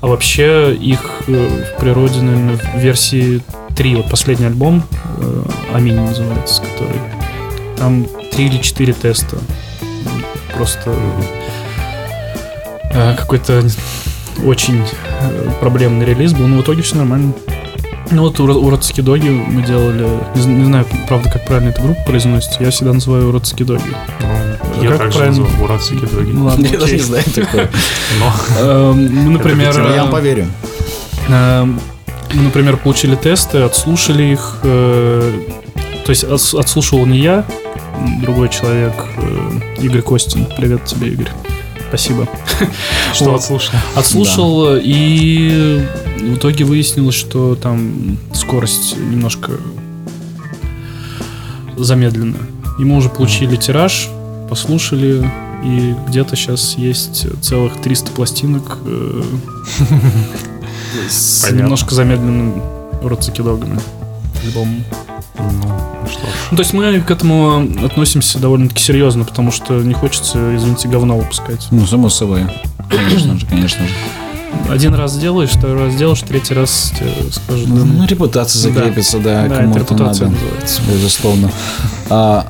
А 0.00 0.06
вообще 0.06 0.74
их 0.74 1.22
э, 1.26 1.64
в 1.76 1.80
природе, 1.80 2.20
наверное, 2.22 2.56
в 2.56 2.78
версии 2.78 3.42
3, 3.76 3.96
вот 3.96 4.10
последний 4.10 4.46
альбом, 4.46 4.84
э, 5.18 5.42
Аминь 5.74 5.96
называется, 5.96 6.62
который. 6.62 7.00
Там 7.76 8.06
три 8.32 8.46
или 8.46 8.58
четыре 8.58 8.92
теста. 8.92 9.38
Просто 10.54 10.94
э, 12.92 13.16
какой-то 13.16 13.62
очень 14.44 14.82
э, 15.20 15.50
проблемный 15.60 16.06
релиз 16.06 16.32
был, 16.32 16.46
но 16.46 16.58
в 16.58 16.62
итоге 16.62 16.82
все 16.82 16.96
нормально. 16.96 17.32
Ну 18.10 18.22
вот 18.22 18.38
уро- 18.40 18.54
уродские 18.56 19.04
доги 19.04 19.28
мы 19.28 19.62
делали, 19.62 20.06
не, 20.34 20.46
не 20.46 20.64
знаю, 20.64 20.86
правда, 21.08 21.30
как 21.30 21.44
правильно 21.46 21.70
эта 21.70 21.82
группа 21.82 22.00
произносится, 22.06 22.62
я 22.62 22.70
всегда 22.70 22.94
называю 22.94 23.28
уродские 23.28 23.66
доги. 23.66 23.82
Ну, 24.76 24.82
Я 24.82 24.90
Как 24.90 24.98
также 24.98 25.18
правильно? 25.18 25.40
называю 25.40 25.64
Уратские 25.64 26.00
дороги. 26.00 26.30
Ну 26.32 26.44
ладно, 26.46 26.66
Я 26.66 26.78
даже 26.78 26.94
не 26.94 27.00
знаю 27.00 27.24
такое. 27.34 27.68
Но 28.20 28.60
Эм, 28.92 29.24
Мы, 29.24 29.30
например. 29.32 29.74
Я 29.94 30.02
вам 30.04 30.10
поверю. 30.12 30.46
Эм, 31.28 31.80
Мы, 32.32 32.42
например, 32.42 32.76
получили 32.78 33.14
тесты, 33.16 33.58
отслушали 33.58 34.22
их. 34.32 34.58
э, 34.62 35.32
То 36.06 36.10
есть 36.10 36.24
отс- 36.24 36.58
отслушивал 36.58 37.04
не 37.06 37.18
я, 37.18 37.44
другой 38.22 38.48
человек, 38.48 38.94
э, 39.16 39.82
Игорь 39.82 40.02
Костин. 40.02 40.46
Привет 40.56 40.84
тебе, 40.86 41.08
Игорь. 41.08 41.28
Спасибо. 41.88 42.28
что 43.14 43.24
Вот. 43.26 43.36
отслушал? 43.36 43.74
Отслушал, 43.94 44.76
э, 44.76 44.80
и 44.84 45.86
в 46.20 46.36
итоге 46.36 46.64
выяснилось, 46.64 47.14
что 47.14 47.54
там 47.54 48.18
скорость 48.34 48.96
немножко 48.96 49.52
замедлена. 51.76 52.38
И 52.78 52.84
мы 52.84 52.96
уже 52.96 53.08
получили 53.08 53.56
тираж, 53.56 54.08
послушали, 54.48 55.30
и 55.64 55.94
где-то 56.08 56.36
сейчас 56.36 56.74
есть 56.76 57.26
целых 57.42 57.80
300 57.80 58.12
пластинок 58.12 58.78
э, 58.84 59.22
с 61.08 61.50
немножко 61.50 61.94
замедленным 61.94 62.62
Роцикидогами 63.02 63.80
альбомом. 64.44 64.84
Ну, 65.38 65.97
что 66.08 66.20
ж. 66.26 66.30
Ну, 66.50 66.56
то 66.56 66.62
есть 66.62 66.72
мы 66.72 67.00
к 67.00 67.10
этому 67.10 67.68
относимся 67.84 68.38
довольно-таки 68.38 68.82
серьезно, 68.82 69.24
потому 69.24 69.50
что 69.52 69.74
не 69.74 69.94
хочется, 69.94 70.56
извините, 70.56 70.88
говно 70.88 71.16
выпускать. 71.18 71.66
Ну, 71.70 71.86
само 71.86 72.08
собой. 72.08 72.42
Конечно 72.90 73.38
же, 73.38 73.46
конечно 73.46 73.86
же. 73.86 73.92
Один 74.70 74.94
раз 74.94 75.12
сделаешь, 75.12 75.50
второй 75.50 75.84
раз 75.86 75.94
сделаешь, 75.94 76.20
третий 76.22 76.54
раз 76.54 76.92
тебе 76.98 77.10
скажут, 77.30 77.68
да, 77.68 77.84
Ну, 77.84 78.06
репутация 78.06 78.70
Да. 78.72 78.74
закрепится, 78.80 79.18
да, 79.18 79.22
да, 79.42 79.46
это 79.46 79.54
кому-то 79.56 79.78
репутация 79.80 80.28
надо. 80.28 80.40
называется. 80.40 80.80
Безусловно. 80.92 81.50
А, 82.10 82.46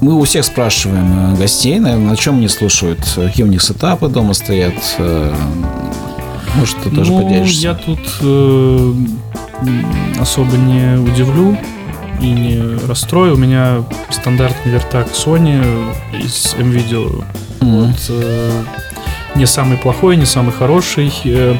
мы 0.00 0.14
у 0.14 0.22
всех 0.24 0.44
спрашиваем 0.44 1.34
э, 1.34 1.36
гостей, 1.36 1.78
наверное, 1.78 2.10
на 2.10 2.16
чем 2.16 2.36
они 2.36 2.48
слушают, 2.48 3.00
какие 3.16 3.44
у 3.44 3.48
них 3.48 3.62
сетапы 3.62 4.08
дома 4.08 4.34
стоят. 4.34 4.74
э, 4.98 5.34
Может, 6.54 6.76
ты 6.82 6.90
тоже 6.90 7.12
ну, 7.12 7.22
поделишься. 7.22 7.60
я 7.60 7.74
тут 7.74 7.98
э, 8.20 8.94
особо 10.20 10.56
не 10.56 10.98
удивлю 10.98 11.56
и 12.20 12.26
не 12.30 12.86
расстрою. 12.86 13.34
У 13.34 13.36
меня 13.38 13.84
стандартный 14.10 14.72
вертак 14.72 15.08
Sony 15.08 15.92
из 16.22 16.54
M-Video. 16.58 17.24
Мгм. 17.60 17.86
Вот, 17.86 17.96
э, 18.10 18.62
не 19.34 19.46
самый 19.46 19.76
плохой, 19.78 20.16
не 20.16 20.26
самый 20.26 20.52
хороший. 20.52 21.12
Э, 21.24 21.56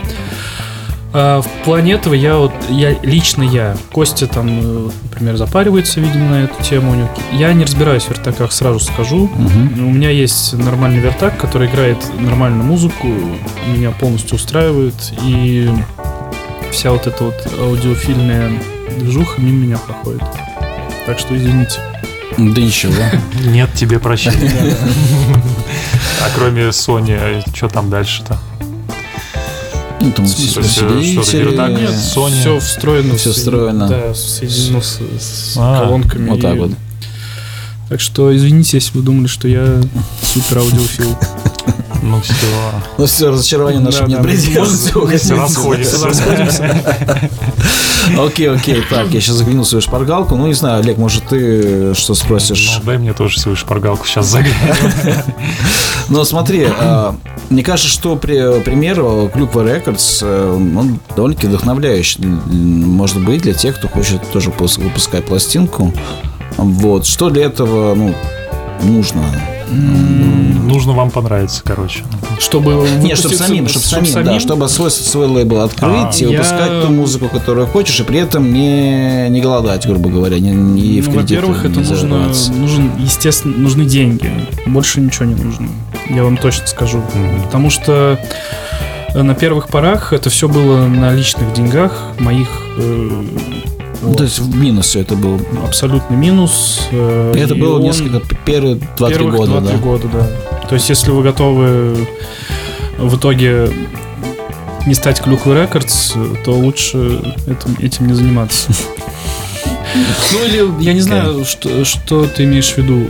а 1.15 1.41
в 1.41 1.49
плане 1.65 1.93
этого 1.95 2.13
я 2.13 2.37
вот, 2.37 2.53
я 2.69 2.93
лично 3.03 3.43
я, 3.43 3.77
Костя 3.93 4.27
там, 4.27 4.47
э, 4.49 4.91
например, 5.05 5.37
запаривается, 5.37 6.01
видимо, 6.01 6.29
на 6.31 6.45
эту 6.45 6.63
тему. 6.63 6.93
У 6.93 6.95
него 6.95 7.09
ки- 7.09 7.37
Я 7.37 7.53
не 7.55 7.65
разбираюсь 7.65 8.05
в 8.05 8.11
вертаках, 8.11 8.53
сразу 8.53 8.79
скажу. 8.79 9.31
Мгм. 9.35 9.87
У 9.87 9.91
меня 9.91 10.11
есть 10.11 10.53
нормальный 10.53 11.01
вертак, 11.01 11.39
который 11.39 11.69
играет 11.69 11.97
нормальную 12.21 12.63
музыку, 12.65 13.09
меня 13.75 13.91
полностью 13.93 14.37
устраивает, 14.37 14.95
и 15.25 15.71
вся 16.71 16.91
вот 16.91 17.07
эта 17.07 17.25
вот 17.25 17.35
аудиофильная 17.59 18.51
движуха 18.99 19.41
мимо 19.41 19.65
меня 19.67 19.79
проходит. 19.79 20.23
Так 21.07 21.19
что 21.19 21.37
извините. 21.37 21.81
Да 22.37 22.61
ничего. 22.61 22.95
Нет 23.47 23.71
тебе 23.75 23.99
прощения. 23.99 24.77
А 26.21 26.29
кроме 26.37 26.69
Sony, 26.69 27.43
что 27.55 27.69
там 27.69 27.91
дальше-то? 27.91 28.39
Ну, 30.01 30.13
там 30.13 30.25
усилители. 30.25 31.39
вердак? 31.39 31.71
Нет, 31.71 31.91
Sony. 31.91 32.39
все 32.41 32.61
встроено. 32.61 33.17
Встроено. 33.17 33.89
Да, 33.89 34.15
соединено 34.15 34.81
с, 34.81 35.01
с 35.19 35.55
А, 35.57 35.81
колонками. 35.85 36.31
Вот 36.31 36.41
так 36.41 36.57
вот. 36.57 36.71
Так 37.89 38.01
что 38.01 38.35
извините, 38.37 38.77
если 38.77 38.97
вы 38.99 39.03
думали, 39.03 39.27
что 39.27 39.49
я 39.49 39.81
супер 40.23 40.59
аудиофил. 40.59 41.17
Ну 42.09 42.21
все. 42.23 42.35
Ну 42.97 43.07
все, 43.07 43.31
разочарование 43.31 43.81
наше 43.81 44.05
не 44.05 44.17
предел. 44.17 44.65
расходимся. 45.37 46.81
Окей, 48.19 48.49
окей. 48.51 48.83
Так, 48.89 49.09
я 49.09 49.21
сейчас 49.21 49.37
загляну 49.37 49.63
в 49.63 49.69
свою 49.69 49.83
шпаргалку. 49.83 50.35
Ну, 50.35 50.47
не 50.47 50.55
знаю, 50.55 50.81
Олег, 50.81 50.97
может, 50.97 51.25
ты 51.25 51.95
что 51.95 52.15
спросишь? 52.15 52.79
Ну, 52.79 52.87
дай 52.87 52.97
мне 52.97 53.13
тоже 53.13 53.39
свою 53.39 53.57
шпаргалку 53.57 54.07
сейчас 54.07 54.27
загляну. 54.27 54.57
Но 56.09 56.25
смотри, 56.25 56.67
а, 56.79 57.15
мне 57.51 57.63
кажется, 57.63 57.91
что 57.91 58.17
при, 58.17 58.61
пример 58.63 59.01
э, 59.01 59.29
Клюква 59.33 59.63
Рекордс, 59.63 60.21
э, 60.23 60.53
он 60.55 61.01
довольно-таки 61.15 61.49
вдохновляющий, 61.49 62.25
может 62.25 63.23
быть, 63.23 63.43
для 63.43 63.53
тех, 63.53 63.77
кто 63.77 63.89
хочет 63.89 64.23
тоже 64.31 64.51
пус- 64.51 64.81
выпускать 64.81 65.27
пластинку. 65.27 65.93
Вот. 66.57 67.05
Что 67.05 67.29
для 67.29 67.45
этого 67.45 67.95
ну, 67.95 68.15
нужно? 68.83 69.23
Нужно 69.71 70.93
вам 70.93 71.11
понравиться, 71.11 71.63
короче. 71.65 72.05
Чтобы 72.39 72.87
Не, 73.03 73.15
чтобы 73.15 73.35
самим, 73.35 73.69
чтобы 73.69 73.85
чтоб 73.87 74.07
самим, 74.07 74.25
да, 74.25 74.41
чтобы 74.41 74.69
свой, 74.69 74.91
свой 74.91 75.27
лейбл 75.27 75.61
открыть 75.61 75.91
А, 75.93 76.11
и 76.19 76.23
я- 76.23 76.29
выпускать 76.31 76.83
ту 76.83 76.93
музыку, 76.93 77.29
которую 77.29 77.67
хочешь, 77.67 77.99
и 78.01 78.03
при 78.05 78.21
этом 78.21 78.53
не, 78.53 79.29
не 79.29 79.41
голодать, 79.41 79.87
грубо 79.87 80.09
говоря, 80.11 80.39
не, 80.39 80.51
не 80.51 81.01
в 81.01 81.09
Ну, 81.09 81.15
кредиты 81.15 81.41
во-первых, 81.41 81.65
это 81.65 81.81
не 81.81 81.89
нужно, 81.89 82.33
нужен, 82.57 82.93
естественно, 82.99 83.57
нужны 83.57 83.85
деньги. 83.85 84.31
Больше 84.67 85.01
ничего 85.01 85.25
не 85.27 85.35
нужно. 85.35 85.69
Я 86.09 86.25
вам 86.25 86.37
точно 86.37 86.67
скажу. 86.67 87.03
Потому 87.45 87.71
что 87.71 88.19
э, 89.15 89.23
на 89.23 89.35
первых 89.35 89.69
порах 89.69 90.13
это 90.13 90.31
все 90.31 90.49
было 90.49 90.87
на 90.87 91.13
личных 91.13 91.53
деньгах 91.53 92.13
моих. 92.19 92.49
Ну, 94.01 94.09
вот. 94.09 94.19
То 94.19 94.25
есть 94.25 94.39
в 94.39 94.55
минус 94.57 94.87
все 94.87 95.01
это 95.01 95.15
было. 95.17 95.39
абсолютный 95.67 96.17
минус. 96.17 96.81
э, 96.93 97.33
это 97.37 97.55
и 97.55 97.61
было 97.61 97.77
он- 97.77 97.83
несколько, 97.83 98.21
первые 98.45 98.77
2-3 98.97 99.09
первых 99.09 99.37
года, 99.37 99.53
2-3 99.53 99.73
да? 99.73 99.77
года, 99.79 100.09
да. 100.13 100.67
То 100.69 100.75
есть, 100.75 100.89
если 100.89 101.11
вы 101.11 101.23
готовы 101.23 101.97
в 102.99 103.17
итоге 103.17 103.71
не 104.87 104.95
стать 104.95 105.21
клюквой 105.21 105.63
рекордс, 105.63 106.13
то 106.45 106.53
лучше 106.53 107.21
этим, 107.47 107.77
этим 107.79 108.07
не 108.07 108.15
заниматься. 108.15 108.73
Ну 109.95 110.45
или 110.45 110.85
я 110.85 110.93
не 110.93 111.01
знаю, 111.01 111.45
что, 111.47 111.85
что 111.87 112.27
ты 112.27 112.45
имеешь 112.45 112.73
в 112.75 112.79
виду. 112.79 113.07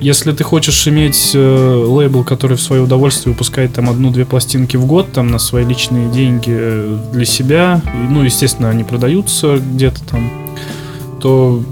Если 0.00 0.32
ты 0.32 0.44
хочешь 0.44 0.86
иметь 0.88 1.32
э, 1.34 1.84
лейбл, 1.86 2.24
который 2.24 2.56
в 2.56 2.60
свое 2.62 2.82
удовольствие 2.82 3.32
выпускает 3.32 3.72
там 3.74 3.88
одну-две 3.90 4.24
пластинки 4.24 4.76
в 4.76 4.86
год, 4.86 5.12
там 5.12 5.28
на 5.28 5.38
свои 5.38 5.64
личные 5.64 6.10
деньги 6.10 6.50
э, 6.50 6.98
для 7.12 7.24
себя, 7.24 7.82
и, 7.84 8.12
ну, 8.12 8.22
естественно, 8.22 8.70
они 8.70 8.84
продаются 8.84 9.58
где-то 9.58 10.00
там, 10.04 10.30
то 11.20 11.62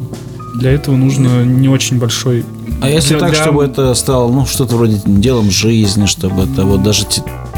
для 0.56 0.72
этого 0.72 0.96
нужно 0.96 1.44
не 1.44 1.68
очень 1.68 1.98
большой 1.98 2.44
А 2.80 2.88
если 2.88 3.10
Для- 3.10 3.20
так, 3.20 3.30
для- 3.32 3.42
чтобы 3.42 3.64
это 3.64 3.94
стало, 3.94 4.30
ну, 4.30 4.44
что-то 4.46 4.76
вроде 4.76 5.00
делом 5.06 5.50
жизни, 5.50 6.06
чтобы 6.06 6.42
это 6.42 6.64
вот 6.64 6.82
даже, 6.82 7.04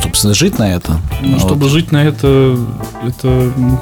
собственно, 0.02 0.34
жить 0.34 0.58
на 0.58 0.74
это? 0.74 1.00
Ну, 1.22 1.32
Вот. 1.32 1.40
чтобы 1.40 1.68
жить 1.68 1.90
на 1.92 2.04
это, 2.04 2.56
это 3.06 3.52
ну, 3.56 3.78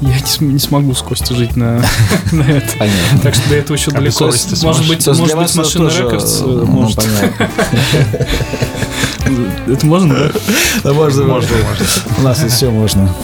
я 0.00 0.08
не, 0.40 0.46
не 0.52 0.58
смогу 0.58 0.94
с 0.94 1.02
Костей 1.02 1.36
жить 1.36 1.56
на, 1.56 1.82
на 2.32 2.42
это. 2.42 2.66
Понятно. 2.78 3.18
Так 3.22 3.34
что 3.34 3.48
до 3.48 3.56
этого 3.56 3.76
еще 3.76 3.90
А 3.90 3.94
далеко. 3.94 4.24
Может 4.24 4.40
сможешь? 4.58 4.88
быть, 4.88 5.06
может 5.06 5.24
для 5.26 5.36
быть, 5.36 5.54
машина 5.54 5.88
тоже, 5.88 6.02
Рекордс 6.04 6.40
ну, 6.40 6.66
может. 6.66 6.96
понятно. 6.96 7.48
Это 9.68 9.86
можно, 9.86 10.14
да? 10.14 10.30
Да 10.82 10.92
можно, 10.92 11.24
Можно, 11.24 11.56
можно. 11.56 11.86
У 12.18 12.22
нас 12.22 12.42
и 12.42 12.48
все 12.48 12.70
можно. 12.70 13.14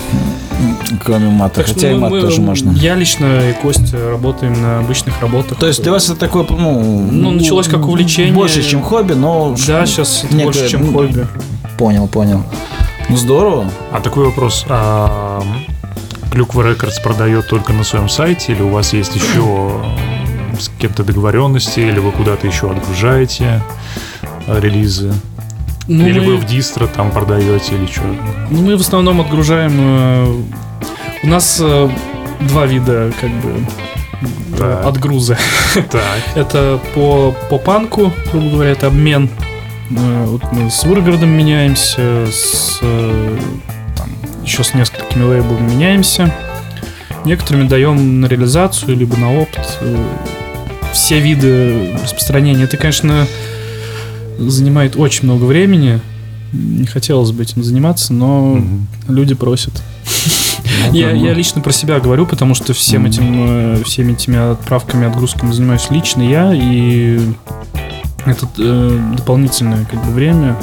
Кроме 1.04 1.28
мата. 1.28 1.56
Так 1.56 1.66
что 1.66 1.74
Хотя 1.74 1.90
и 1.90 1.94
мы- 1.94 2.00
мат 2.00 2.10
мы- 2.12 2.20
тоже 2.20 2.40
можно. 2.40 2.70
Я 2.72 2.94
лично 2.94 3.50
и 3.50 3.52
Костя 3.54 4.10
работаем 4.10 4.60
на 4.60 4.78
обычных 4.80 5.20
работах. 5.20 5.58
То 5.58 5.66
есть 5.66 5.82
для 5.82 5.92
вас 5.92 6.08
это 6.08 6.16
такое, 6.16 6.46
ну... 6.48 7.08
Ну, 7.10 7.30
началось 7.32 7.68
как 7.68 7.86
увлечение. 7.86 8.32
Больше, 8.32 8.62
чем 8.62 8.82
хобби, 8.82 9.14
но... 9.14 9.54
Да, 9.66 9.84
сейчас 9.86 10.24
это 10.24 10.34
Некое, 10.34 10.44
больше, 10.44 10.68
чем 10.68 10.86
ну, 10.86 10.92
хобби. 10.92 11.26
Понял, 11.76 12.06
понял. 12.06 12.42
Ну, 13.08 13.16
здорово. 13.16 13.70
А 13.92 14.00
такой 14.00 14.26
вопрос. 14.26 14.64
А 14.68 15.42
Клюква 16.30 16.62
Рекордс 16.68 16.98
продает 17.00 17.48
только 17.48 17.72
на 17.72 17.84
своем 17.84 18.08
сайте, 18.08 18.52
или 18.52 18.62
у 18.62 18.68
вас 18.68 18.92
есть 18.92 19.14
еще 19.16 19.80
с 20.58 20.68
кем-то 20.78 21.02
договоренности, 21.04 21.80
или 21.80 21.98
вы 21.98 22.12
куда-то 22.12 22.46
еще 22.46 22.70
отгружаете 22.70 23.62
э, 24.46 24.60
релизы? 24.60 25.12
Ну, 25.88 26.06
или 26.06 26.18
мы- 26.18 26.26
вы 26.26 26.36
в 26.38 26.44
дистро 26.46 26.86
там 26.88 27.10
продаете, 27.10 27.74
или 27.76 27.86
что? 27.86 28.02
Ну, 28.50 28.62
мы 28.62 28.76
в 28.76 28.80
основном 28.80 29.20
отгружаем... 29.20 29.72
э, 29.78 30.42
У 31.22 31.26
нас 31.28 31.58
э, 31.62 31.88
два 32.40 32.66
вида, 32.66 33.12
как 33.20 33.30
бы, 33.30 33.66
Так. 34.58 34.84
отгруза. 34.86 35.38
Так. 35.90 36.02
Это 36.34 36.80
по, 36.94 37.34
по 37.48 37.58
панку, 37.58 38.12
грубо 38.32 38.50
говоря, 38.50 38.70
это 38.72 38.88
обмен. 38.88 39.28
Вот 39.90 40.42
мы 40.52 40.68
с 40.70 40.82
Выргородом 40.84 41.28
меняемся, 41.30 42.26
с, 42.26 42.80
еще 44.46 44.64
с 44.64 44.72
несколькими 44.74 45.24
лейблами 45.24 45.70
меняемся. 45.72 46.32
Некоторыми 47.24 47.66
даем 47.68 48.20
на 48.20 48.26
реализацию, 48.26 48.96
либо 48.96 49.16
на 49.16 49.34
опыт. 49.40 49.78
Все 50.92 51.18
виды 51.20 51.92
распространения. 52.02 52.64
Это, 52.64 52.76
конечно, 52.76 53.26
занимает 54.38 54.96
очень 54.96 55.24
много 55.24 55.44
времени. 55.44 56.00
Не 56.52 56.86
хотелось 56.86 57.32
бы 57.32 57.42
этим 57.42 57.62
заниматься, 57.64 58.12
но 58.14 58.54
Мгм. 58.54 58.86
люди 59.08 59.34
просят. 59.34 59.82
Я, 60.92 61.10
я 61.10 61.34
лично 61.34 61.60
про 61.60 61.72
себя 61.72 61.98
говорю, 61.98 62.26
потому 62.26 62.54
что 62.54 62.72
всем 62.72 63.06
этим, 63.06 63.78
э, 63.78 63.82
всеми 63.84 64.12
этими 64.12 64.52
отправками, 64.52 65.06
отгрузками 65.06 65.50
занимаюсь 65.52 65.88
лично 65.90 66.22
я, 66.22 66.52
и 66.54 67.20
это 68.24 68.46
э, 68.58 68.98
дополнительное 69.16 69.84
как 69.84 70.04
бы 70.04 70.12
время, 70.12 70.56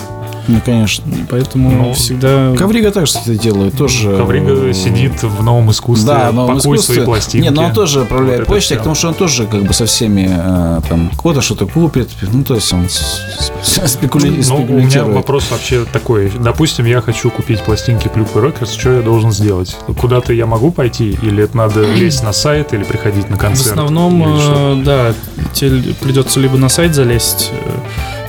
Ну, 0.47 0.59
конечно. 0.65 1.03
и 1.09 1.23
поэтому 1.29 1.71
Ну, 1.71 1.93
всегда... 1.93 2.53
Коврига 2.57 2.91
так, 2.91 3.05
кстати, 3.05 3.35
делает. 3.37 3.77
Тоже... 3.77 4.15
Коврига 4.17 4.73
сидит 4.73 5.23
в 5.23 5.41
новом 5.43 5.71
искусстве, 5.71 6.07
Да, 6.07 6.31
но 6.33 6.47
он 6.47 6.57
пакует 6.57 6.63
свои 6.81 6.97
искусстве. 6.97 7.03
пластинки. 7.03 7.43
Не, 7.43 7.49
но 7.49 7.63
он 7.65 7.73
тоже 7.73 8.01
отправляет 8.01 8.39
Вот 8.41 8.47
почтой, 8.47 8.77
потому 8.77 8.95
что 8.95 9.07
он 9.09 9.13
тоже 9.13 9.45
как 9.47 9.63
бы 9.63 9.73
со 9.73 9.85
всеми 9.85 10.27
э, 10.29 10.81
там 10.89 11.09
кто-то 11.17 11.41
что-то 11.41 11.65
купит. 11.67 12.09
Ну, 12.31 12.43
то 12.43 12.55
есть 12.55 12.71
он 12.73 12.89
с- 12.89 13.21
с- 13.63 13.79
спекули- 13.97 14.43
Ну, 14.49 14.57
у 14.57 14.79
меня 14.81 15.05
вопрос 15.05 15.49
вообще 15.51 15.85
такой. 15.91 16.31
Допустим, 16.39 16.85
я 16.85 17.01
хочу 17.01 17.29
купить 17.29 17.61
пластинки 17.61 18.07
Клюквы 18.07 18.41
Рекордс, 18.45 18.73
что 18.73 18.91
я 18.93 19.01
должен 19.01 19.31
сделать? 19.31 19.75
Куда-то 19.99 20.33
я 20.33 20.45
могу 20.45 20.71
пойти? 20.71 21.17
Или 21.21 21.43
это 21.45 21.55
надо 21.55 21.81
лезть 21.95 22.23
на 22.23 22.33
сайт, 22.33 22.73
или 22.73 22.83
приходить 22.83 23.29
на 23.29 23.37
В 23.37 23.39
концерт? 23.39 23.71
основном, 23.77 24.21
Или 24.33 24.39
что? 24.41 24.77
э, 24.79 24.83
да, 24.83 25.13
тебе 25.53 25.93
придется 26.01 26.39
либо 26.39 26.57
на 26.57 26.69
сайт 26.69 26.93
залезть, 26.95 27.51
э, 27.53 27.71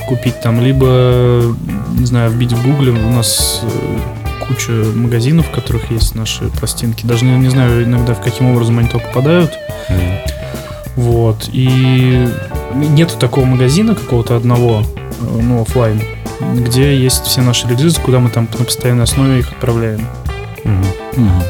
купить 0.06 0.40
там, 0.40 0.60
либо, 0.60 1.54
не 1.98 2.06
знаю, 2.06 2.30
вбить 2.30 2.52
в 2.52 2.62
гугле. 2.66 2.92
У 2.92 3.10
нас 3.10 3.62
э, 3.62 4.46
куча 4.46 4.72
магазинов, 4.72 5.48
в 5.48 5.50
которых 5.50 5.90
есть 5.90 6.14
наши 6.14 6.48
пластинки. 6.48 7.06
Даже 7.06 7.24
не, 7.24 7.36
не 7.36 7.48
знаю 7.48 7.84
иногда, 7.84 8.14
в 8.14 8.22
каким 8.22 8.50
образом 8.50 8.78
они 8.78 8.88
туда 8.88 9.04
попадают. 9.04 9.52
Мгм. 9.88 10.18
Вот. 10.96 11.48
И 11.52 12.28
нету 12.74 13.18
такого 13.18 13.44
магазина 13.44 13.94
какого-то 13.94 14.36
одного, 14.36 14.82
э, 14.82 15.40
ну, 15.42 15.62
оффлайн, 15.62 16.00
где 16.54 16.96
есть 16.96 17.24
все 17.24 17.42
наши 17.42 17.68
релизы, 17.68 18.00
куда 18.00 18.20
мы 18.20 18.30
там 18.30 18.48
на 18.58 18.64
постоянной 18.64 19.04
основе 19.04 19.40
их 19.40 19.52
отправляем. 19.52 20.00
Мгм. 20.64 20.84
Мгм. 21.16 21.42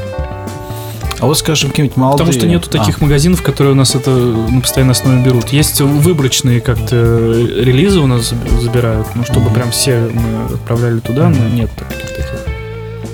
А 1.20 1.26
вот, 1.26 1.38
скажем, 1.38 1.70
какие-нибудь 1.70 1.96
молодые... 1.96 2.18
Потому 2.26 2.32
что 2.38 2.46
нету 2.46 2.68
таких 2.68 3.00
магазинов, 3.00 3.42
которые 3.42 3.72
у 3.72 3.76
нас 3.76 3.94
это 3.94 4.10
на 4.10 4.60
постоянной 4.60 4.92
основе 4.92 5.22
берут. 5.22 5.50
Есть 5.50 5.80
выборочные 5.80 6.60
как-то 6.60 6.96
релизы 6.96 8.00
у 8.00 8.06
нас 8.06 8.32
заб- 8.32 8.60
забирают, 8.60 9.06
но 9.14 9.24
чтобы 9.24 9.46
Мгм. 9.46 9.54
прям 9.54 9.70
все 9.70 10.00
мы 10.12 10.54
отправляли 10.54 10.98
туда, 11.00 11.28
но 11.30 11.48
нет 11.48 11.70
таких. 11.76 12.08
таких. 12.10 12.44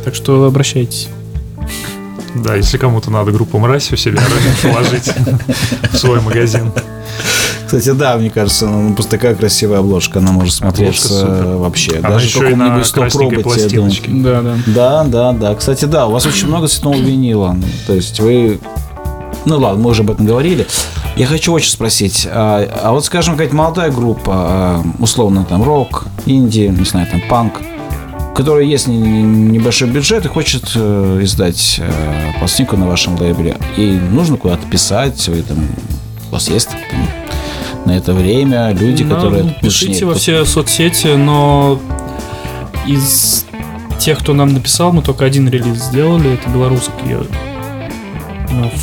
Так 0.04 0.14
что 0.14 0.44
обращайтесь. 0.44 1.08
Да, 2.34 2.54
если 2.54 2.78
кому-то 2.78 3.10
надо 3.10 3.32
группу 3.32 3.58
мразь 3.58 3.92
у 3.92 3.96
себя 3.96 4.22
положить 4.62 5.10
в 5.92 5.96
свой 5.96 6.20
магазин. 6.20 6.72
Кстати, 7.70 7.92
да, 7.96 8.16
мне 8.16 8.30
кажется, 8.30 8.66
ну, 8.66 8.94
просто 8.94 9.12
такая 9.12 9.36
красивая 9.36 9.78
обложка, 9.78 10.18
она 10.18 10.32
может 10.32 10.54
смотреться 10.54 11.54
вообще. 11.56 11.98
Она 11.98 12.10
Даже 12.10 12.26
еще 12.26 12.50
и 12.50 12.54
на 12.56 12.64
каком-нибудь 12.64 12.90
красненькой 12.90 13.38
стоп-роботе, 13.44 13.62
я 13.62 13.68
думаю. 13.68 13.90
пластиночке. 13.92 14.10
Да, 14.10 14.42
да. 14.42 14.56
Да, 14.66 15.04
да, 15.04 15.32
да. 15.32 15.54
Кстати, 15.54 15.84
да, 15.84 16.08
у 16.08 16.10
вас 16.10 16.26
очень 16.26 16.48
много 16.48 16.66
цветного 16.66 16.96
винила. 16.96 17.56
То 17.86 17.94
есть 17.94 18.18
вы... 18.18 18.58
Ну 19.44 19.56
ладно, 19.60 19.84
мы 19.84 19.90
уже 19.90 20.02
об 20.02 20.10
этом 20.10 20.26
говорили. 20.26 20.66
Я 21.14 21.26
хочу 21.26 21.52
очень 21.52 21.70
спросить, 21.70 22.26
а, 22.28 22.68
а 22.82 22.90
вот, 22.90 23.04
скажем, 23.04 23.34
какая-то 23.34 23.54
молодая 23.54 23.92
группа, 23.92 24.32
а, 24.34 24.82
условно 24.98 25.46
там 25.48 25.62
рок, 25.62 26.06
инди, 26.26 26.74
не 26.76 26.84
знаю, 26.84 27.06
там 27.08 27.22
панк, 27.30 27.60
у 28.32 28.34
которой 28.34 28.68
есть 28.68 28.88
не- 28.88 28.96
не- 28.98 29.22
небольшой 29.58 29.88
бюджет 29.88 30.24
и 30.24 30.28
хочет 30.28 30.72
э, 30.74 31.20
издать 31.22 31.76
э, 31.78 31.88
пластинку 32.40 32.76
на 32.76 32.88
вашем 32.88 33.14
лейбле, 33.14 33.56
и 33.76 33.92
нужно 34.10 34.36
куда-то 34.36 34.66
писать, 34.66 35.28
вы 35.28 35.42
там, 35.42 35.58
у 36.30 36.32
вас 36.32 36.48
есть 36.48 36.68
там, 36.68 36.80
на 37.90 37.96
это 37.96 38.14
время 38.14 38.70
люди, 38.72 39.02
Да, 39.02 39.16
которые... 39.16 39.42
ну, 39.42 39.54
пишите 39.60 40.04
во 40.04 40.14
все 40.14 40.44
соцсети, 40.44 41.08
но 41.08 41.80
из 42.86 43.44
тех, 43.98 44.20
кто 44.20 44.32
нам 44.32 44.52
написал, 44.54 44.92
мы 44.92 45.02
только 45.02 45.24
один 45.24 45.48
релиз 45.48 45.82
сделали. 45.86 46.34
Это 46.34 46.48
белорусский 46.50 46.94
э, 47.08 47.22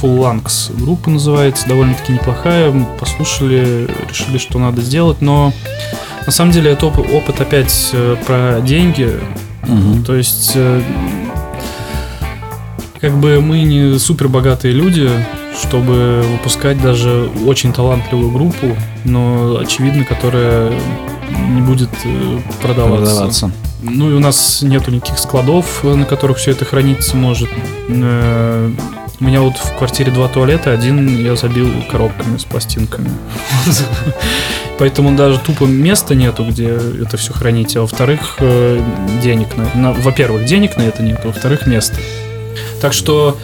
Full 0.02 0.18
Langs 0.20 0.78
группа 0.78 1.10
называется, 1.10 1.70
довольно-таки 1.70 2.12
неплохая. 2.12 2.70
Мы 2.72 2.86
послушали, 3.00 3.88
решили, 4.10 4.38
что 4.38 4.60
надо 4.60 4.82
сделать, 4.82 5.22
но 5.22 5.54
на 6.26 6.32
самом 6.34 6.52
деле 6.52 6.72
это 6.72 6.88
оп- 6.88 7.00
опыт 7.00 7.40
опять 7.40 7.92
э, 7.94 8.18
про 8.26 8.60
деньги. 8.60 9.10
Мгм. 9.66 10.04
То 10.04 10.16
есть, 10.16 10.52
э, 10.56 10.82
как 13.00 13.14
бы 13.18 13.40
мы 13.40 13.62
не 13.62 13.98
супер 14.00 14.28
богатые 14.28 14.74
люди, 14.74 15.10
чтобы 15.60 16.24
выпускать 16.34 16.82
даже 16.82 17.30
очень 17.46 17.72
талантливую 17.74 18.32
группу, 18.32 18.76
но 19.08 19.58
очевидно, 19.60 20.04
которая 20.04 20.72
не 21.50 21.62
будет 21.62 21.90
э, 22.06 22.40
продаваться. 22.62 23.06
Продаваться. 23.16 23.52
Ну 23.82 24.10
и 24.12 24.14
у 24.14 24.20
нас 24.20 24.62
нету 24.62 24.92
никаких 24.92 25.18
складов, 25.20 25.80
э, 25.84 25.94
на 25.96 26.06
которых 26.06 26.38
все 26.38 26.52
это 26.52 26.66
храниться 26.66 27.16
может. 27.16 27.50
Э, 27.90 28.72
У 29.20 29.24
меня 29.24 29.42
вот 29.42 29.58
в 29.58 29.76
квартире 29.78 30.12
два 30.12 30.28
туалета, 30.28 30.72
один 30.72 31.08
я 31.24 31.36
забил 31.36 31.70
коробками 31.92 32.38
с 32.38 32.44
пластинками. 32.44 33.10
Поэтому 34.80 35.16
даже 35.16 35.40
тупо 35.40 35.64
места 35.64 36.14
нету, 36.16 36.46
где 36.46 36.70
это 37.02 37.18
все 37.18 37.34
хранить. 37.34 37.76
А 37.76 37.82
во-вторых, 37.82 38.38
денег 39.24 39.48
на, 39.58 39.66
на- 39.82 39.94
Во-первых, 39.94 40.46
денег 40.46 40.78
на 40.78 40.84
это 40.84 41.02
нет, 41.02 41.20
а 41.24 41.28
во-вторых, 41.28 41.66
места. 41.66 41.98
Так 42.80 42.94
что 42.94 43.38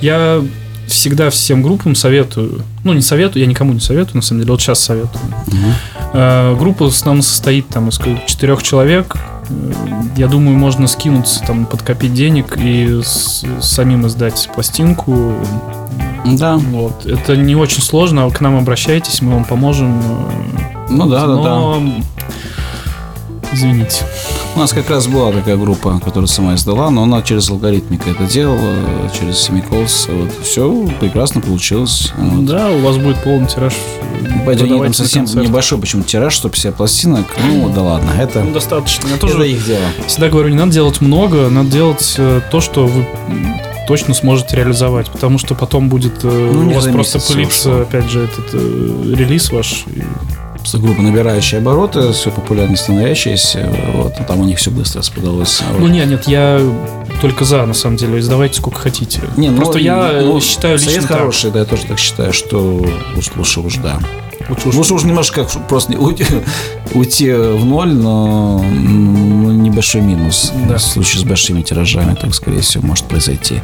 я 0.00 0.40
всегда 0.88 1.30
всем 1.30 1.62
группам 1.62 1.94
советую. 1.94 2.62
Ну, 2.84 2.92
не 2.92 3.02
советую, 3.02 3.42
я 3.42 3.48
никому 3.48 3.72
не 3.72 3.80
советую, 3.80 4.16
на 4.16 4.22
самом 4.22 4.40
деле, 4.40 4.52
вот 4.52 4.60
сейчас 4.60 4.80
советую. 4.80 5.20
Мгм. 5.46 5.72
Э, 6.14 6.56
Группа 6.58 6.84
в 6.86 6.88
основном 6.88 7.22
состоит 7.22 7.68
там 7.68 7.88
из 7.88 7.98
четырех 8.26 8.62
человек. 8.62 9.16
Э, 9.48 9.72
Я 10.16 10.26
думаю, 10.28 10.56
можно 10.58 10.86
скинуться, 10.88 11.40
там, 11.46 11.64
подкопить 11.66 12.12
денег 12.14 12.56
и 12.58 13.00
с- 13.02 13.44
самим 13.60 14.06
издать 14.06 14.48
пластинку. 14.54 15.34
Да, 16.26 16.56
Вот. 16.56 17.06
Это 17.06 17.36
не 17.36 17.54
очень 17.54 17.82
сложно, 17.82 18.24
а 18.26 18.30
к 18.30 18.40
нам 18.40 18.56
обращайтесь, 18.58 19.22
мы 19.22 19.32
вам 19.34 19.44
поможем. 19.44 20.00
Э, 20.00 20.86
ну 20.90 21.08
да, 21.08 21.26
да, 21.26 21.36
да. 21.36 21.74
Извините. 23.52 24.04
У 24.54 24.58
нас 24.58 24.72
как 24.72 24.90
раз 24.90 25.06
была 25.06 25.32
такая 25.32 25.56
группа, 25.56 25.98
которая 26.04 26.26
сама 26.26 26.54
издала, 26.54 26.90
но 26.90 27.04
она 27.04 27.22
через 27.22 27.48
алгоритмика 27.50 28.10
это 28.10 28.24
делала, 28.24 28.74
через 29.18 29.48
Semicalls. 29.48 30.10
Вот, 30.12 30.30
все 30.44 30.88
прекрасно 31.00 31.40
получилось. 31.40 32.12
Вот. 32.16 32.44
Да, 32.44 32.70
у 32.70 32.78
вас 32.80 32.96
будет 32.98 33.22
полный 33.22 33.46
тираж. 33.48 33.74
Пойдем, 34.44 34.60
там 34.60 34.68
продавайте 34.68 34.86
на 34.88 34.92
совсем 34.94 35.24
концерт. 35.24 35.46
небольшой 35.48 35.78
почему 35.78 36.02
тираж, 36.02 36.36
150 36.36 36.74
пластинок. 36.76 37.26
Ну, 37.46 37.68
да 37.70 37.82
ладно, 37.82 38.10
это, 38.18 38.42
Ну, 38.44 38.52
достаточно. 38.52 39.06
Я 39.08 39.14
это 39.16 39.26
тоже 39.26 39.48
их 39.50 39.64
дело. 39.64 39.80
всегда 40.06 40.28
говорю, 40.28 40.48
не 40.50 40.56
надо 40.56 40.72
делать 40.72 41.00
много, 41.00 41.48
надо 41.48 41.70
делать 41.70 42.14
э, 42.18 42.40
то, 42.50 42.60
что 42.60 42.86
вы 42.86 43.06
точно 43.86 44.12
сможете 44.12 44.56
реализовать, 44.56 45.08
потому 45.10 45.38
что 45.38 45.54
потом 45.54 45.88
будет 45.88 46.22
э, 46.24 46.50
Ну, 46.52 46.64
не 46.64 46.72
у 46.72 46.74
вас 46.76 46.86
просто 46.86 47.18
месяц 47.18 47.30
пылиться, 47.32 47.82
опять 47.82 48.10
же, 48.10 48.24
этот 48.24 48.50
э, 48.52 49.14
релиз 49.16 49.50
ваш. 49.50 49.84
И- 49.86 50.02
группа 50.74 51.00
набирающая 51.02 51.58
обороты, 51.60 52.12
все 52.12 52.30
популярнее 52.30 52.76
становящаяся. 52.76 53.70
Вот, 53.94 54.14
а 54.18 54.24
там 54.24 54.40
у 54.40 54.44
них 54.44 54.58
все 54.58 54.70
быстро 54.70 55.00
распродалось. 55.00 55.62
Вот. 55.72 55.80
Ну 55.80 55.86
нет, 55.88 56.08
нет, 56.08 56.28
я 56.28 56.60
только 57.20 57.44
за, 57.44 57.64
на 57.66 57.74
самом 57.74 57.96
деле, 57.96 58.18
издавайте 58.18 58.58
сколько 58.58 58.78
хотите. 58.80 59.22
Не, 59.36 59.50
ну, 59.50 59.56
Просто 59.58 59.78
я 59.78 60.10
э, 60.12 60.22
ну, 60.24 60.40
считаю 60.40 60.78
совет 60.78 60.94
лично 60.94 61.08
так. 61.08 61.18
хороший, 61.18 61.50
да, 61.50 61.60
я 61.60 61.64
тоже 61.64 61.82
так 61.86 61.98
считаю, 61.98 62.32
что 62.32 62.84
уж 63.16 63.30
лучше 63.36 63.60
уж, 63.60 63.76
да. 63.76 63.98
Лучше 64.48 64.68
уж- 64.68 64.74
Лучше 64.76 64.94
уж 64.94 65.02
немножко 65.04 65.44
как 65.44 65.68
просто 65.68 65.92
уйти, 65.98 66.24
уйти 66.94 67.32
в 67.32 67.64
ноль, 67.64 67.92
но 67.92 68.62
ну, 68.62 69.50
небольшой 69.52 70.00
минус. 70.00 70.52
Да. 70.68 70.76
В 70.76 70.82
случае 70.82 71.20
с 71.20 71.24
большими 71.24 71.62
тиражами, 71.62 72.14
так, 72.14 72.34
скорее 72.34 72.60
всего, 72.60 72.86
может 72.86 73.04
произойти. 73.04 73.60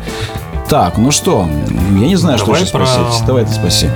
Так, 0.68 0.99
ну 0.99 1.11
что, 1.11 1.49
я 1.92 2.07
не 2.07 2.16
знаю, 2.16 2.38
Давай 2.38 2.57
что 2.57 2.64
еще 2.64 2.72
про- 2.72 2.86
спросить. 2.86 3.26
Давай 3.26 3.45
ты 3.45 3.53
спроси. 3.53 3.88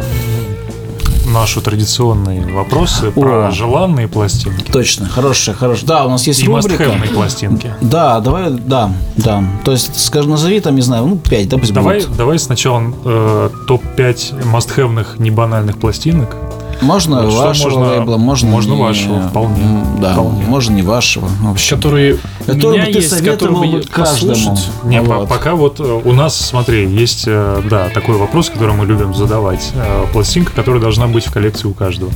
Наши 1.32 1.60
традиционные 1.60 2.46
вопросы 2.54 3.12
О. 3.14 3.20
про 3.20 3.50
желанные 3.50 4.08
пластинки 4.08 4.70
Точно, 4.72 5.06
хорошая, 5.08 5.54
хорошая. 5.54 5.86
Да, 5.86 6.06
у 6.06 6.10
нас 6.10 6.26
есть 6.26 6.42
и 6.42 6.46
рубрика. 6.46 6.68
мастхэвные 6.84 7.10
пластинки. 7.10 7.74
Да, 7.82 8.20
давай, 8.20 8.50
да, 8.50 8.90
да. 9.16 9.44
То 9.64 9.72
есть, 9.72 9.98
скажем, 10.00 10.30
назови 10.32 10.60
там, 10.60 10.74
не 10.74 10.80
знаю, 10.82 11.06
ну, 11.06 11.16
5, 11.18 11.48
да, 11.48 11.58
пусть 11.58 11.72
Давай, 11.74 11.98
будет. 12.00 12.16
давай 12.16 12.38
сначала 12.38 12.82
э, 13.04 13.50
топ-5 13.66 14.46
мастхэвных 14.46 15.18
небанальных 15.18 15.78
пластинок. 15.78 16.34
Можно 16.80 17.22
Вот 17.22 17.34
вашего 17.34 17.70
можно- 17.78 17.94
лейбла, 17.96 18.16
можно 18.18 18.48
можно 18.50 18.72
не- 18.74 18.80
вашего, 18.80 19.20
вполне, 19.28 19.84
Да, 20.00 20.12
вполне. 20.12 20.44
можно 20.44 20.72
не 20.74 20.82
вашего. 20.82 21.26
В 21.26 21.50
общем. 21.50 21.76
Которые 21.76 22.14
у 22.14 22.18
Который 22.46 22.72
меня 22.78 22.86
бы 22.86 22.92
ты 22.92 22.98
есть, 22.98 23.10
советовал 23.10 23.60
бы 23.64 23.82
каждому. 23.90 24.32
послушать. 24.32 24.68
Не, 24.84 25.00
Вот. 25.02 25.28
пока 25.28 25.54
вот 25.54 25.80
э, 25.80 26.00
у 26.04 26.12
нас, 26.12 26.36
смотри, 26.36 26.86
есть, 26.88 27.24
э, 27.26 27.62
да, 27.68 27.88
такой 27.88 28.16
вопрос, 28.16 28.48
который 28.50 28.74
мы 28.74 28.86
любим 28.86 29.12
задавать. 29.14 29.72
Э, 29.74 30.04
Пластинка, 30.12 30.52
которая 30.52 30.80
должна 30.80 31.08
быть 31.08 31.26
в 31.26 31.32
коллекции 31.32 31.66
у 31.66 31.74
каждого. 31.74 32.12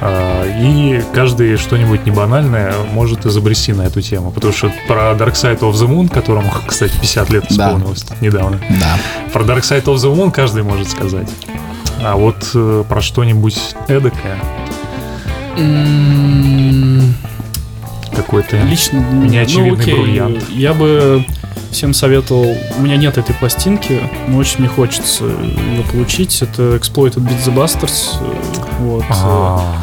Э, 0.00 0.44
И 0.60 1.02
каждый 1.14 1.56
что-нибудь 1.56 2.04
небанальное 2.06 2.74
может 2.92 3.24
изобрести 3.26 3.72
на 3.72 3.82
эту 3.82 4.00
тему. 4.02 4.30
Потому 4.32 4.52
что 4.52 4.72
про 4.88 5.12
Dark 5.12 5.32
Side 5.34 5.60
of 5.60 5.72
the 5.72 5.88
Moon, 5.88 6.08
которому, 6.12 6.50
кстати, 6.66 6.92
50 7.00 7.30
лет 7.30 7.44
Да. 7.50 7.68
исполнилось 7.68 8.02
тут 8.02 8.20
недавно, 8.20 8.60
Да. 8.80 8.98
про 9.32 9.44
Dark 9.44 9.60
Side 9.62 9.84
of 9.84 9.94
the 9.96 10.14
Moon 10.14 10.30
каждый 10.32 10.62
может 10.64 10.88
сказать. 10.90 11.28
А 12.02 12.16
вот 12.16 12.50
э, 12.54 12.84
про 12.88 13.00
что-нибудь 13.00 13.74
эдакое, 13.88 14.38
какой-то... 18.14 18.56
Лично 18.62 18.98
Неочевидный 18.98 19.70
ну, 19.70 19.80
окей, 19.80 19.94
бриллиант. 19.94 20.50
Я 20.50 20.74
бы 20.74 21.24
всем 21.70 21.92
советовал. 21.92 22.56
У 22.78 22.82
меня 22.82 22.96
нет 22.96 23.18
этой 23.18 23.34
пластинки, 23.34 24.00
но 24.28 24.38
очень 24.38 24.60
мне 24.60 24.68
хочется 24.68 25.24
ее 25.24 25.82
получить. 25.90 26.40
Это 26.42 26.76
Exploited 26.76 27.16
Beat 27.16 27.44
the 27.44 27.54
Bastards. 27.54 28.16
э, 28.20 28.34
Вот. 28.80 29.04
А, 29.10 29.74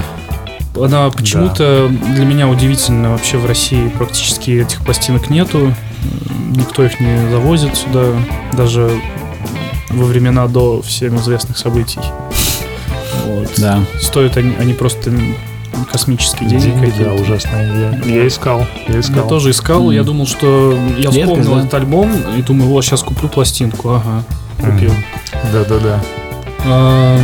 Она 0.76 1.10
почему-то 1.10 1.90
для 1.90 2.26
меня 2.26 2.48
удивительно. 2.48 3.12
Вообще 3.12 3.38
в 3.38 3.46
России 3.46 3.90
практически 3.90 4.52
этих 4.52 4.82
пластинок 4.82 5.30
нету. 5.30 5.68
Э, 5.68 5.74
Никто 6.56 6.84
их 6.84 7.00
не 7.00 7.30
завозит 7.30 7.76
сюда. 7.76 8.06
Даже 8.54 8.92
во 9.94 10.06
времена 10.06 10.48
до 10.48 10.82
всем 10.82 11.18
известных 11.18 11.58
событий. 11.58 12.00
Вот. 13.26 13.50
Да. 13.58 13.80
Стоят 14.02 14.38
они, 14.38 14.56
они 14.60 14.74
просто 14.74 15.12
космические 15.92 16.50
деньги. 16.50 16.66
Деньги, 16.66 16.86
да, 16.86 16.92
какие-то. 16.92 17.14
ужасные. 17.22 18.02
Я, 18.06 18.14
я 18.22 18.28
искал, 18.28 18.66
я 18.88 19.00
искал. 19.00 19.24
Я 19.24 19.30
тоже 19.30 19.52
искал, 19.52 19.82
Мгм. 19.84 19.92
я 19.92 20.04
думал, 20.04 20.28
что 20.28 20.74
я 20.98 21.10
Редкость, 21.10 21.20
вспомнил 21.22 21.54
да? 21.56 21.60
этот 21.62 21.74
альбом 21.76 22.12
и 22.38 22.42
думаю, 22.42 22.70
вот 22.70 22.84
сейчас 22.86 23.04
куплю 23.04 23.30
пластинку, 23.30 23.90
ага, 23.96 24.24
купил. 24.58 24.92
Мгм. 24.92 25.52
Да-да-да. 25.54 26.02
А, 26.66 27.20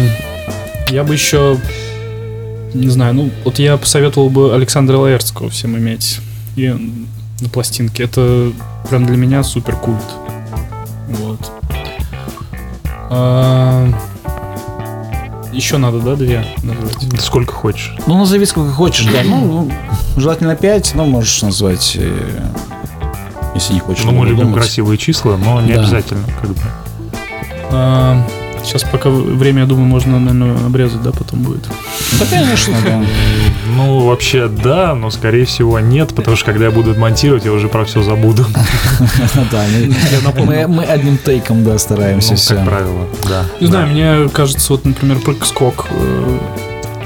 Я 0.90 1.04
бы 1.04 1.14
еще, 1.14 1.58
не 2.74 2.88
знаю, 2.90 3.14
ну 3.14 3.30
вот 3.44 3.60
я 3.60 3.76
посоветовал 3.78 4.30
бы 4.30 4.54
Александра 4.56 4.98
Лаэртского 4.98 5.50
всем 5.50 5.78
иметь 5.78 6.20
и 6.56 6.70
на 7.42 7.50
пластинке. 7.50 8.04
Это 8.04 8.52
прям 8.90 9.06
для 9.06 9.18
меня 9.18 9.44
супер 9.44 9.76
культ. 9.76 10.02
Вот. 11.10 11.52
А, 13.10 13.88
Еще 15.52 15.78
надо, 15.78 16.00
да, 16.00 16.16
две 16.16 16.46
назвать? 16.64 17.22
Сколько 17.22 17.54
хочешь. 17.54 17.96
Ну, 18.06 18.18
назови 18.18 18.46
сколько 18.46 18.72
хочешь, 18.72 19.06
да. 19.06 19.22
Ну, 19.26 19.72
желательно 20.18 20.56
5, 20.56 20.94
но 20.96 21.06
можешь 21.06 21.42
назвать, 21.42 21.96
э, 22.00 22.42
если 23.56 23.74
не 23.74 23.80
хочешь. 23.80 24.04
Ну, 24.06 24.12
мы 24.12 24.26
любим 24.28 24.48
думать. 24.48 24.60
красивые 24.62 24.98
числа, 24.98 25.38
но 25.38 25.62
не 25.62 25.74
Да. 25.74 25.80
обязательно. 25.82 26.24
Как 26.42 26.50
бы. 26.52 26.62
Сейчас 28.68 28.84
пока 28.84 29.10
время, 29.10 29.62
я 29.62 29.66
думаю, 29.66 29.86
можно, 29.88 30.20
наверное, 30.20 30.66
обрезать, 30.66 31.02
да, 31.02 31.12
потом 31.12 31.40
будет. 31.40 31.64
Да, 32.20 32.26
конечно, 32.30 32.76
да. 32.86 33.02
Ну, 33.78 34.00
вообще, 34.08 34.50
да, 34.50 34.94
но, 34.94 35.10
скорее 35.10 35.46
всего, 35.46 35.80
нет, 35.80 36.14
потому 36.14 36.36
что, 36.36 36.48
когда 36.48 36.66
я 36.66 36.72
буду 36.72 36.94
монтировать, 37.00 37.46
я 37.46 37.54
уже 37.54 37.70
про 37.70 37.86
все 37.86 38.04
забуду. 38.04 38.46
Да, 39.52 39.64
мы- 40.68 40.84
одним 40.84 41.18
тейком, 41.18 41.64
да, 41.64 41.78
стараемся 41.78 42.32
Ну, 42.32 42.36
все. 42.38 42.56
как 42.56 42.66
правило, 42.66 43.08
да. 43.30 43.46
Не 43.62 43.68
знаю, 43.68 43.88
мне 43.88 44.30
кажется, 44.30 44.74
вот, 44.74 44.84
например, 44.86 45.20
прыг-скок 45.20 45.88
э, 45.90 46.38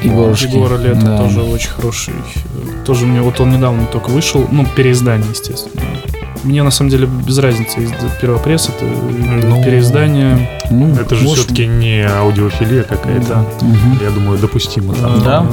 Егорушки. 0.04 0.48
Егора 0.48 0.78
Лето 0.78 1.02
Да. 1.02 1.18
тоже 1.20 1.42
очень 1.42 1.70
хороший. 1.70 2.14
Э, 2.16 2.86
Тоже 2.86 3.06
мне, 3.06 3.22
вот 3.22 3.40
он 3.40 3.52
недавно 3.52 3.86
только 3.86 4.10
вышел, 4.10 4.48
ну, 4.52 4.66
переиздание, 4.66 5.28
естественно. 5.30 5.84
Мне, 6.44 6.64
на 6.64 6.72
самом 6.72 6.90
деле, 6.90 7.06
без 7.08 7.38
разницы, 7.38 7.84
из- 7.84 7.92
первопресс 8.20 8.70
это 8.70 8.86
Ну, 8.86 9.64
переиздание. 9.64 10.50
Ну, 10.72 10.94
Это 10.96 11.16
же 11.16 11.24
может, 11.24 11.46
все-таки 11.46 11.68
не 11.68 12.02
аудиофилия 12.02 12.84
какая-то. 12.84 13.28
Да. 13.60 13.66
мгм. 13.66 14.00
Я 14.02 14.10
думаю, 14.10 14.40
допустимо. 14.40 14.94
там. 14.96 15.24
Да? 15.24 15.46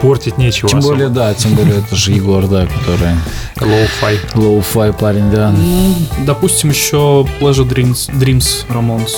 Портить 0.00 0.38
нечего 0.38 0.70
Тем 0.70 0.78
особо. 0.78 0.94
более, 0.94 1.08
да, 1.10 1.34
тем 1.34 1.54
более 1.54 1.76
это 1.80 1.94
же 1.94 2.12
Егор, 2.12 2.46
да, 2.46 2.66
который 2.66 3.14
Low-fi. 3.56 4.18
low-fi 4.34 4.92
парень, 4.98 5.30
да. 5.30 5.50
Ну, 5.50 5.94
допустим, 6.24 6.70
еще 6.70 7.26
Pleasure 7.38 7.68
Dreams, 7.68 8.10
Dreams 8.18 8.64
Ramones. 8.70 9.10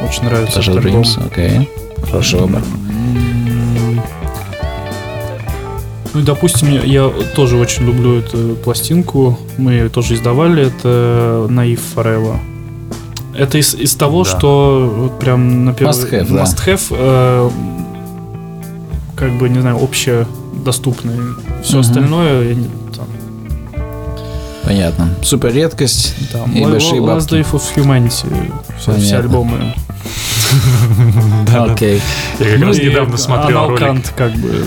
Очень 0.00 0.24
нравится 0.26 0.60
альбом. 0.60 1.02
Dreams, 1.02 1.26
окей. 1.26 1.68
Хороший 2.08 2.38
выбор. 2.38 2.62
Ну 6.14 6.20
и, 6.20 6.22
допустим, 6.22 6.68
я- 6.84 7.10
тоже 7.34 7.56
очень 7.56 7.86
люблю 7.86 8.18
эту 8.18 8.54
пластинку. 8.62 9.38
Мы 9.58 9.72
ее 9.72 9.88
тоже 9.88 10.14
издавали. 10.14 10.66
Это 10.66 11.46
Наив 11.48 11.80
Forever. 11.94 12.36
Это 13.34 13.56
из, 13.58 13.74
из 13.74 13.94
того, 13.94 14.24
Да. 14.24 14.30
что 14.30 14.92
вот 14.94 15.18
прям 15.18 15.64
на 15.64 15.72
первый... 15.72 15.92
Must 15.94 16.10
have, 16.12 16.28
да. 16.34 16.42
Must 16.42 16.66
have, 16.66 16.82
э, 16.90 17.50
как 19.16 19.32
бы, 19.38 19.48
не 19.48 19.60
знаю, 19.60 19.82
общедоступный. 19.82 21.16
Все 21.62 21.72
Мгм. 21.78 21.80
остальное, 21.80 22.48
я 22.50 22.54
Понятно. 24.64 25.08
Супер 25.22 25.52
редкость. 25.52 26.14
там, 26.32 26.52
И 26.52 26.62
большие 26.64 27.00
Last 27.00 27.06
бабки. 27.30 27.34
Day 27.34 27.50
of 27.50 27.62
Humanity, 27.76 28.52
все, 28.78 28.94
все 28.98 29.16
альбомы. 29.18 29.74
Да, 31.46 31.66
да. 31.66 31.72
Окей. 31.72 32.00
Я 32.38 32.44
как 32.50 32.58
Ну 32.60 32.66
раз 32.66 32.78
недавно 32.78 33.16
смотрел 33.16 33.68
ролик. 33.68 34.02
Как 34.14 34.32
бы. 34.34 34.64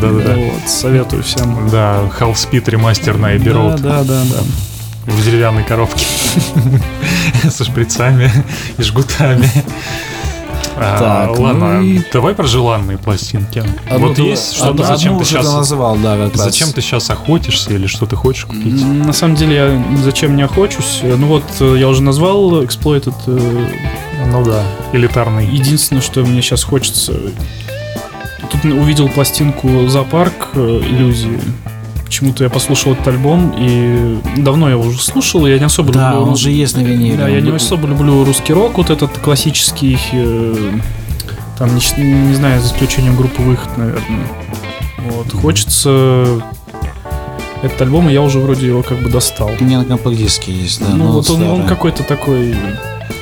Да-да-да. 0.00 0.36
Советую 0.66 1.22
всем. 1.22 1.68
Да, 1.70 2.00
Half 2.18 2.34
Speed 2.34 2.70
ремастер 2.70 3.18
на 3.18 3.34
Abbey 3.34 3.52
Road 3.52 3.78
Да, 3.80 4.02
да, 4.02 4.04
да, 4.04 4.22
да. 4.24 5.12
в 5.12 5.24
деревянной 5.24 5.64
коробке 5.64 6.06
со 7.50 7.64
шприцами 7.64 8.30
и 8.78 8.82
жгутами. 8.82 9.50
А, 10.80 11.26
Так, 11.28 11.38
ладно, 11.38 11.74
ну 11.80 11.82
и- 11.82 12.00
давай 12.12 12.34
про 12.34 12.46
желанные 12.46 12.98
пластинки. 12.98 13.62
Одну 13.90 14.06
вот 14.08 14.16
ты- 14.16 14.22
есть 14.22 14.54
что-то, 14.54 14.70
одну- 14.70 14.84
зачем 14.84 15.12
одну 15.14 15.18
ты 15.24 15.24
сейчас 15.30 15.44
называл, 15.52 15.96
да, 15.96 16.16
как 16.16 16.32
раз. 16.36 16.44
Зачем 16.44 16.72
ты 16.72 16.80
сейчас 16.80 17.10
охотишься 17.10 17.72
или 17.72 17.86
что 17.86 18.06
ты 18.06 18.16
хочешь 18.16 18.44
купить? 18.44 18.82
На 18.84 19.12
самом 19.12 19.34
деле 19.36 19.54
я 19.56 19.84
зачем 20.02 20.36
не 20.36 20.42
охочусь. 20.42 21.00
Ну 21.02 21.26
вот 21.26 21.44
э, 21.60 21.76
я 21.78 21.88
уже 21.88 22.02
назвал 22.02 22.62
Exploited. 22.62 23.14
э, 23.26 23.66
Ну 24.26 24.44
да, 24.44 24.62
элитарный. 24.92 25.46
Единственное, 25.46 26.02
что 26.02 26.20
мне 26.20 26.42
сейчас 26.42 26.62
хочется. 26.64 27.14
Тут 28.50 28.64
увидел 28.64 29.08
пластинку 29.08 29.86
Зоопарк 29.88 30.48
э, 30.54 30.80
иллюзии. 30.84 31.40
Почему-то 32.08 32.42
я 32.42 32.48
послушал 32.48 32.94
этот 32.94 33.06
альбом, 33.08 33.54
и 33.58 34.18
давно 34.38 34.66
я 34.68 34.76
его 34.76 34.84
уже 34.84 34.98
слушал, 34.98 35.44
и 35.46 35.50
я 35.50 35.58
не 35.58 35.66
особо 35.66 35.92
Да, 35.92 36.12
люблю. 36.14 36.28
он 36.30 36.36
же 36.36 36.50
есть 36.50 36.74
на 36.74 36.80
виниле. 36.80 37.18
Да, 37.18 37.28
я 37.28 37.42
не 37.42 37.50
особо 37.50 37.86
люблю 37.86 38.24
русский 38.24 38.54
рок, 38.54 38.78
вот 38.78 38.88
этот 38.88 39.18
классический, 39.18 39.98
э, 40.12 40.72
там, 41.58 41.68
не, 41.68 42.02
не 42.02 42.34
знаю, 42.34 42.62
за 42.62 42.68
исключением 42.68 43.14
группы 43.14 43.42
Выход, 43.42 43.76
наверное. 43.76 44.26
Вот, 45.10 45.30
хочется 45.34 46.42
этот 47.62 47.82
альбом, 47.82 48.08
и 48.08 48.12
я 48.14 48.22
уже 48.22 48.38
вроде 48.38 48.66
его 48.68 48.82
как 48.82 49.02
бы 49.02 49.10
достал. 49.10 49.50
У 49.60 49.62
меня 49.62 49.78
на 49.80 49.84
компакт-диске 49.84 50.50
есть, 50.50 50.80
да. 50.80 50.94
ну, 50.94 51.12
вот 51.12 51.28
он, 51.28 51.42
он 51.42 51.66
какой-то 51.66 52.04
такой 52.04 52.54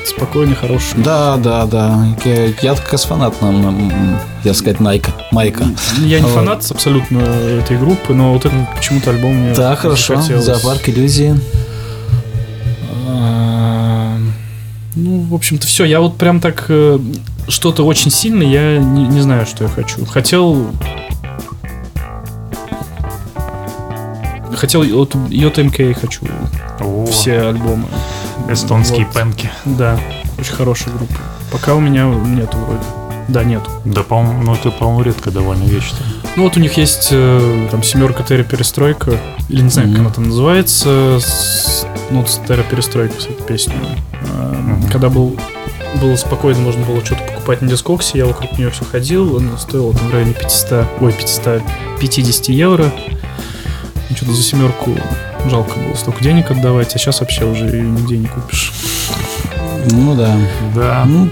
спокойный, 0.07 0.55
хороший. 0.55 1.01
Да, 1.01 1.37
да, 1.37 1.65
да. 1.65 2.07
Я, 2.25 2.45
я 2.61 2.75
как 2.75 2.91
раз 2.91 3.05
фанат, 3.05 3.35
м, 3.41 3.67
м, 3.67 4.19
я 4.43 4.53
сказать, 4.53 4.79
Найка. 4.79 5.11
Майка. 5.31 5.65
Я 5.99 6.19
не 6.19 6.25
Вот. 6.25 6.33
фанат 6.33 6.65
абсолютно 6.69 7.19
этой 7.19 7.77
группы, 7.77 8.13
но 8.13 8.33
вот 8.33 8.45
этот 8.45 8.59
почему-то 8.75 9.11
альбом 9.11 9.33
мне 9.35 9.53
Да, 9.53 9.75
хорошо. 9.75 10.21
Зоопарк 10.21 10.89
иллюзии. 10.89 11.35
Ну, 14.95 15.19
в 15.21 15.35
общем-то, 15.35 15.67
все. 15.67 15.85
Я 15.85 15.99
вот 16.01 16.17
прям 16.17 16.39
так 16.39 16.65
э, 16.69 16.99
что-то 17.47 17.85
очень 17.85 18.09
сильное, 18.09 18.47
я 18.47 18.77
не, 18.79 19.03
не 19.03 19.21
знаю, 19.21 19.45
что 19.45 19.63
я 19.65 19.69
хочу. 19.69 20.03
Хотел. 20.05 20.67
Хотел 24.55 24.81
от 24.99 25.13
JMK 25.13 25.93
хочу 25.93 26.25
О, 26.79 27.05
все 27.05 27.39
альбомы. 27.41 27.85
Эстонские 28.49 29.05
Вот. 29.05 29.13
пенки. 29.13 29.49
Да, 29.65 29.99
очень 30.39 30.53
хорошая 30.53 30.93
группа. 30.93 31.13
Пока 31.51 31.75
у 31.75 31.79
меня 31.79 32.05
нету 32.05 32.57
вроде. 32.57 32.83
Да, 33.27 33.43
нету. 33.43 33.69
Да, 33.83 34.03
по-моему, 34.03 34.41
ну 34.43 34.53
это, 34.55 34.71
по-моему, 34.71 35.01
редко 35.03 35.31
довольно 35.31 35.63
вещь. 35.63 35.91
Ну 36.37 36.43
вот 36.43 36.55
у 36.55 36.59
них 36.61 36.77
есть 36.77 37.09
э, 37.11 37.67
там 37.71 37.83
семерка 37.83 38.23
Терра 38.23 38.43
Перестройка, 38.43 39.17
или 39.49 39.61
не 39.61 39.69
знаю, 39.69 39.89
как 39.89 39.97
Мгм. 39.97 40.05
она 40.05 40.13
там 40.15 40.23
называется, 40.25 41.19
с- 41.19 41.85
ну 42.09 42.21
вот 42.21 42.41
Терра 42.47 42.63
Перестройка, 42.63 43.15
кстати, 43.17 43.41
песню. 43.47 43.73
Э, 44.21 44.53
Мгм. 44.53 44.89
Когда 44.89 45.09
был 45.09 45.37
было 46.01 46.15
спокойно, 46.15 46.59
можно 46.61 46.85
было 46.85 47.03
что-то 47.03 47.23
покупать 47.23 47.61
на 47.61 47.67
дискоксе, 47.69 48.17
я 48.19 48.25
вокруг 48.25 48.57
нее 48.57 48.69
все 48.69 48.85
ходил, 48.85 49.37
она 49.37 49.57
стоила 49.57 49.93
там 49.93 50.07
в 50.09 50.13
районе 50.13 50.33
500, 50.33 50.85
ой, 51.01 51.11
550 51.11 52.49
евро. 52.53 52.91
Ну, 54.09 54.15
Что-то 54.15 54.33
за 54.33 54.43
семерку 54.43 54.91
жалко 55.49 55.79
было 55.79 55.95
столько 55.95 56.23
денег 56.23 56.51
отдавать, 56.51 56.95
а 56.95 56.99
сейчас 56.99 57.19
вообще 57.19 57.45
уже 57.45 57.65
нигде 57.65 58.17
не 58.17 58.27
купишь. 58.27 58.73
Ну 59.91 60.15
да. 60.15 60.35
Да. 60.75 61.03
Ну, 61.05 61.29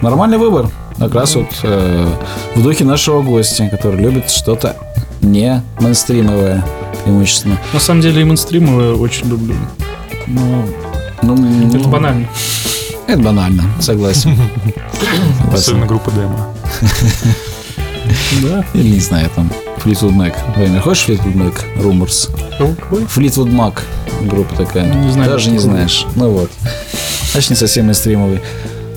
нормальный 0.00 0.38
выбор. 0.38 0.68
Как 0.98 1.14
раз 1.14 1.34
вот 1.34 1.48
э, 1.62 2.08
в 2.54 2.62
духе 2.62 2.84
нашего 2.84 3.22
гостя, 3.22 3.68
который 3.68 4.00
любит 4.00 4.30
что-то 4.30 4.76
не 5.20 5.62
мейнстримовое 5.80 6.64
преимущественно. 7.04 7.58
На 7.72 7.80
самом 7.80 8.02
деле 8.02 8.22
и 8.22 8.24
мейнстримы 8.24 8.94
очень 8.94 9.28
люблю. 9.28 9.56
Но 10.26 10.64
Ну, 11.22 11.34
это 11.68 11.78
ну, 11.78 11.88
банально. 11.88 12.28
Это 13.08 13.18
банально, 13.20 13.64
согласен. 13.80 14.36
Особенно 15.52 15.86
группа 15.86 16.10
демо. 16.12 16.48
Да. 18.42 18.64
Или 18.74 18.94
не 18.94 19.00
знаю, 19.00 19.30
там 19.34 19.50
Fleetwood 19.84 20.12
Mac. 20.14 20.34
Владимир, 20.56 20.80
хочешь 20.80 21.08
Fleetwood 21.08 21.34
Mac? 21.34 21.54
Rumors. 21.76 22.30
Fleetwood 22.88 23.50
Mac. 23.52 23.80
Группа 24.28 24.54
такая. 24.54 24.92
Не 24.94 25.10
знаю, 25.10 25.30
Даже 25.30 25.50
не 25.50 25.58
знаешь. 25.58 26.06
Ну 26.14 26.30
вот. 26.30 26.50
Значит, 27.32 27.50
не 27.50 27.56
совсем 27.56 27.86
мейнстримовый. 27.86 28.40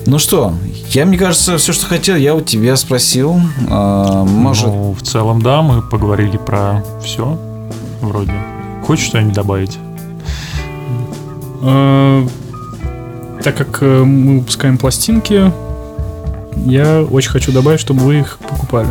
Ну 0.06 0.18
что, 0.18 0.54
я, 0.90 1.04
мне 1.04 1.18
кажется, 1.18 1.58
все, 1.58 1.72
что 1.72 1.86
хотел, 1.86 2.14
я 2.16 2.34
у 2.36 2.40
тебя 2.40 2.76
спросил. 2.76 3.40
А, 3.68 4.24
может, 4.24 4.66
Ну, 4.66 4.92
в 4.92 5.02
целом, 5.02 5.42
да, 5.42 5.62
мы 5.62 5.82
поговорили 5.82 6.36
про 6.36 6.84
все. 7.02 7.36
Вроде. 8.00 8.32
Хочешь 8.86 9.06
что-нибудь 9.06 9.34
добавить? 9.34 9.78
Э, 11.62 12.26
Так 13.42 13.56
как 13.56 13.78
э, 13.82 14.04
мы 14.04 14.38
выпускаем 14.40 14.78
пластинки, 14.78 15.52
я 16.66 17.02
очень 17.02 17.30
хочу 17.30 17.50
добавить, 17.52 17.80
чтобы 17.80 18.00
вы 18.00 18.20
их 18.20 18.38
покупали. 18.38 18.88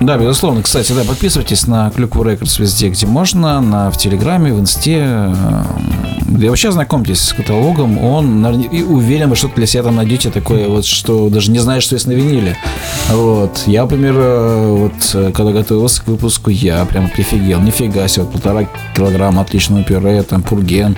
Да, 0.00 0.18
безусловно. 0.18 0.62
Кстати, 0.62 0.92
да, 0.92 1.04
подписывайтесь 1.04 1.66
на 1.66 1.90
Клюкву 1.90 2.22
Рекордс 2.22 2.58
везде, 2.58 2.90
где 2.90 3.06
можно, 3.06 3.60
на, 3.62 3.90
в 3.90 3.96
Телеграме, 3.96 4.52
в 4.52 4.60
Инсте. 4.60 5.32
и 6.38 6.48
вообще 6.48 6.70
знакомьтесь 6.70 7.20
с 7.20 7.32
каталогом. 7.32 7.98
Он, 8.04 8.42
наверня- 8.42 8.68
и 8.70 8.82
уверен, 8.82 9.30
вы 9.30 9.36
что-то 9.36 9.54
для 9.56 9.66
себя 9.66 9.84
там 9.84 9.96
найдете 9.96 10.30
такое, 10.30 10.68
вот, 10.68 10.84
что 10.84 11.30
даже 11.30 11.50
не 11.50 11.60
знаешь, 11.60 11.82
что 11.84 11.94
есть 11.94 12.06
на 12.06 12.12
виниле. 12.12 12.56
Вот. 13.10 13.62
Я, 13.66 13.82
например, 13.82 14.14
э, 14.16 14.76
вот, 14.76 15.10
э, 15.14 15.32
когда 15.32 15.52
готовился 15.52 16.02
к 16.02 16.08
выпуску, 16.08 16.50
я 16.50 16.84
прям 16.84 17.08
прифигел. 17.08 17.60
Нифига 17.60 18.06
себе, 18.06 18.24
вот 18.24 18.32
полтора 18.32 18.66
килограмма 18.94 19.40
отличного 19.42 19.82
пюре, 19.82 20.22
там, 20.24 20.42
пурген, 20.42 20.94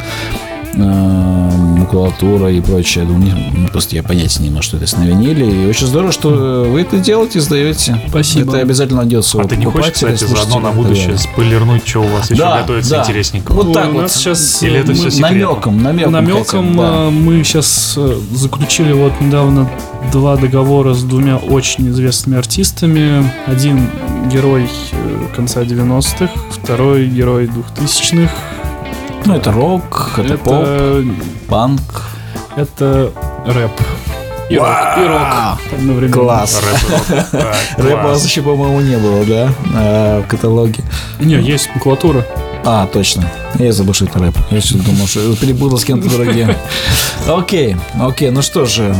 макулатура 0.84 2.50
и 2.50 2.60
прочее. 2.60 3.04
Не- 3.06 3.52
ну, 3.54 3.68
просто 3.68 3.96
я 3.96 4.02
понятия 4.02 4.42
не 4.42 4.48
имел, 4.48 4.62
что 4.62 4.76
это 4.76 4.98
на 4.98 5.04
виниле. 5.04 5.64
И 5.64 5.66
очень 5.66 5.86
здорово, 5.86 6.12
что 6.12 6.66
вы 6.70 6.80
это 6.80 6.98
делаете, 6.98 7.40
сдаете. 7.40 8.00
Спасибо. 8.08 8.52
Это 8.52 8.62
обязательно 8.62 8.98
найдется 9.02 9.40
А 9.40 9.44
ты 9.46 9.56
не 9.56 9.66
хочешь, 9.66 9.92
кстати, 9.92 10.24
заодно 10.24 10.60
на 10.60 10.70
будущее 10.72 11.16
спойлернуть, 11.18 11.86
что 11.86 12.00
у 12.00 12.06
вас 12.08 12.30
еще 12.30 12.40
Да, 12.40 12.60
готовится 12.60 12.90
да. 12.90 13.02
интересненького? 13.02 13.62
Вот 13.62 13.72
так 13.74 13.88
у 13.90 13.92
вот. 13.92 14.02
нас 14.02 14.14
сейчас 14.14 14.62
Или 14.62 14.78
это 14.80 14.94
всё 14.94 15.10
секретно? 15.10 15.28
намеком, 15.38 15.82
намеком. 15.82 16.12
намеком 16.12 16.44
хотя 16.44 16.60
бы, 16.62 16.76
да. 16.76 16.82
э, 17.06 17.10
мы 17.10 17.44
сейчас 17.44 17.98
заключили 18.32 18.92
вот 18.92 19.12
недавно 19.20 19.70
два 20.12 20.36
договора 20.36 20.94
с 20.94 21.02
двумя 21.02 21.36
очень 21.36 21.88
известными 21.88 22.38
артистами. 22.38 23.30
Один 23.46 23.88
герой 24.32 24.68
э, 24.92 25.26
конца 25.34 25.62
90-х, 25.62 26.30
второй 26.50 27.06
герой 27.06 27.46
2000-х. 27.76 28.30
Ну, 29.26 29.34
это 29.34 29.52
рок, 29.52 30.14
это, 30.18 30.38
поп, 30.38 30.54
Это, 30.64 31.04
панк. 31.48 31.80
это 32.56 33.12
рэп. 33.46 33.72
И 34.48 34.56
рок, 34.56 34.66
и 34.96 35.06
рок 35.06 35.58
одновременно. 35.72 36.14
Класс. 36.16 36.62
Рэп, 37.76 37.98
у 38.04 38.08
вас 38.08 38.24
еще, 38.24 38.40
по-моему, 38.42 38.80
не 38.80 38.96
было, 38.96 39.24
да? 39.24 39.52
А, 39.74 40.22
в 40.22 40.26
каталоге. 40.28 40.82
Не, 41.20 41.34
есть 41.34 41.68
макулатура. 41.74 42.24
А, 42.64 42.86
точно. 42.86 43.30
Я 43.58 43.72
забыл, 43.72 43.92
что 43.92 44.06
это 44.06 44.18
рэп. 44.18 44.36
Я 44.50 44.60
что 44.60 44.78
думал, 44.78 45.06
что 45.06 45.36
перепутал 45.36 45.78
с 45.78 45.84
кем-то 45.84 46.08
другим. 46.08 46.54
Окей, 47.28 47.76
окей. 48.00 48.30
Ну 48.30 48.40
что 48.40 48.64
же, 48.64 48.94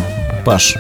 Паш, 0.45 0.77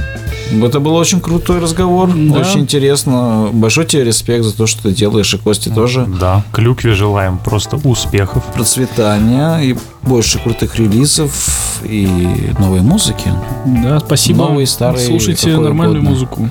это 0.50 0.80
был 0.80 0.94
очень 0.94 1.20
крутой 1.20 1.60
разговор. 1.60 2.10
Да. 2.14 2.40
Очень 2.40 2.60
интересно. 2.60 3.50
Большой 3.52 3.86
тебе 3.86 4.04
респект 4.04 4.44
за 4.44 4.56
то, 4.56 4.66
что 4.66 4.84
ты 4.84 4.92
делаешь, 4.92 5.32
и 5.34 5.38
Кости 5.38 5.68
тоже. 5.68 6.06
Да, 6.20 6.44
Клюкве 6.52 6.94
желаем 6.94 7.38
просто 7.38 7.76
успехов. 7.84 8.44
Процветания 8.54 9.58
и 9.58 9.76
больше 10.08 10.38
крутых 10.38 10.76
релизов 10.76 11.80
и 11.84 12.52
новой 12.58 12.80
музыки. 12.80 13.30
Да, 13.66 14.00
спасибо. 14.00 14.44
Новый, 14.46 14.66
старый, 14.66 15.04
Слушайте 15.04 15.56
нормальную 15.56 16.00
угодно. 16.00 16.10
музыку. 16.10 16.48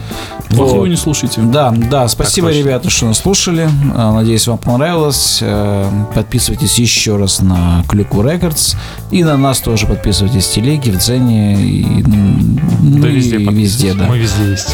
Плохую 0.50 0.82
Вот. 0.82 0.88
не 0.90 0.96
слушайте. 0.96 1.42
Да, 1.42 1.72
да, 1.72 2.08
спасибо, 2.08 2.48
точно. 2.48 2.60
ребята, 2.60 2.90
что 2.90 3.08
нас 3.08 3.18
слушали. 3.20 3.70
А, 3.96 4.14
Надеюсь, 4.14 4.48
вам 4.48 4.58
понравилось. 4.58 5.40
Э, 5.42 5.90
Подписывайтесь 6.16 6.80
еще 6.80 7.18
раз 7.18 7.42
на 7.42 7.84
Клюкву 7.90 8.22
Рекордс. 8.22 8.76
И 9.12 9.24
на 9.24 9.36
нас 9.36 9.60
тоже 9.60 9.88
подписывайтесь 9.88 10.46
в 10.46 10.54
телеге, 10.54 10.92
в 10.92 10.98
Дзене 11.00 11.56
и, 11.62 11.84
ну, 12.04 13.00
Да 13.02 13.10
и 13.10 13.12
везде 13.16 13.38
везде, 13.38 13.94
да. 13.94 14.06
Мы 14.08 14.20
везде 14.20 14.52
есть. 14.52 14.74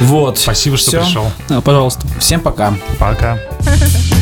Вот. 0.00 0.38
Спасибо, 0.38 0.76
что 0.78 0.90
Всё. 0.90 1.00
пришел. 1.04 1.24
А, 1.50 1.60
пожалуйста. 1.60 2.06
Всем 2.18 2.40
пока. 2.40 2.72
Пока. 2.98 3.38